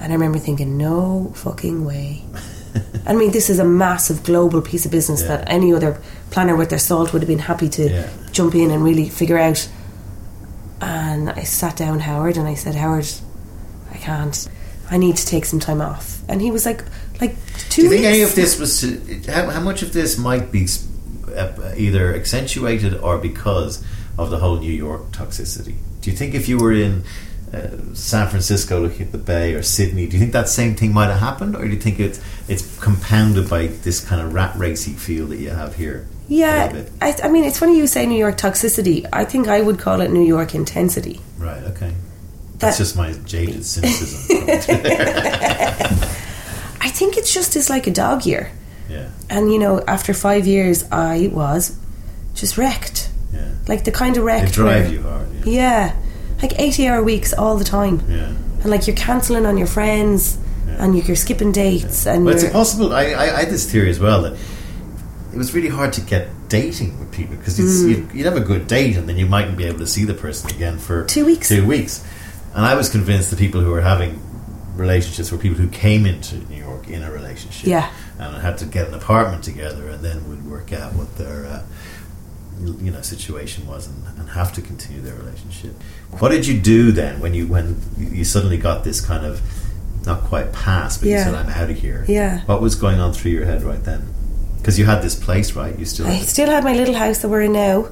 and 0.00 0.12
I 0.12 0.14
remember 0.14 0.38
thinking, 0.38 0.76
no 0.76 1.32
fucking 1.34 1.84
way. 1.84 2.24
I 3.06 3.14
mean, 3.14 3.30
this 3.32 3.50
is 3.50 3.58
a 3.58 3.64
massive 3.64 4.22
global 4.24 4.62
piece 4.62 4.84
of 4.84 4.90
business 4.90 5.22
Yeah. 5.22 5.28
that 5.36 5.48
any 5.50 5.72
other 5.72 6.00
planner 6.30 6.56
with 6.56 6.70
their 6.70 6.78
salt 6.78 7.12
would 7.12 7.22
have 7.22 7.28
been 7.28 7.38
happy 7.38 7.68
to 7.70 7.88
Yeah. 7.88 8.08
jump 8.32 8.54
in 8.54 8.70
and 8.70 8.82
really 8.82 9.08
figure 9.08 9.38
out. 9.38 9.68
And 11.28 11.38
I 11.38 11.44
sat 11.44 11.76
down 11.76 12.00
Howard 12.00 12.36
and 12.36 12.48
I 12.48 12.54
said, 12.54 12.74
Howard, 12.74 13.06
I 13.92 13.96
can't. 13.96 14.48
I 14.90 14.98
need 14.98 15.16
to 15.16 15.24
take 15.26 15.44
some 15.44 15.60
time 15.60 15.80
off. 15.80 16.20
And 16.28 16.40
he 16.40 16.50
was 16.50 16.66
like, 16.66 16.82
like 17.20 17.36
two 17.70 17.82
Do 17.82 17.82
you 17.82 17.88
think 17.90 18.00
weeks. 18.02 18.12
any 18.14 18.22
of 18.22 18.34
this 18.34 18.58
was 18.58 18.80
to, 18.80 19.32
how, 19.32 19.48
how 19.50 19.60
much 19.60 19.82
of 19.82 19.92
this 19.92 20.18
might 20.18 20.50
be 20.50 20.66
uh, 21.34 21.74
either 21.76 22.14
accentuated 22.14 22.94
or 22.96 23.18
because 23.18 23.84
of 24.18 24.30
the 24.30 24.38
whole 24.38 24.58
New 24.58 24.72
York 24.72 25.12
toxicity? 25.12 25.76
Do 26.00 26.10
you 26.10 26.16
think 26.16 26.34
if 26.34 26.48
you 26.48 26.58
were 26.58 26.72
in 26.72 27.04
uh, 27.52 27.94
San 27.94 28.28
Francisco 28.28 28.80
looking 28.80 29.02
at 29.06 29.12
the 29.12 29.18
Bay 29.18 29.54
or 29.54 29.62
Sydney, 29.62 30.06
do 30.06 30.12
you 30.14 30.18
think 30.20 30.32
that 30.32 30.48
same 30.48 30.74
thing 30.74 30.92
might 30.92 31.08
have 31.08 31.20
happened, 31.20 31.54
or 31.56 31.64
do 31.64 31.70
you 31.74 31.78
think 31.80 32.00
it's 32.00 32.20
it's 32.48 32.78
compounded 32.80 33.48
by 33.50 33.66
this 33.68 34.02
kind 34.04 34.20
of 34.20 34.32
rat 34.34 34.56
racy 34.56 34.92
feel 34.92 35.26
that 35.26 35.36
you 35.36 35.50
have 35.50 35.76
here? 35.76 36.06
Yeah. 36.28 36.84
I, 37.02 37.14
I 37.24 37.28
mean, 37.28 37.44
it's 37.44 37.58
funny 37.58 37.76
you 37.76 37.86
say 37.86 38.06
New 38.06 38.18
York 38.18 38.38
toxicity. 38.38 39.06
I 39.12 39.24
think 39.26 39.48
I 39.48 39.60
would 39.60 39.78
call 39.78 40.00
it 40.00 40.10
New 40.10 40.22
York 40.24 40.54
intensity. 40.54 41.20
Right. 41.38 41.62
Okay. 41.64 41.92
That's 42.58 42.78
That- 42.78 42.84
just 42.84 42.96
my 42.96 43.12
jaded 43.26 43.64
cynicism. 43.66 44.38
coming 44.38 44.58
through 44.60 44.76
there. 44.82 45.86
I 46.80 46.88
think 46.88 47.16
it's 47.16 47.32
just 47.34 47.54
as 47.56 47.68
like 47.68 47.86
a 47.86 47.90
dog 47.90 48.24
year. 48.24 48.50
yeah. 48.88 49.08
And 49.28 49.52
you 49.52 49.58
know, 49.58 49.82
after 49.86 50.14
five 50.14 50.46
years, 50.46 50.84
I 50.90 51.28
was 51.32 51.76
just 52.34 52.56
wrecked. 52.56 53.10
Yeah. 53.32 53.48
Like 53.68 53.84
the 53.84 53.92
kind 53.92 54.16
of 54.16 54.22
They 54.22 54.26
wrecked. 54.26 54.52
drive 54.54 54.84
where- 54.86 54.92
you 54.94 55.02
hard. 55.02 55.28
Yeah. 55.44 55.44
Yeah, 55.44 55.96
like 56.42 56.58
eighty-hour 56.58 57.02
weeks 57.02 57.32
all 57.32 57.56
the 57.56 57.64
time. 57.64 58.02
Yeah. 58.08 58.32
and 58.62 58.70
like 58.70 58.86
you're 58.86 58.96
cancelling 58.96 59.46
on 59.46 59.56
your 59.58 59.66
friends 59.66 60.38
Yeah. 60.66 60.84
and 60.84 60.96
you're 61.06 61.16
skipping 61.16 61.52
dates 61.52 62.06
and 62.06 62.24
But 62.24 62.34
it's 62.34 62.42
you're, 62.44 62.52
possible. 62.52 62.92
I, 62.92 63.06
I, 63.12 63.22
I 63.36 63.40
had 63.44 63.50
this 63.50 63.70
theory 63.70 63.90
as 63.90 63.98
well 63.98 64.22
that 64.22 64.34
it 65.32 65.38
was 65.38 65.54
really 65.54 65.68
hard 65.68 65.92
to 65.94 66.00
get 66.00 66.28
dating 66.48 66.98
with 67.00 67.10
people 67.12 67.36
because 67.36 67.58
Mm. 67.58 67.88
you'd, 67.88 68.12
you'd 68.14 68.26
have 68.26 68.36
a 68.36 68.40
good 68.52 68.66
date 68.66 68.96
and 68.96 69.08
then 69.08 69.16
you 69.16 69.26
mightn't 69.26 69.56
be 69.56 69.64
able 69.64 69.78
to 69.80 69.86
see 69.86 70.04
the 70.04 70.14
person 70.14 70.50
again 70.50 70.78
for 70.78 71.04
Two 71.06 71.24
weeks. 71.24 71.48
Two 71.48 71.66
weeks, 71.66 72.04
and 72.54 72.64
I 72.66 72.74
was 72.74 72.88
convinced 72.90 73.30
the 73.30 73.36
people 73.36 73.60
who 73.62 73.70
were 73.70 73.80
having 73.80 74.20
relationships 74.76 75.30
were 75.32 75.38
people 75.38 75.58
who 75.58 75.68
came 75.68 76.06
into 76.06 76.36
New 76.50 76.56
York 76.62 76.88
in 76.88 77.02
a 77.02 77.10
relationship, 77.10 77.66
Yeah. 77.66 77.90
and 78.18 78.36
had 78.42 78.58
to 78.58 78.64
get 78.66 78.88
an 78.88 78.94
apartment 78.94 79.42
together 79.44 79.88
and 79.88 80.02
then 80.04 80.28
would 80.28 80.48
work 80.50 80.72
out 80.72 80.94
what 80.94 81.16
their 81.18 81.44
uh, 81.46 81.62
you 82.60 82.90
know 82.90 83.00
situation 83.00 83.66
was 83.66 83.86
and, 83.88 84.18
and 84.18 84.30
have 84.30 84.52
to 84.54 84.62
continue 84.62 85.00
their 85.00 85.14
relationship. 85.14 85.74
What 86.18 86.30
did 86.30 86.46
you 86.46 86.60
do 86.60 86.92
then 86.92 87.20
when 87.20 87.34
you 87.34 87.46
when 87.46 87.80
you 87.98 88.24
suddenly 88.24 88.58
got 88.58 88.84
this 88.84 89.00
kind 89.00 89.24
of 89.26 89.40
not 90.06 90.22
quite 90.24 90.52
pass, 90.52 90.98
but 90.98 91.08
you 91.08 91.18
said 91.18 91.34
I'm 91.34 91.48
out 91.48 91.70
of 91.70 91.78
here. 91.78 92.04
Yeah. 92.08 92.40
What 92.46 92.60
was 92.60 92.74
going 92.74 92.98
on 93.00 93.12
through 93.12 93.30
your 93.32 93.44
head 93.44 93.62
right 93.62 93.82
then? 93.84 94.12
Because 94.58 94.78
you 94.78 94.84
had 94.84 95.02
this 95.02 95.14
place, 95.14 95.54
right? 95.54 95.76
You 95.78 95.84
still. 95.84 96.06
I 96.06 96.10
Had 96.12 96.28
still 96.28 96.48
had 96.48 96.64
my 96.64 96.74
little 96.74 96.94
house 96.94 97.18
that 97.18 97.28
we're 97.28 97.42
in 97.42 97.52
now. 97.52 97.88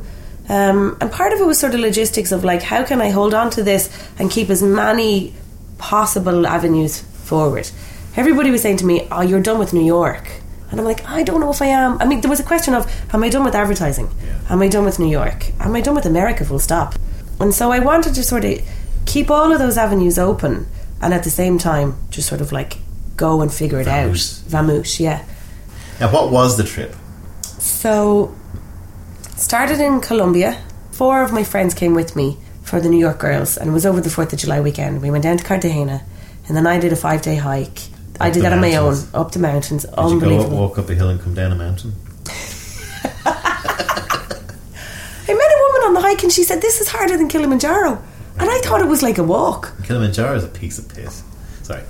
Um, 0.48 0.96
and 1.00 1.12
part 1.12 1.32
of 1.32 1.40
it 1.40 1.46
was 1.46 1.58
sort 1.58 1.74
of 1.74 1.80
logistics 1.80 2.32
of 2.32 2.42
like, 2.42 2.62
how 2.62 2.84
can 2.84 3.00
I 3.00 3.10
hold 3.10 3.34
on 3.34 3.50
to 3.50 3.62
this 3.62 3.88
and 4.18 4.30
keep 4.30 4.50
as 4.50 4.62
many 4.62 5.32
possible 5.78 6.46
avenues 6.46 7.00
forward? 7.00 7.70
Everybody 8.16 8.50
was 8.50 8.62
saying 8.62 8.78
to 8.78 8.84
me, 8.84 9.06
Oh, 9.12 9.20
you're 9.20 9.40
done 9.40 9.58
with 9.60 9.72
New 9.72 9.84
York. 9.84 10.28
And 10.70 10.78
I'm 10.78 10.86
like, 10.86 11.04
I 11.08 11.22
don't 11.22 11.40
know 11.40 11.50
if 11.50 11.60
I 11.60 11.66
am. 11.66 12.00
I 12.00 12.04
mean, 12.04 12.20
there 12.20 12.30
was 12.30 12.40
a 12.40 12.44
question 12.44 12.74
of, 12.74 12.86
Am 13.12 13.22
I 13.22 13.28
done 13.28 13.44
with 13.44 13.54
advertising? 13.54 14.08
Yeah. 14.24 14.38
Am 14.50 14.62
I 14.62 14.68
done 14.68 14.84
with 14.84 14.98
New 14.98 15.10
York? 15.10 15.52
Am 15.60 15.74
I 15.74 15.80
done 15.80 15.94
with 15.94 16.06
America? 16.06 16.44
Full 16.44 16.58
stop. 16.58 16.94
And 17.40 17.54
so 17.54 17.72
I 17.72 17.78
wanted 17.80 18.14
to 18.14 18.22
sort 18.22 18.44
of 18.44 18.60
keep 19.06 19.30
all 19.30 19.52
of 19.52 19.58
those 19.58 19.76
avenues 19.76 20.18
open 20.18 20.68
and 21.00 21.12
at 21.14 21.24
the 21.24 21.30
same 21.30 21.58
time 21.58 21.96
just 22.10 22.28
sort 22.28 22.40
of 22.40 22.52
like 22.52 22.78
go 23.16 23.40
and 23.40 23.52
figure 23.52 23.80
it 23.80 23.88
out. 23.88 24.10
Vamoose, 24.10 25.00
yeah. 25.00 25.24
Now, 25.98 26.12
what 26.12 26.30
was 26.30 26.56
the 26.56 26.64
trip? 26.64 26.94
So, 27.42 28.34
started 29.36 29.80
in 29.80 30.00
Colombia. 30.00 30.62
Four 30.92 31.22
of 31.22 31.32
my 31.32 31.44
friends 31.44 31.74
came 31.74 31.94
with 31.94 32.16
me 32.16 32.38
for 32.62 32.80
the 32.80 32.88
New 32.88 32.98
York 32.98 33.18
Girls, 33.18 33.56
and 33.58 33.70
it 33.70 33.72
was 33.72 33.84
over 33.84 34.00
the 34.00 34.10
Fourth 34.10 34.32
of 34.32 34.38
July 34.38 34.60
weekend. 34.60 35.02
We 35.02 35.10
went 35.10 35.24
down 35.24 35.36
to 35.36 35.44
Cartagena, 35.44 36.02
and 36.46 36.56
then 36.56 36.66
I 36.66 36.78
did 36.78 36.92
a 36.92 36.96
five 36.96 37.20
day 37.20 37.36
hike. 37.36 37.89
I 38.20 38.30
did 38.30 38.42
that 38.44 38.52
on 38.52 38.60
my 38.60 38.74
own, 38.76 38.84
mountains. 38.92 39.14
up 39.14 39.32
the 39.32 39.38
mountains. 39.38 39.82
Did 39.84 39.90
you 39.92 39.96
go 39.96 40.02
Unbelievable. 40.10 40.56
walk 40.58 40.78
up 40.78 40.90
a 40.90 40.94
hill 40.94 41.08
and 41.08 41.20
come 41.20 41.34
down 41.34 41.52
a 41.52 41.56
mountain? 41.56 41.94
I 45.24 45.34
met 45.34 45.40
a 45.52 45.68
woman 45.68 45.88
on 45.88 45.94
the 45.94 46.00
hike, 46.00 46.22
and 46.22 46.32
she 46.32 46.42
said, 46.44 46.60
"This 46.60 46.80
is 46.80 46.88
harder 46.88 47.16
than 47.16 47.28
Kilimanjaro," 47.28 48.02
and 48.38 48.50
I 48.50 48.58
thought 48.58 48.80
it 48.80 48.88
was 48.88 49.02
like 49.02 49.18
a 49.18 49.24
walk. 49.24 49.72
Kilimanjaro 49.84 50.36
is 50.36 50.44
a 50.44 50.48
piece 50.48 50.78
of 50.78 50.88
piss. 50.88 51.22
Sorry. 51.62 51.82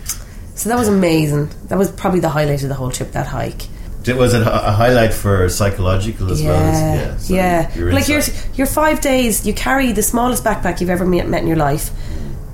So 0.54 0.68
that 0.68 0.78
was 0.78 0.88
amazing. 0.88 1.48
That 1.68 1.78
was 1.78 1.90
probably 1.90 2.20
the 2.20 2.28
highlight 2.28 2.62
of 2.62 2.68
the 2.68 2.74
whole 2.74 2.90
trip. 2.90 3.12
That 3.12 3.26
hike. 3.26 3.62
Did- 4.02 4.16
Was 4.16 4.34
it 4.34 4.42
a 4.42 4.68
a 4.68 4.72
highlight 4.72 5.12
for 5.14 5.48
psychological 5.48 6.30
as 6.32 6.42
yeah, 6.42 6.48
well 6.48 6.62
as 6.62 7.30
yeah. 7.30 7.68
so 7.68 7.78
your 7.80 7.92
like 7.92 8.08
you're 8.08 8.22
you're 8.54 8.66
five 8.66 9.00
days. 9.00 9.46
You 9.46 9.54
carry 9.54 9.92
the 9.92 10.02
smallest 10.02 10.44
backpack 10.44 10.80
you've 10.80 10.90
ever 10.90 11.06
met, 11.06 11.28
met 11.28 11.42
in 11.42 11.48
your 11.48 11.56
life, 11.58 11.90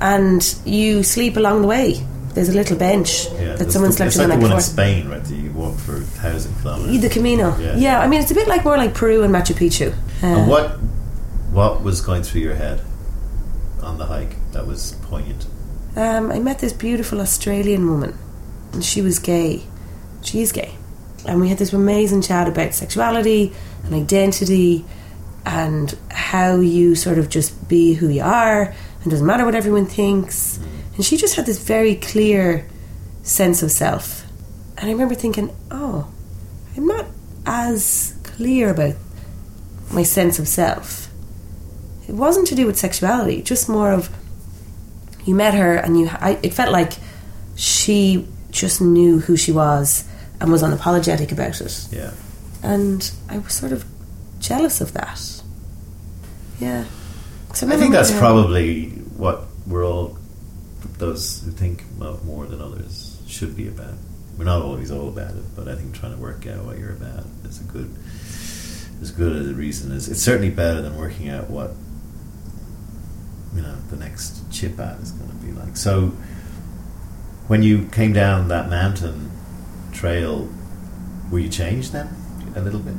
and 0.01 0.43
you 0.65 1.03
sleep 1.03 1.37
along 1.37 1.63
the 1.63 1.69
way. 1.69 2.05
There's 2.37 2.51
a 2.51 2.53
little 2.53 2.77
bench 2.77 3.29
Yeah, 3.33 3.55
that 3.57 3.63
it's 3.63 3.73
someone 3.73 3.91
the, 3.91 3.97
slept 3.97 4.09
it's 4.09 4.19
in 4.19 4.29
like 4.29 4.39
the 4.41 4.45
the 4.47 4.51
one 4.51 4.59
in. 4.59 4.63
Spain, 4.63 5.09
right? 5.09 5.25
That 5.25 5.35
you 5.35 5.51
walk 5.53 5.79
for 5.79 5.97
a 5.97 6.01
thousand 6.01 6.55
kilometers. 6.61 7.01
The 7.01 7.09
Camino. 7.09 7.57
Yeah. 7.59 7.77
Yeah. 7.77 8.01
I 8.01 8.07
mean 8.07 8.21
it's 8.21 8.31
a 8.31 8.35
bit 8.35 8.47
like 8.47 8.63
more 8.63 8.77
like 8.77 8.93
Peru 8.95 9.23
and 9.23 9.35
Machu 9.35 9.55
Picchu. 9.55 9.93
Uh, 10.23 10.27
and 10.27 10.49
what 10.51 10.73
what 11.51 11.83
was 11.83 12.03
going 12.03 12.23
through 12.23 12.43
your 12.43 12.55
head 12.55 12.83
on 13.83 13.97
the 13.97 14.05
hike 14.07 14.37
that 14.53 14.67
was 14.67 14.93
poignant? 15.03 15.47
Um, 15.97 16.31
I 16.31 16.39
met 16.39 16.59
this 16.59 16.75
beautiful 16.75 17.23
Australian 17.23 17.89
woman, 17.89 18.19
and 18.75 18.85
she 18.85 19.01
was 19.01 19.19
gay. 19.19 19.63
She's 20.23 20.53
gay, 20.53 20.75
and 21.27 21.41
we 21.41 21.49
had 21.49 21.57
this 21.57 21.73
amazing 21.73 22.21
chat 22.21 22.49
about 22.49 22.75
sexuality 22.75 23.55
and 23.85 23.95
identity, 23.95 24.85
and 25.47 25.97
how 26.11 26.57
you 26.57 26.95
sort 26.95 27.17
of 27.17 27.31
just 27.31 27.67
be 27.67 27.95
who 27.95 28.09
you 28.11 28.23
are, 28.23 28.75
and 29.03 29.11
doesn't 29.11 29.27
matter 29.27 29.47
what 29.47 29.55
everyone 29.55 29.87
thinks. 29.87 30.59
And 30.97 31.05
she 31.05 31.17
just 31.17 31.37
had 31.37 31.47
this 31.47 31.59
very 31.63 31.95
clear 31.97 32.67
sense 33.23 33.63
of 33.63 33.71
self, 33.71 34.25
and 34.79 34.89
I 34.89 34.93
remember 34.93 35.15
thinking, 35.15 35.55
oh, 35.71 36.09
I'm 36.77 36.87
not 36.87 37.07
as 37.45 38.15
clear 38.23 38.71
about 38.71 38.95
my 39.93 40.03
sense 40.03 40.39
of 40.39 40.49
self. 40.49 41.09
It 42.09 42.15
wasn't 42.15 42.47
to 42.49 42.55
do 42.55 42.67
with 42.67 42.79
sexuality, 42.79 43.43
just 43.43 43.69
more 43.69 43.93
of 43.93 44.09
you 45.25 45.35
met 45.35 45.55
her 45.55 45.75
and 45.75 45.99
you 45.99 46.09
I, 46.09 46.39
it 46.43 46.55
felt 46.55 46.71
like 46.71 46.93
she 47.57 48.27
just 48.51 48.81
knew 48.81 49.19
who 49.19 49.37
she 49.37 49.51
was 49.51 50.05
and 50.41 50.53
was 50.53 50.63
unapologetic 50.63 51.33
about 51.33 51.61
it 51.61 51.89
Yeah. 51.91 52.13
and 52.63 53.11
I 53.29 53.39
was 53.39 53.53
sort 53.53 53.73
of 53.73 53.85
jealous 54.39 54.81
of 54.81 54.93
that 54.93 55.43
yeah 56.61 56.85
so 57.55 57.67
I 57.69 57.77
think 57.77 57.93
that's 57.93 58.17
probably 58.17 58.91
what 59.17 59.47
we're 59.67 59.85
all 59.85 60.17
those 60.99 61.43
who 61.45 61.51
think 61.51 61.85
mo- 61.99 62.21
more 62.25 62.47
than 62.47 62.61
others 62.61 63.21
should 63.27 63.57
be 63.57 63.69
about. 63.69 63.95
We're 64.39 64.45
not 64.45 64.63
always 64.63 64.91
all 64.91 65.09
about 65.09 65.31
it, 65.35 65.45
but 65.55 65.69
I 65.69 65.75
think 65.75 65.95
trying 65.95 66.15
to 66.15 66.21
work 66.21 66.47
out 66.47 66.65
what 66.65 66.79
you're 66.79 66.93
about 66.93 67.25
is 67.45 67.61
a 67.61 67.65
good 67.65 67.95
as 69.01 69.11
good 69.11 69.37
as 69.37 69.49
a 69.49 69.55
reason 69.55 69.93
as 69.93 70.09
it's 70.09 70.23
certainly 70.23 70.51
better 70.51 70.81
than 70.81 70.97
working 70.97 71.29
out 71.29 71.51
what 71.51 71.73
you 73.55 73.63
know 73.63 73.77
the 73.91 73.97
next 73.97 74.51
chip 74.51 74.79
ad 74.79 75.01
is 75.01 75.13
going 75.13 75.31
to 75.31 75.37
be 75.37 75.53
like. 75.53 75.77
So 75.77 76.09
when 77.49 77.63
you 77.63 77.87
came 77.87 78.13
down 78.13 78.49
that 78.49 78.69
mountain 78.69 79.31
trail, 79.93 80.49
were 81.31 81.39
you 81.39 81.49
changed 81.49 81.93
then 81.93 82.15
a 82.55 82.61
little 82.61 82.81
bit? 82.81 82.95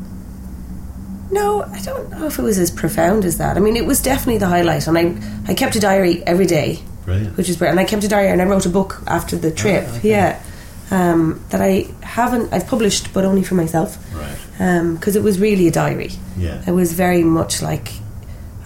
no 1.29 1.63
I 1.63 1.81
don't 1.81 2.09
know 2.09 2.25
if 2.27 2.39
it 2.39 2.41
was 2.41 2.57
as 2.57 2.71
profound 2.71 3.25
as 3.25 3.37
that 3.37 3.57
I 3.57 3.59
mean 3.59 3.75
it 3.75 3.85
was 3.85 4.01
definitely 4.01 4.37
the 4.37 4.47
highlight 4.47 4.87
and 4.87 4.97
I, 4.97 5.51
I 5.51 5.53
kept 5.53 5.75
a 5.75 5.79
diary 5.79 6.23
every 6.25 6.45
day 6.45 6.79
Brilliant. 7.07 7.37
which 7.37 7.47
is 7.49 7.55
brilliant. 7.55 7.79
And 7.79 7.87
I 7.87 7.89
kept 7.89 8.03
a 8.03 8.09
diary 8.09 8.29
and 8.31 8.41
I 8.41 8.45
wrote 8.45 8.65
a 8.65 8.69
book 8.69 9.01
after 9.07 9.37
the 9.37 9.49
trip. 9.49 9.85
Ah, 9.87 9.97
okay. 9.97 10.09
Yeah, 10.09 10.43
um, 10.91 11.41
that 11.51 11.61
I 11.61 11.87
haven't. 12.03 12.51
I've 12.53 12.67
published, 12.67 13.13
but 13.13 13.23
only 13.23 13.43
for 13.43 13.55
myself. 13.55 13.97
Right. 14.13 14.93
Because 14.95 15.15
it 15.15 15.23
was 15.23 15.39
really 15.39 15.67
a 15.67 15.71
diary. 15.71 16.11
Yeah. 16.37 16.61
It 16.67 16.71
was 16.71 16.91
very 16.93 17.23
much 17.23 17.61
like 17.61 17.93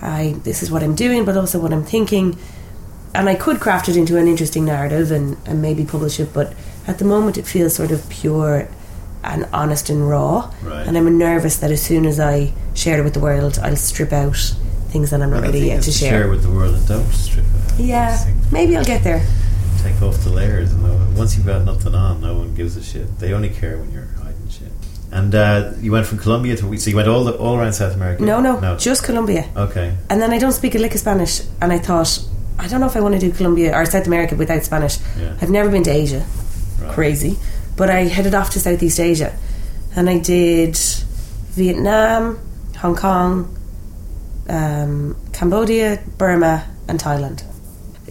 I 0.02 0.36
this 0.44 0.64
is 0.64 0.72
what 0.72 0.82
I'm 0.84 0.96
doing, 0.96 1.24
but 1.24 1.38
also 1.38 1.60
what 1.60 1.72
I'm 1.72 1.84
thinking. 1.86 2.36
And 3.14 3.30
I 3.30 3.36
could 3.36 3.60
craft 3.60 3.90
it 3.90 3.96
into 3.98 4.18
an 4.18 4.28
interesting 4.28 4.66
narrative 4.66 5.12
and, 5.12 5.38
and 5.46 5.62
maybe 5.62 5.84
publish 5.86 6.20
it, 6.20 6.34
but 6.34 6.54
at 6.88 6.98
the 6.98 7.06
moment 7.06 7.38
it 7.38 7.46
feels 7.46 7.76
sort 7.76 7.92
of 7.92 8.10
pure 8.10 8.70
and 9.24 9.46
honest 9.54 9.90
and 9.90 10.08
raw. 10.10 10.50
Right. 10.64 10.88
And 10.88 10.98
I'm 10.98 11.18
nervous 11.18 11.58
that 11.58 11.72
as 11.72 11.82
soon 11.82 12.06
as 12.06 12.20
I 12.20 12.54
share 12.74 13.00
it 13.00 13.04
with 13.04 13.14
the 13.14 13.20
world, 13.20 13.60
I'll 13.62 13.76
strip 13.76 14.14
out 14.14 14.38
things 14.92 15.10
that 15.12 15.22
I'm 15.22 15.30
not 15.30 15.44
ready 15.44 15.60
yet 15.68 15.84
to 15.84 15.92
to 15.92 15.98
share. 15.98 16.30
with 16.30 16.42
the 16.44 16.50
world 16.52 16.74
and 16.76 16.88
don't 16.88 17.12
strip 17.12 17.46
out. 17.46 17.61
Yeah, 17.78 18.18
maybe 18.52 18.78
I'll 18.78 18.86
get 18.86 19.04
there. 19.04 19.26
take 19.82 20.02
off 20.02 20.18
the 20.24 20.30
layers. 20.30 20.72
And 20.72 20.84
no, 20.84 21.08
once 21.18 21.36
you've 21.36 21.46
got 21.46 21.64
nothing 21.64 21.96
on, 21.96 22.22
no 22.22 22.36
one 22.36 22.54
gives 22.56 22.78
a 22.78 22.84
shit. 22.84 23.18
They 23.20 23.34
only 23.34 23.50
care 23.50 23.78
when 23.78 23.92
you're 23.92 24.08
hiding 24.22 24.50
shit. 24.50 24.72
And 25.12 25.34
uh, 25.36 25.74
you 25.80 25.92
went 25.92 26.06
from 26.08 26.20
Colombia 26.20 26.56
to 26.58 26.78
so 26.78 26.90
you 26.90 26.96
went 26.96 27.08
all 27.08 27.24
the, 27.24 27.34
all 27.38 27.58
around 27.58 27.74
South 27.74 27.96
America. 27.96 28.24
No, 28.24 28.40
no, 28.40 28.60
no. 28.60 28.78
just 28.78 29.04
Colombia. 29.04 29.50
okay. 29.56 29.96
And 30.10 30.22
then 30.22 30.32
I 30.32 30.38
don't 30.38 30.52
speak 30.54 30.76
a 30.76 30.80
lick 30.80 30.94
of 30.94 31.00
Spanish, 31.00 31.42
and 31.62 31.72
I 31.74 31.80
thought, 31.80 32.24
I 32.60 32.68
don't 32.68 32.80
know 32.80 32.88
if 32.88 32.96
I 32.96 33.02
want 33.02 33.16
to 33.16 33.20
do 33.20 33.32
Colombia 33.32 33.76
or 33.76 33.86
South 33.86 34.06
America 34.08 34.36
without 34.36 34.64
Spanish. 34.64 35.00
Yeah. 35.20 35.36
I've 35.42 35.50
never 35.50 35.70
been 35.70 35.84
to 35.84 35.92
Asia, 35.92 36.26
Right. 36.82 36.94
crazy, 36.94 37.38
but 37.76 37.90
I 37.90 38.02
headed 38.06 38.36
off 38.36 38.52
to 38.52 38.60
Southeast 38.60 39.00
Asia, 39.00 39.36
and 39.96 40.10
I 40.10 40.20
did 40.20 40.78
Vietnam, 41.56 42.40
Hong 42.78 42.96
Kong, 42.96 43.58
um, 44.48 45.16
Cambodia, 45.34 46.02
Burma, 46.18 46.66
and 46.88 47.00
Thailand. 47.00 47.44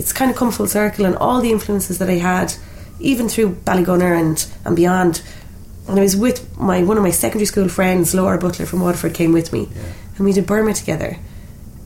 It's 0.00 0.12
kind 0.12 0.30
of 0.30 0.36
come 0.36 0.50
full 0.50 0.66
circle, 0.66 1.04
and 1.04 1.14
all 1.16 1.40
the 1.40 1.52
influences 1.52 1.98
that 1.98 2.08
I 2.10 2.18
had, 2.18 2.52
even 2.98 3.28
through 3.28 3.50
Ballygunner 3.66 4.12
and 4.18 4.38
and 4.64 4.74
beyond. 4.74 5.22
And 5.88 5.98
I 5.98 6.02
was 6.02 6.16
with 6.16 6.38
my 6.58 6.82
one 6.82 6.96
of 6.96 7.02
my 7.04 7.10
secondary 7.12 7.46
school 7.46 7.68
friends, 7.68 8.14
Laura 8.14 8.38
Butler 8.38 8.66
from 8.66 8.80
Waterford, 8.80 9.14
came 9.14 9.32
with 9.32 9.52
me, 9.52 9.68
Yeah. 9.74 9.82
and 10.16 10.24
we 10.26 10.32
did 10.32 10.46
Burma 10.46 10.74
together 10.74 11.16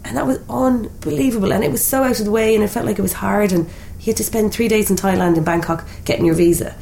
and 0.07 0.19
that 0.19 0.27
was 0.27 0.39
unbelievable 0.51 1.51
and 1.51 1.65
it 1.65 1.71
was 1.71 1.83
so 1.83 2.03
out 2.03 2.19
of 2.21 2.27
the 2.27 2.31
way 2.31 2.55
and 2.55 2.63
it 2.63 2.69
felt 2.69 2.85
like 2.85 2.99
it 2.99 3.03
was 3.03 3.15
hard 3.15 3.53
and 3.53 3.65
you 4.01 4.07
had 4.13 4.17
to 4.19 4.23
spend 4.25 4.53
three 4.53 4.69
days 4.69 4.91
in 4.91 4.97
thailand 4.97 5.35
in 5.39 5.45
bangkok 5.45 5.87
getting 6.05 6.27
your 6.27 6.35
visa 6.35 6.75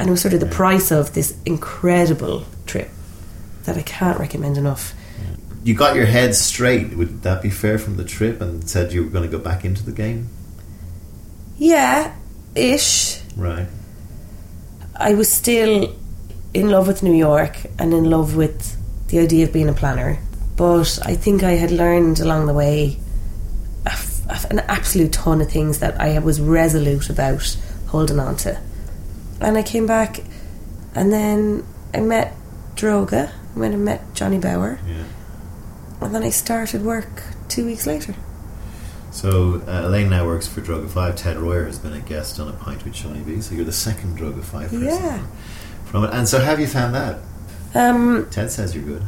and 0.00 0.08
it 0.08 0.10
was 0.10 0.20
sort 0.20 0.34
of 0.34 0.40
the 0.40 0.46
price 0.46 0.90
of 0.90 1.14
this 1.14 1.36
incredible 1.46 2.44
trip 2.66 2.90
that 3.66 3.76
i 3.76 3.82
can't 3.82 4.18
recommend 4.18 4.58
enough 4.58 4.94
You 5.62 5.74
got 5.74 5.94
your 5.94 6.06
head 6.06 6.34
straight. 6.34 6.96
Would 6.96 7.22
that 7.22 7.40
be 7.42 7.50
fair 7.50 7.78
from 7.78 7.96
the 7.98 8.04
trip? 8.16 8.40
And 8.40 8.68
said 8.68 8.92
you 8.94 9.04
were 9.04 9.10
going 9.10 9.30
to 9.30 9.36
go 9.38 9.42
back 9.50 9.62
into 9.62 9.84
the 9.84 9.92
game. 9.92 10.28
Yeah 11.60 12.14
ish 12.56 13.20
Right. 13.36 13.68
i 14.96 15.14
was 15.14 15.28
still 15.32 15.94
in 16.52 16.68
love 16.68 16.88
with 16.88 17.00
new 17.02 17.14
york 17.14 17.58
and 17.78 17.94
in 17.94 18.10
love 18.10 18.34
with 18.34 18.76
the 19.08 19.20
idea 19.20 19.44
of 19.46 19.52
being 19.52 19.68
a 19.68 19.72
planner 19.72 20.18
but 20.56 20.98
i 21.04 21.14
think 21.14 21.44
i 21.44 21.52
had 21.52 21.70
learned 21.70 22.18
along 22.18 22.46
the 22.46 22.52
way 22.54 22.98
a 23.86 23.90
f- 23.92 24.26
a 24.28 24.32
f- 24.32 24.50
an 24.50 24.58
absolute 24.76 25.12
ton 25.12 25.40
of 25.40 25.48
things 25.48 25.78
that 25.78 26.00
i 26.00 26.18
was 26.18 26.40
resolute 26.40 27.08
about 27.08 27.56
holding 27.88 28.18
on 28.18 28.34
to 28.36 28.58
and 29.42 29.56
I 29.56 29.62
came 29.62 29.86
back, 29.86 30.20
and 30.94 31.10
then 31.10 31.64
I 31.94 32.00
met 32.00 32.34
Droga. 32.76 33.30
I 33.56 33.58
went 33.58 33.72
and 33.72 33.84
met 33.86 34.00
Jonny 34.14 34.38
Bauer, 34.38 34.78
Yeah. 34.86 35.04
and 36.02 36.14
then 36.14 36.22
I 36.22 36.28
started 36.30 36.82
work 36.84 37.22
two 37.48 37.64
weeks 37.64 37.86
later. 37.86 38.14
So 39.10 39.60
uh, 39.66 39.86
Elaine 39.86 40.08
now 40.08 40.24
works 40.24 40.46
for 40.46 40.60
Droga5. 40.60 41.16
Ted 41.16 41.36
Royer 41.38 41.64
has 41.66 41.78
been 41.78 41.92
a 41.92 42.00
guest 42.00 42.38
on 42.38 42.48
a 42.48 42.52
pint 42.52 42.84
with 42.84 42.94
Seaniebee. 42.94 43.42
So 43.42 43.54
you're 43.54 43.64
the 43.64 43.72
second 43.72 44.18
Droga5 44.18 44.52
person 44.68 44.84
Yeah. 44.84 45.26
from 45.86 46.04
it. 46.04 46.10
And 46.12 46.28
so, 46.28 46.38
have 46.40 46.60
you 46.60 46.66
found 46.68 46.94
that? 46.94 47.18
Um, 47.74 48.28
Ted 48.30 48.50
says 48.50 48.74
you're 48.74 48.84
good. 48.84 49.02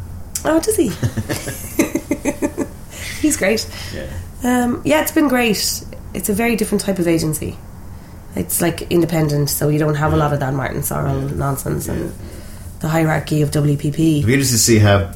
oh, 0.44 0.60
does 0.60 0.76
he? 0.76 0.88
He's 3.20 3.36
great. 3.36 3.68
Yeah. 3.94 4.08
Um, 4.42 4.82
yeah, 4.84 5.02
it's 5.02 5.12
been 5.12 5.28
great. 5.28 5.84
It's 6.14 6.28
a 6.28 6.34
very 6.34 6.56
different 6.56 6.82
type 6.82 6.98
of 6.98 7.06
agency. 7.06 7.56
It's 8.34 8.60
like 8.60 8.82
independent, 8.90 9.50
so 9.50 9.68
you 9.68 9.78
don't 9.78 9.94
have 9.94 10.12
a 10.12 10.16
lot 10.16 10.32
of 10.32 10.40
Dan 10.40 10.56
Martin 10.56 10.80
Sorrell 10.80 11.30
Yeah. 11.30 11.36
nonsense 11.36 11.86
Yeah. 11.86 11.94
and 11.94 12.12
the 12.80 12.88
hierarchy 12.88 13.42
of 13.42 13.50
It'll 13.50 13.62
WPP. 13.64 14.24
be 14.26 14.32
interesting 14.32 14.56
to 14.56 14.58
see 14.58 14.78
how 14.78 15.12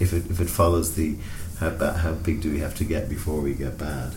if 0.00 0.12
it 0.12 0.24
if 0.30 0.40
it 0.40 0.50
follows 0.50 0.94
the 0.96 1.14
how 1.60 1.70
ba- 1.70 1.92
how 1.92 2.12
big 2.12 2.40
do 2.40 2.50
we 2.50 2.58
have 2.60 2.74
to 2.76 2.84
get 2.84 3.08
before 3.08 3.40
we 3.40 3.52
get 3.54 3.78
bad 3.78 4.12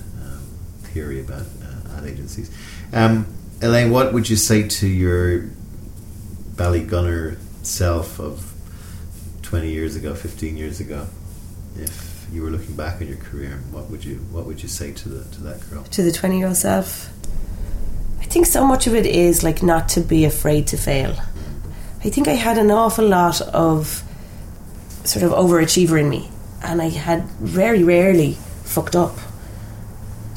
theory 0.98 1.20
about 1.22 1.46
uh, 1.62 1.98
ad 1.98 2.06
agencies. 2.06 2.50
Um, 2.92 3.28
Elaine, 3.62 3.92
what 3.92 4.14
would 4.14 4.30
you 4.30 4.36
say 4.36 4.68
to 4.68 4.88
your 4.88 5.50
Ballygunner 6.56 7.38
self 7.64 8.20
of 8.20 8.54
twenty 9.44 9.72
years 9.72 9.96
ago, 9.96 10.16
fifteen 10.16 10.58
years 10.58 10.80
ago, 10.80 11.08
if 11.76 12.26
you 12.32 12.42
were 12.42 12.50
looking 12.50 12.76
back 12.76 13.00
on 13.02 13.08
your 13.08 13.18
career? 13.18 13.60
What 13.72 13.90
would 13.92 14.04
you 14.04 14.16
what 14.32 14.46
would 14.48 14.64
you 14.64 14.70
say 14.70 14.92
to 14.92 15.10
the 15.10 15.24
to 15.36 15.44
that 15.44 15.70
girl? 15.70 15.84
to 15.84 16.02
the 16.02 16.12
20 16.12 16.38
year 16.40 16.48
old 16.48 16.58
self 16.58 17.10
i 18.20 18.26
think 18.34 18.46
so 18.46 18.66
much 18.66 18.88
of 18.88 18.94
it 18.96 19.06
is 19.06 19.44
like 19.44 19.62
not 19.64 19.88
to 19.88 20.02
be 20.02 20.26
afraid 20.26 20.68
to 20.68 20.78
fail 20.78 21.14
i 22.06 22.10
think 22.10 22.28
i 22.28 22.38
had 22.48 22.58
an 22.58 22.72
awful 22.72 23.08
lot 23.08 23.40
of 23.54 24.04
sort 25.04 25.24
of 25.24 25.32
overachiever 25.32 25.98
in 26.00 26.10
me 26.10 26.30
and 26.64 26.82
i 26.82 26.90
had 26.90 27.24
very 27.40 27.84
rarely 27.84 28.34
fucked 28.76 28.96
up 28.96 29.16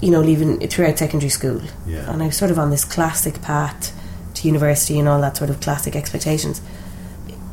you 0.02 0.10
know 0.10 0.20
leaving 0.20 0.58
throughout 0.68 0.98
secondary 0.98 1.30
school. 1.30 1.60
Yeah. 1.86 2.10
and 2.10 2.22
i 2.22 2.26
was 2.26 2.36
sort 2.36 2.50
of 2.50 2.58
on 2.58 2.70
this 2.70 2.84
classic 2.84 3.40
path 3.42 3.92
to 4.34 4.46
university 4.46 4.98
and 4.98 5.08
all 5.08 5.20
that 5.20 5.36
sort 5.36 5.50
of 5.50 5.60
classic 5.60 5.94
expectations. 5.96 6.60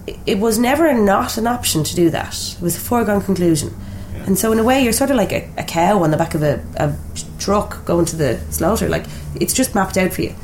It, 0.05 0.17
it 0.25 0.39
was 0.39 0.57
never 0.57 0.93
not 0.93 1.37
an 1.37 1.47
option 1.47 1.83
to 1.83 1.95
do 1.95 2.09
that. 2.11 2.33
It 2.57 2.61
was 2.61 2.77
a 2.77 2.79
foregone 2.79 3.21
conclusion. 3.21 3.73
Yeah. 4.13 4.23
and 4.25 4.37
so 4.39 4.51
in 4.51 4.59
a 4.59 4.63
way 4.63 4.81
you're 4.83 4.93
sort 4.93 5.09
of 5.09 5.17
like 5.17 5.31
a, 5.33 5.49
a 5.57 5.63
cow 5.63 6.03
on 6.03 6.11
the 6.11 6.17
back 6.17 6.33
of 6.35 6.43
a, 6.43 6.63
a 6.77 6.95
truck 7.39 7.83
going 7.85 8.05
to 8.05 8.15
the 8.15 8.39
slaughter. 8.51 8.87
Like 8.89 9.05
it's 9.35 9.53
just 9.53 9.75
mapped 9.75 9.97
out 9.97 10.13
for 10.13 10.21
you. 10.21 10.35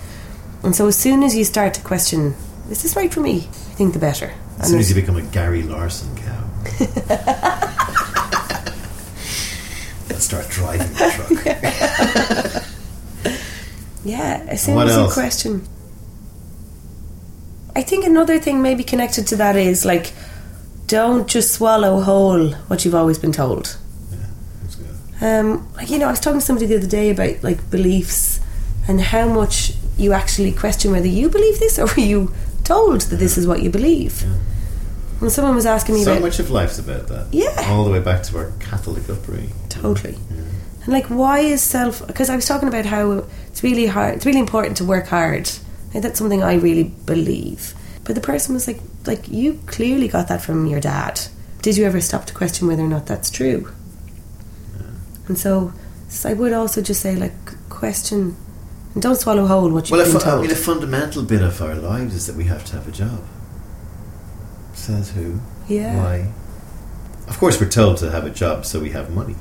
And 0.64 0.76
so 0.76 0.88
as 0.88 0.98
soon 0.98 1.24
as 1.24 1.36
you 1.36 1.44
start 1.46 1.74
to 1.76 1.82
question 1.82 2.36
is 2.70 2.82
this 2.82 2.96
right 2.96 3.14
for 3.14 3.20
me? 3.22 3.38
I 3.40 3.76
think 3.76 3.94
the 3.94 4.00
better. 4.00 4.34
As 4.58 4.60
And 4.60 4.68
soon 4.68 4.80
as 4.80 4.90
you 4.90 4.96
become 4.96 5.18
a 5.18 5.22
Gary 5.22 5.64
Larson 5.64 6.16
cow. 6.18 6.44
start 10.24 10.48
driving 10.50 10.88
the 10.94 11.12
truck. 11.16 12.64
yeah 14.06 14.56
soon 14.56 14.76
What 14.76 14.90
else? 14.90 15.14
question 15.14 15.68
I 17.76 17.82
think 17.82 18.06
another 18.06 18.38
thing 18.40 18.62
maybe 18.62 18.84
connected 18.84 19.26
to 19.28 19.36
that 19.38 19.56
is 19.56 19.84
like 19.86 20.12
don't 20.88 21.28
just 21.28 21.54
swallow 21.54 22.02
whole 22.02 22.50
what 22.68 22.86
you've 22.86 22.94
always 22.96 23.18
been 23.18 23.32
told 23.32 23.78
Yeah, 24.12 24.18
that's 24.62 24.76
good. 24.76 24.96
Um, 25.22 25.74
like 25.76 25.90
you 25.90 25.98
know, 25.98 26.08
I 26.08 26.12
was 26.12 26.20
talking 26.20 26.40
to 26.40 26.46
somebody 26.46 26.66
the 26.68 26.78
other 26.78 26.88
day 26.88 27.10
about 27.10 27.42
like 27.44 27.70
beliefs 27.72 28.40
and 28.88 29.00
how 29.02 29.28
much 29.28 29.74
you 29.98 30.12
actually 30.14 30.52
question 30.52 30.92
whether 30.92 31.08
you 31.08 31.30
believe 31.30 31.60
this 31.60 31.80
or 31.80 31.86
were 31.98 32.04
you 32.04 32.34
told 32.64 33.02
that 33.02 33.16
this 33.18 33.38
is 33.38 33.48
what 33.48 33.62
you 33.64 33.70
believe. 33.70 34.22
Yeah. 34.22 34.34
And 35.22 35.32
someone 35.32 35.56
was 35.56 35.66
asking 35.66 35.96
me 35.96 36.04
So 36.04 36.12
about 36.14 36.22
much 36.24 36.40
of 36.40 36.50
life's 36.52 36.80
about 36.80 37.08
that. 37.08 37.28
Yeah. 37.32 37.54
All 37.72 37.86
the 37.86 37.92
way 37.92 38.00
back 38.00 38.24
to 38.24 38.38
our 38.38 38.52
Catholic 38.60 39.10
upbringing. 39.10 39.54
totally, 39.70 40.14
Yeah. 40.30 40.42
and 40.84 40.88
like 40.94 41.06
why 41.08 41.40
is 41.40 41.62
self? 41.62 42.06
Because 42.06 42.30
I 42.30 42.36
was 42.36 42.46
talking 42.46 42.68
about 42.68 42.86
how 42.86 43.26
it's 43.48 43.64
really 43.64 43.86
hard. 43.88 44.16
It's 44.16 44.26
really 44.26 44.40
important 44.40 44.78
to 44.78 44.86
work 44.86 45.08
hard. 45.08 45.50
Like, 45.94 46.04
that's 46.04 46.18
something 46.20 46.44
I 46.44 46.56
really 46.56 46.84
believe. 47.06 47.74
But 48.04 48.16
the 48.16 48.22
person 48.22 48.54
was 48.54 48.68
like, 48.68 48.82
like 49.06 49.30
you 49.30 49.60
clearly 49.68 50.08
got 50.10 50.28
that 50.28 50.42
from 50.42 50.66
your 50.68 50.80
dad. 50.82 51.22
Did 51.62 51.78
you 51.78 51.86
ever 51.86 52.02
stop 52.02 52.26
to 52.26 52.34
question 52.34 52.68
whether 52.68 52.84
or 52.84 52.88
not 52.88 53.06
that's 53.06 53.30
true? 53.30 53.72
And 55.30 55.38
so, 55.38 55.72
so 56.10 56.30
I 56.30 56.34
would 56.34 56.52
also 56.52 56.82
just 56.82 57.00
say 57.02 57.16
like 57.16 57.34
question 57.70 58.36
and 58.94 59.02
don't 59.02 59.16
swallow 59.16 59.46
whole 59.48 59.70
what 59.72 59.90
you've 59.90 59.98
Well, 59.98 60.12
been 60.12 60.20
fu- 60.20 60.30
I 60.30 60.42
mean, 60.42 60.52
a 60.52 60.56
fundamental 60.56 61.24
bit 61.24 61.42
of 61.42 61.62
our 61.62 61.76
lives 61.76 62.14
is 62.14 62.28
that 62.28 62.36
we 62.36 62.44
have 62.46 62.66
to 62.66 62.74
have 62.74 62.88
a 62.88 62.92
job. 62.92 63.22
Says 64.74 65.12
who? 65.12 65.40
Yeah. 65.68 65.98
Why? 65.98 66.32
Of 67.28 67.38
course, 67.40 67.60
we're 67.62 67.70
told 67.70 67.98
to 67.98 68.12
have 68.12 68.26
a 68.26 68.30
job 68.30 68.66
so 68.66 68.80
we 68.80 68.90
have 68.92 69.14
money. 69.14 69.36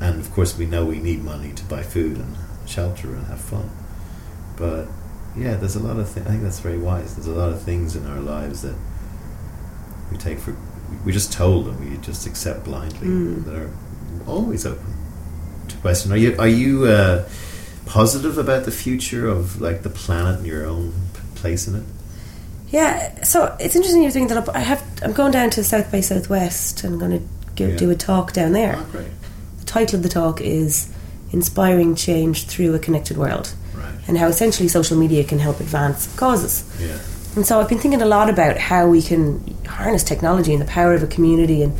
And 0.00 0.20
of 0.20 0.32
course, 0.32 0.56
we 0.56 0.66
know 0.66 0.84
we 0.84 0.98
need 0.98 1.22
money 1.22 1.52
to 1.52 1.64
buy 1.64 1.82
food 1.82 2.16
and 2.18 2.36
shelter 2.66 3.08
and 3.14 3.26
have 3.26 3.40
fun. 3.40 3.70
But 4.56 4.86
yeah, 5.36 5.54
there's 5.56 5.76
a 5.76 5.80
lot 5.80 5.98
of 5.98 6.08
things. 6.08 6.26
I 6.26 6.30
think 6.30 6.42
that's 6.42 6.60
very 6.60 6.78
wise. 6.78 7.14
There's 7.16 7.26
a 7.26 7.32
lot 7.34 7.50
of 7.50 7.62
things 7.62 7.94
in 7.96 8.06
our 8.06 8.20
lives 8.20 8.62
that 8.62 8.74
we 10.10 10.16
take 10.16 10.38
for. 10.38 10.56
We 11.04 11.12
just 11.12 11.32
told 11.32 11.66
them. 11.66 11.90
We 11.90 11.96
just 11.98 12.26
accept 12.26 12.64
blindly 12.64 13.08
Mm. 13.08 13.44
that 13.44 13.54
are 13.54 13.70
always 14.26 14.64
open 14.64 14.94
to 15.68 15.76
question. 15.78 16.12
Are 16.12 16.16
you 16.16 16.36
are 16.38 16.48
you 16.48 16.84
uh, 16.86 17.28
positive 17.86 18.38
about 18.38 18.64
the 18.64 18.70
future 18.70 19.26
of 19.28 19.60
like 19.60 19.82
the 19.82 19.90
planet 19.90 20.38
and 20.38 20.46
your 20.46 20.64
own 20.66 20.92
place 21.34 21.66
in 21.66 21.74
it? 21.76 21.84
Yeah, 22.74 23.22
so 23.22 23.56
it's 23.60 23.76
interesting 23.76 24.02
you're 24.02 24.10
bringing 24.10 24.28
that 24.28 24.36
up. 24.48 24.48
I 24.54 24.58
have 24.58 24.82
I'm 25.02 25.12
going 25.12 25.30
down 25.30 25.50
to 25.50 25.62
South 25.62 25.92
by 25.92 26.00
Southwest 26.00 26.82
and 26.82 26.94
I'm 26.94 26.98
going 26.98 27.20
to 27.20 27.24
give, 27.54 27.70
Yeah. 27.70 27.76
do 27.76 27.90
a 27.90 27.94
talk 27.94 28.32
down 28.32 28.50
there. 28.52 28.76
Oh. 28.76 29.04
The 29.60 29.64
title 29.64 29.96
of 29.98 30.02
the 30.02 30.08
talk 30.08 30.40
is 30.40 30.88
"Inspiring 31.32 31.94
Change 31.94 32.46
Through 32.46 32.74
a 32.74 32.80
Connected 32.80 33.16
World," 33.16 33.52
Right. 33.76 33.94
and 34.08 34.18
how 34.18 34.26
essentially 34.26 34.68
social 34.68 34.96
media 34.96 35.22
can 35.22 35.38
help 35.38 35.60
advance 35.60 36.08
causes. 36.16 36.64
Yeah. 36.80 36.96
And 37.36 37.46
so 37.46 37.60
I've 37.60 37.68
been 37.68 37.78
thinking 37.78 38.02
a 38.02 38.06
lot 38.06 38.28
about 38.28 38.56
how 38.58 38.88
we 38.88 39.02
can 39.02 39.56
harness 39.68 40.02
technology 40.02 40.52
and 40.52 40.60
the 40.60 40.66
power 40.66 40.94
of 40.94 41.02
a 41.04 41.06
community 41.06 41.62
and 41.62 41.72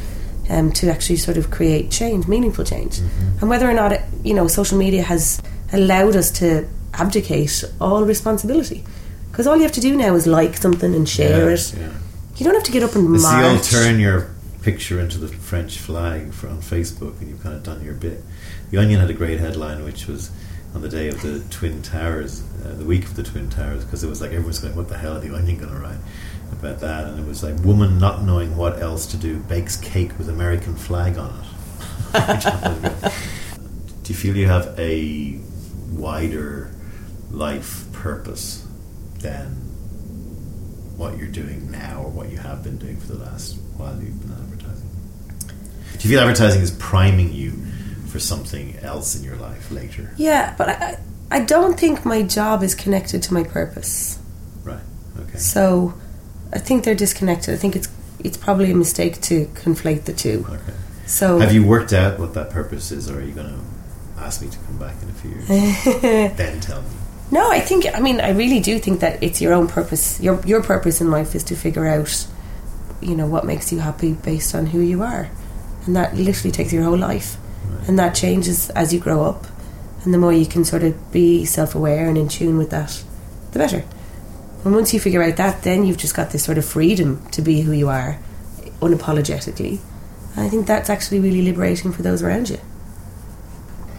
um, 0.49 0.73
to 0.73 0.91
actually 0.91 1.17
sort 1.17 1.39
of 1.39 1.51
create 1.51 1.91
change, 1.91 2.29
meaningful 2.29 2.65
change. 2.65 3.01
And 3.41 3.49
whether 3.51 3.69
or 3.69 3.73
not, 3.75 3.93
it, 3.93 4.03
you 4.23 4.35
know, 4.35 4.47
social 4.47 4.79
media 4.79 5.03
has 5.03 5.41
allowed 5.73 6.15
us 6.17 6.31
to 6.33 6.67
abdicate 6.93 7.65
all 7.81 8.05
responsibility. 8.05 8.85
Because 9.35 9.49
all 9.49 9.57
you 9.57 9.63
have 9.65 9.73
to 9.73 9.81
do 9.81 9.97
now 9.97 10.15
is 10.15 10.29
like 10.29 10.57
something 10.57 10.95
and 10.95 11.09
share 11.09 11.49
Yeah, 11.49 11.55
it. 11.55 11.75
yeah. 11.77 11.89
You 12.37 12.45
don't 12.45 12.55
have 12.55 12.63
to 12.63 12.71
get 12.71 12.85
up 12.85 12.95
and 12.95 13.13
It's 13.17 13.29
the 13.29 13.51
old 13.51 13.65
turn 13.65 13.99
your 13.99 14.31
picture 14.63 15.01
into 15.01 15.19
the 15.19 15.27
French 15.27 15.79
flag 15.81 16.33
for, 16.33 16.49
on 16.49 16.59
Facebook, 16.59 17.19
and 17.21 17.29
you've 17.29 17.43
kind 17.43 17.57
of 17.57 17.65
done 17.65 17.85
your 17.85 17.95
bit. 17.95 18.23
The 18.71 18.79
Onion 18.79 19.01
had 19.01 19.11
a 19.11 19.13
great 19.13 19.41
headline, 19.41 19.83
which 19.83 20.07
was 20.07 20.31
on 20.73 20.83
the 20.83 20.89
day 20.89 21.09
of 21.09 21.21
the 21.21 21.41
Twin 21.51 21.83
Towers, 21.83 22.45
uh, 22.65 22.75
the 22.75 22.85
week 22.85 23.07
of 23.07 23.17
the 23.17 23.25
Twin 23.25 23.51
Towers, 23.51 23.85
because 23.85 24.05
it 24.05 24.09
was 24.09 24.21
like 24.21 24.31
everyone's 24.31 24.61
going, 24.61 24.77
"What 24.77 24.89
the 24.89 24.99
hell 24.99 25.17
are 25.17 25.21
the 25.21 25.35
Onion 25.35 25.59
going 25.59 25.73
to 25.73 25.81
write 25.81 25.99
about 26.53 26.79
that?" 26.79 27.07
And 27.09 27.19
it 27.19 27.27
was 27.27 27.43
like, 27.43 27.59
"Woman 27.65 27.99
not 27.99 28.23
knowing 28.23 28.57
what 28.57 28.81
else 28.81 29.05
to 29.07 29.17
do 29.17 29.39
bakes 29.41 29.75
cake 29.77 30.17
with 30.17 30.29
American 30.29 30.77
flag 30.77 31.19
on 31.19 31.31
it." 31.31 32.15
Which 32.15 32.47
I 32.47 32.51
thought 32.51 32.83
was 32.83 32.93
great. 33.01 33.13
do 34.05 34.13
you 34.13 34.15
feel 34.17 34.37
you 34.37 34.47
have 34.47 34.75
a 34.79 35.41
wider 35.91 36.71
life 37.33 37.85
purpose 37.93 38.64
than 39.25 39.47
what 40.97 41.17
you're 41.19 41.27
doing 41.27 41.71
now 41.71 42.03
or 42.03 42.11
what 42.11 42.31
you 42.31 42.37
have 42.37 42.63
been 42.63 42.77
doing 42.77 42.99
for 42.99 43.09
the 43.09 43.25
last 43.25 43.57
while 43.77 43.97
you've 44.01 44.21
been 44.21 44.31
advertising? 44.31 44.89
Do 45.99 46.09
you 46.09 46.15
feel 46.15 46.21
advertising 46.21 46.61
is 46.63 46.71
priming 46.73 47.33
you 47.33 47.53
for 48.09 48.21
something 48.21 48.77
else 48.81 49.17
in 49.17 49.25
your 49.25 49.37
life 49.37 49.71
later? 49.71 50.13
Yeah, 50.17 50.55
but 50.57 50.69
I, 50.69 50.99
I 51.31 51.41
don't 51.41 51.81
think 51.81 52.05
my 52.05 52.23
job 52.23 52.63
is 52.63 52.75
connected 52.75 53.23
to 53.25 53.35
my 53.35 53.43
purpose. 53.43 54.19
Right. 54.63 54.79
Okay. 55.19 55.39
So 55.39 55.95
I 56.53 56.59
think 56.59 56.85
they're 56.85 56.95
disconnected. 56.95 57.55
I 57.55 57.57
think 57.57 57.75
it's 57.75 57.89
it's 58.21 58.37
probably 58.37 58.71
a 58.71 58.75
mistake 58.75 59.21
to 59.23 59.47
conflate 59.47 60.05
the 60.05 60.13
two. 60.13 60.47
Okay. 60.49 60.75
So 61.07 61.39
Have 61.39 61.53
you 61.53 61.67
worked 61.67 61.93
out 61.93 62.19
what 62.19 62.35
that 62.35 62.51
purpose 62.51 62.93
is, 62.93 63.11
or 63.11 63.19
are 63.19 63.23
you 63.23 63.33
going 63.33 63.49
to 63.49 64.23
ask 64.23 64.41
me 64.41 64.49
to 64.49 64.59
come 64.59 64.79
back 64.79 64.95
in 65.03 65.09
a 65.09 65.13
few 65.13 65.31
years? 65.31 65.49
then 66.37 66.61
tell 66.61 66.83
me. 66.83 66.89
No, 67.31 67.51
I 67.51 67.61
think 67.61 67.87
I 67.95 68.01
mean 68.01 68.21
I 68.21 68.31
really 68.31 68.61
do 68.61 68.79
think 68.79 69.01
that 69.01 69.23
it's 69.23 69.41
your 69.41 69.53
own 69.53 69.67
purpose. 69.67 70.21
Your 70.21 70.41
your 70.47 70.63
purpose 70.63 71.01
in 71.01 71.11
life 71.11 71.35
is 71.35 71.45
to 71.45 71.57
figure 71.57 71.87
out, 71.87 72.27
you 73.01 73.17
know, 73.17 73.27
what 73.27 73.45
makes 73.45 73.73
you 73.73 73.81
happy 73.81 74.13
based 74.13 74.55
on 74.55 74.67
who 74.67 74.81
you 74.81 75.03
are, 75.03 75.31
and 75.87 75.97
that 75.97 76.15
literally 76.15 76.53
takes 76.53 76.73
your 76.73 76.85
whole 76.85 76.99
life, 76.99 77.37
and 77.89 77.99
that 77.99 78.15
changes 78.15 78.71
as 78.71 78.93
you 78.93 79.01
grow 79.01 79.25
up, 79.25 79.47
and 80.05 80.13
the 80.13 80.19
more 80.19 80.33
you 80.33 80.47
can 80.47 80.65
sort 80.65 80.83
of 80.83 81.13
be 81.13 81.45
self 81.45 81.75
aware 81.75 82.09
and 82.09 82.19
in 82.19 82.29
tune 82.29 82.59
with 82.59 82.71
that, 82.71 83.03
the 83.53 83.59
better. 83.59 83.85
And 84.65 84.75
once 84.75 84.95
you 84.95 85.01
figure 85.01 85.23
out 85.23 85.37
that, 85.37 85.63
then 85.63 85.85
you've 85.85 85.99
just 85.99 86.15
got 86.15 86.31
this 86.31 86.43
sort 86.43 86.57
of 86.57 86.65
freedom 86.65 87.25
to 87.33 87.43
be 87.43 87.61
who 87.63 87.73
you 87.73 87.89
are, 87.89 88.19
unapologetically. 88.81 89.81
And 90.37 90.47
I 90.47 90.49
think 90.49 90.67
that's 90.67 90.89
actually 90.89 91.21
really 91.21 91.43
liberating 91.43 91.93
for 91.93 92.03
those 92.03 92.23
around 92.23 92.49
you. 92.49 92.59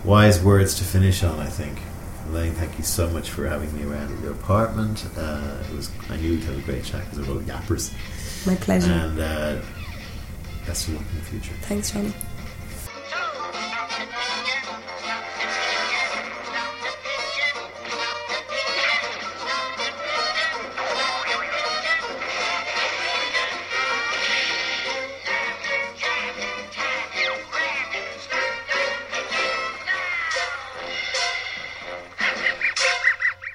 Wise 0.03 0.41
words 0.41 0.75
to 0.75 0.83
finish 0.83 1.23
on, 1.23 1.39
I 1.39 1.47
think. 1.47 1.79
Elaine, 2.27 2.53
thank 2.53 2.77
you 2.77 2.83
so 2.83 3.09
much 3.09 3.29
for 3.29 3.47
having 3.47 3.73
me 3.75 3.83
around 3.83 4.11
at 4.15 4.23
your 4.23 4.31
apartment. 4.31 5.05
Uh, 5.17 5.57
it 5.69 5.75
was 5.75 5.91
I 6.09 6.17
knew 6.17 6.31
we'd 6.31 6.43
have 6.43 6.57
a 6.57 6.61
great 6.61 6.83
chat 6.83 7.03
because 7.09 7.27
we're 7.27 7.35
both 7.35 7.45
yappers. 7.45 7.93
My 8.47 8.55
pleasure. 8.55 8.91
And 8.91 9.19
uh, 9.19 9.61
best 10.65 10.87
of 10.87 10.95
luck 10.95 11.05
in 11.11 11.19
the 11.19 11.25
future. 11.25 11.53
Thanks, 11.61 11.91
Johnny. 11.91 12.13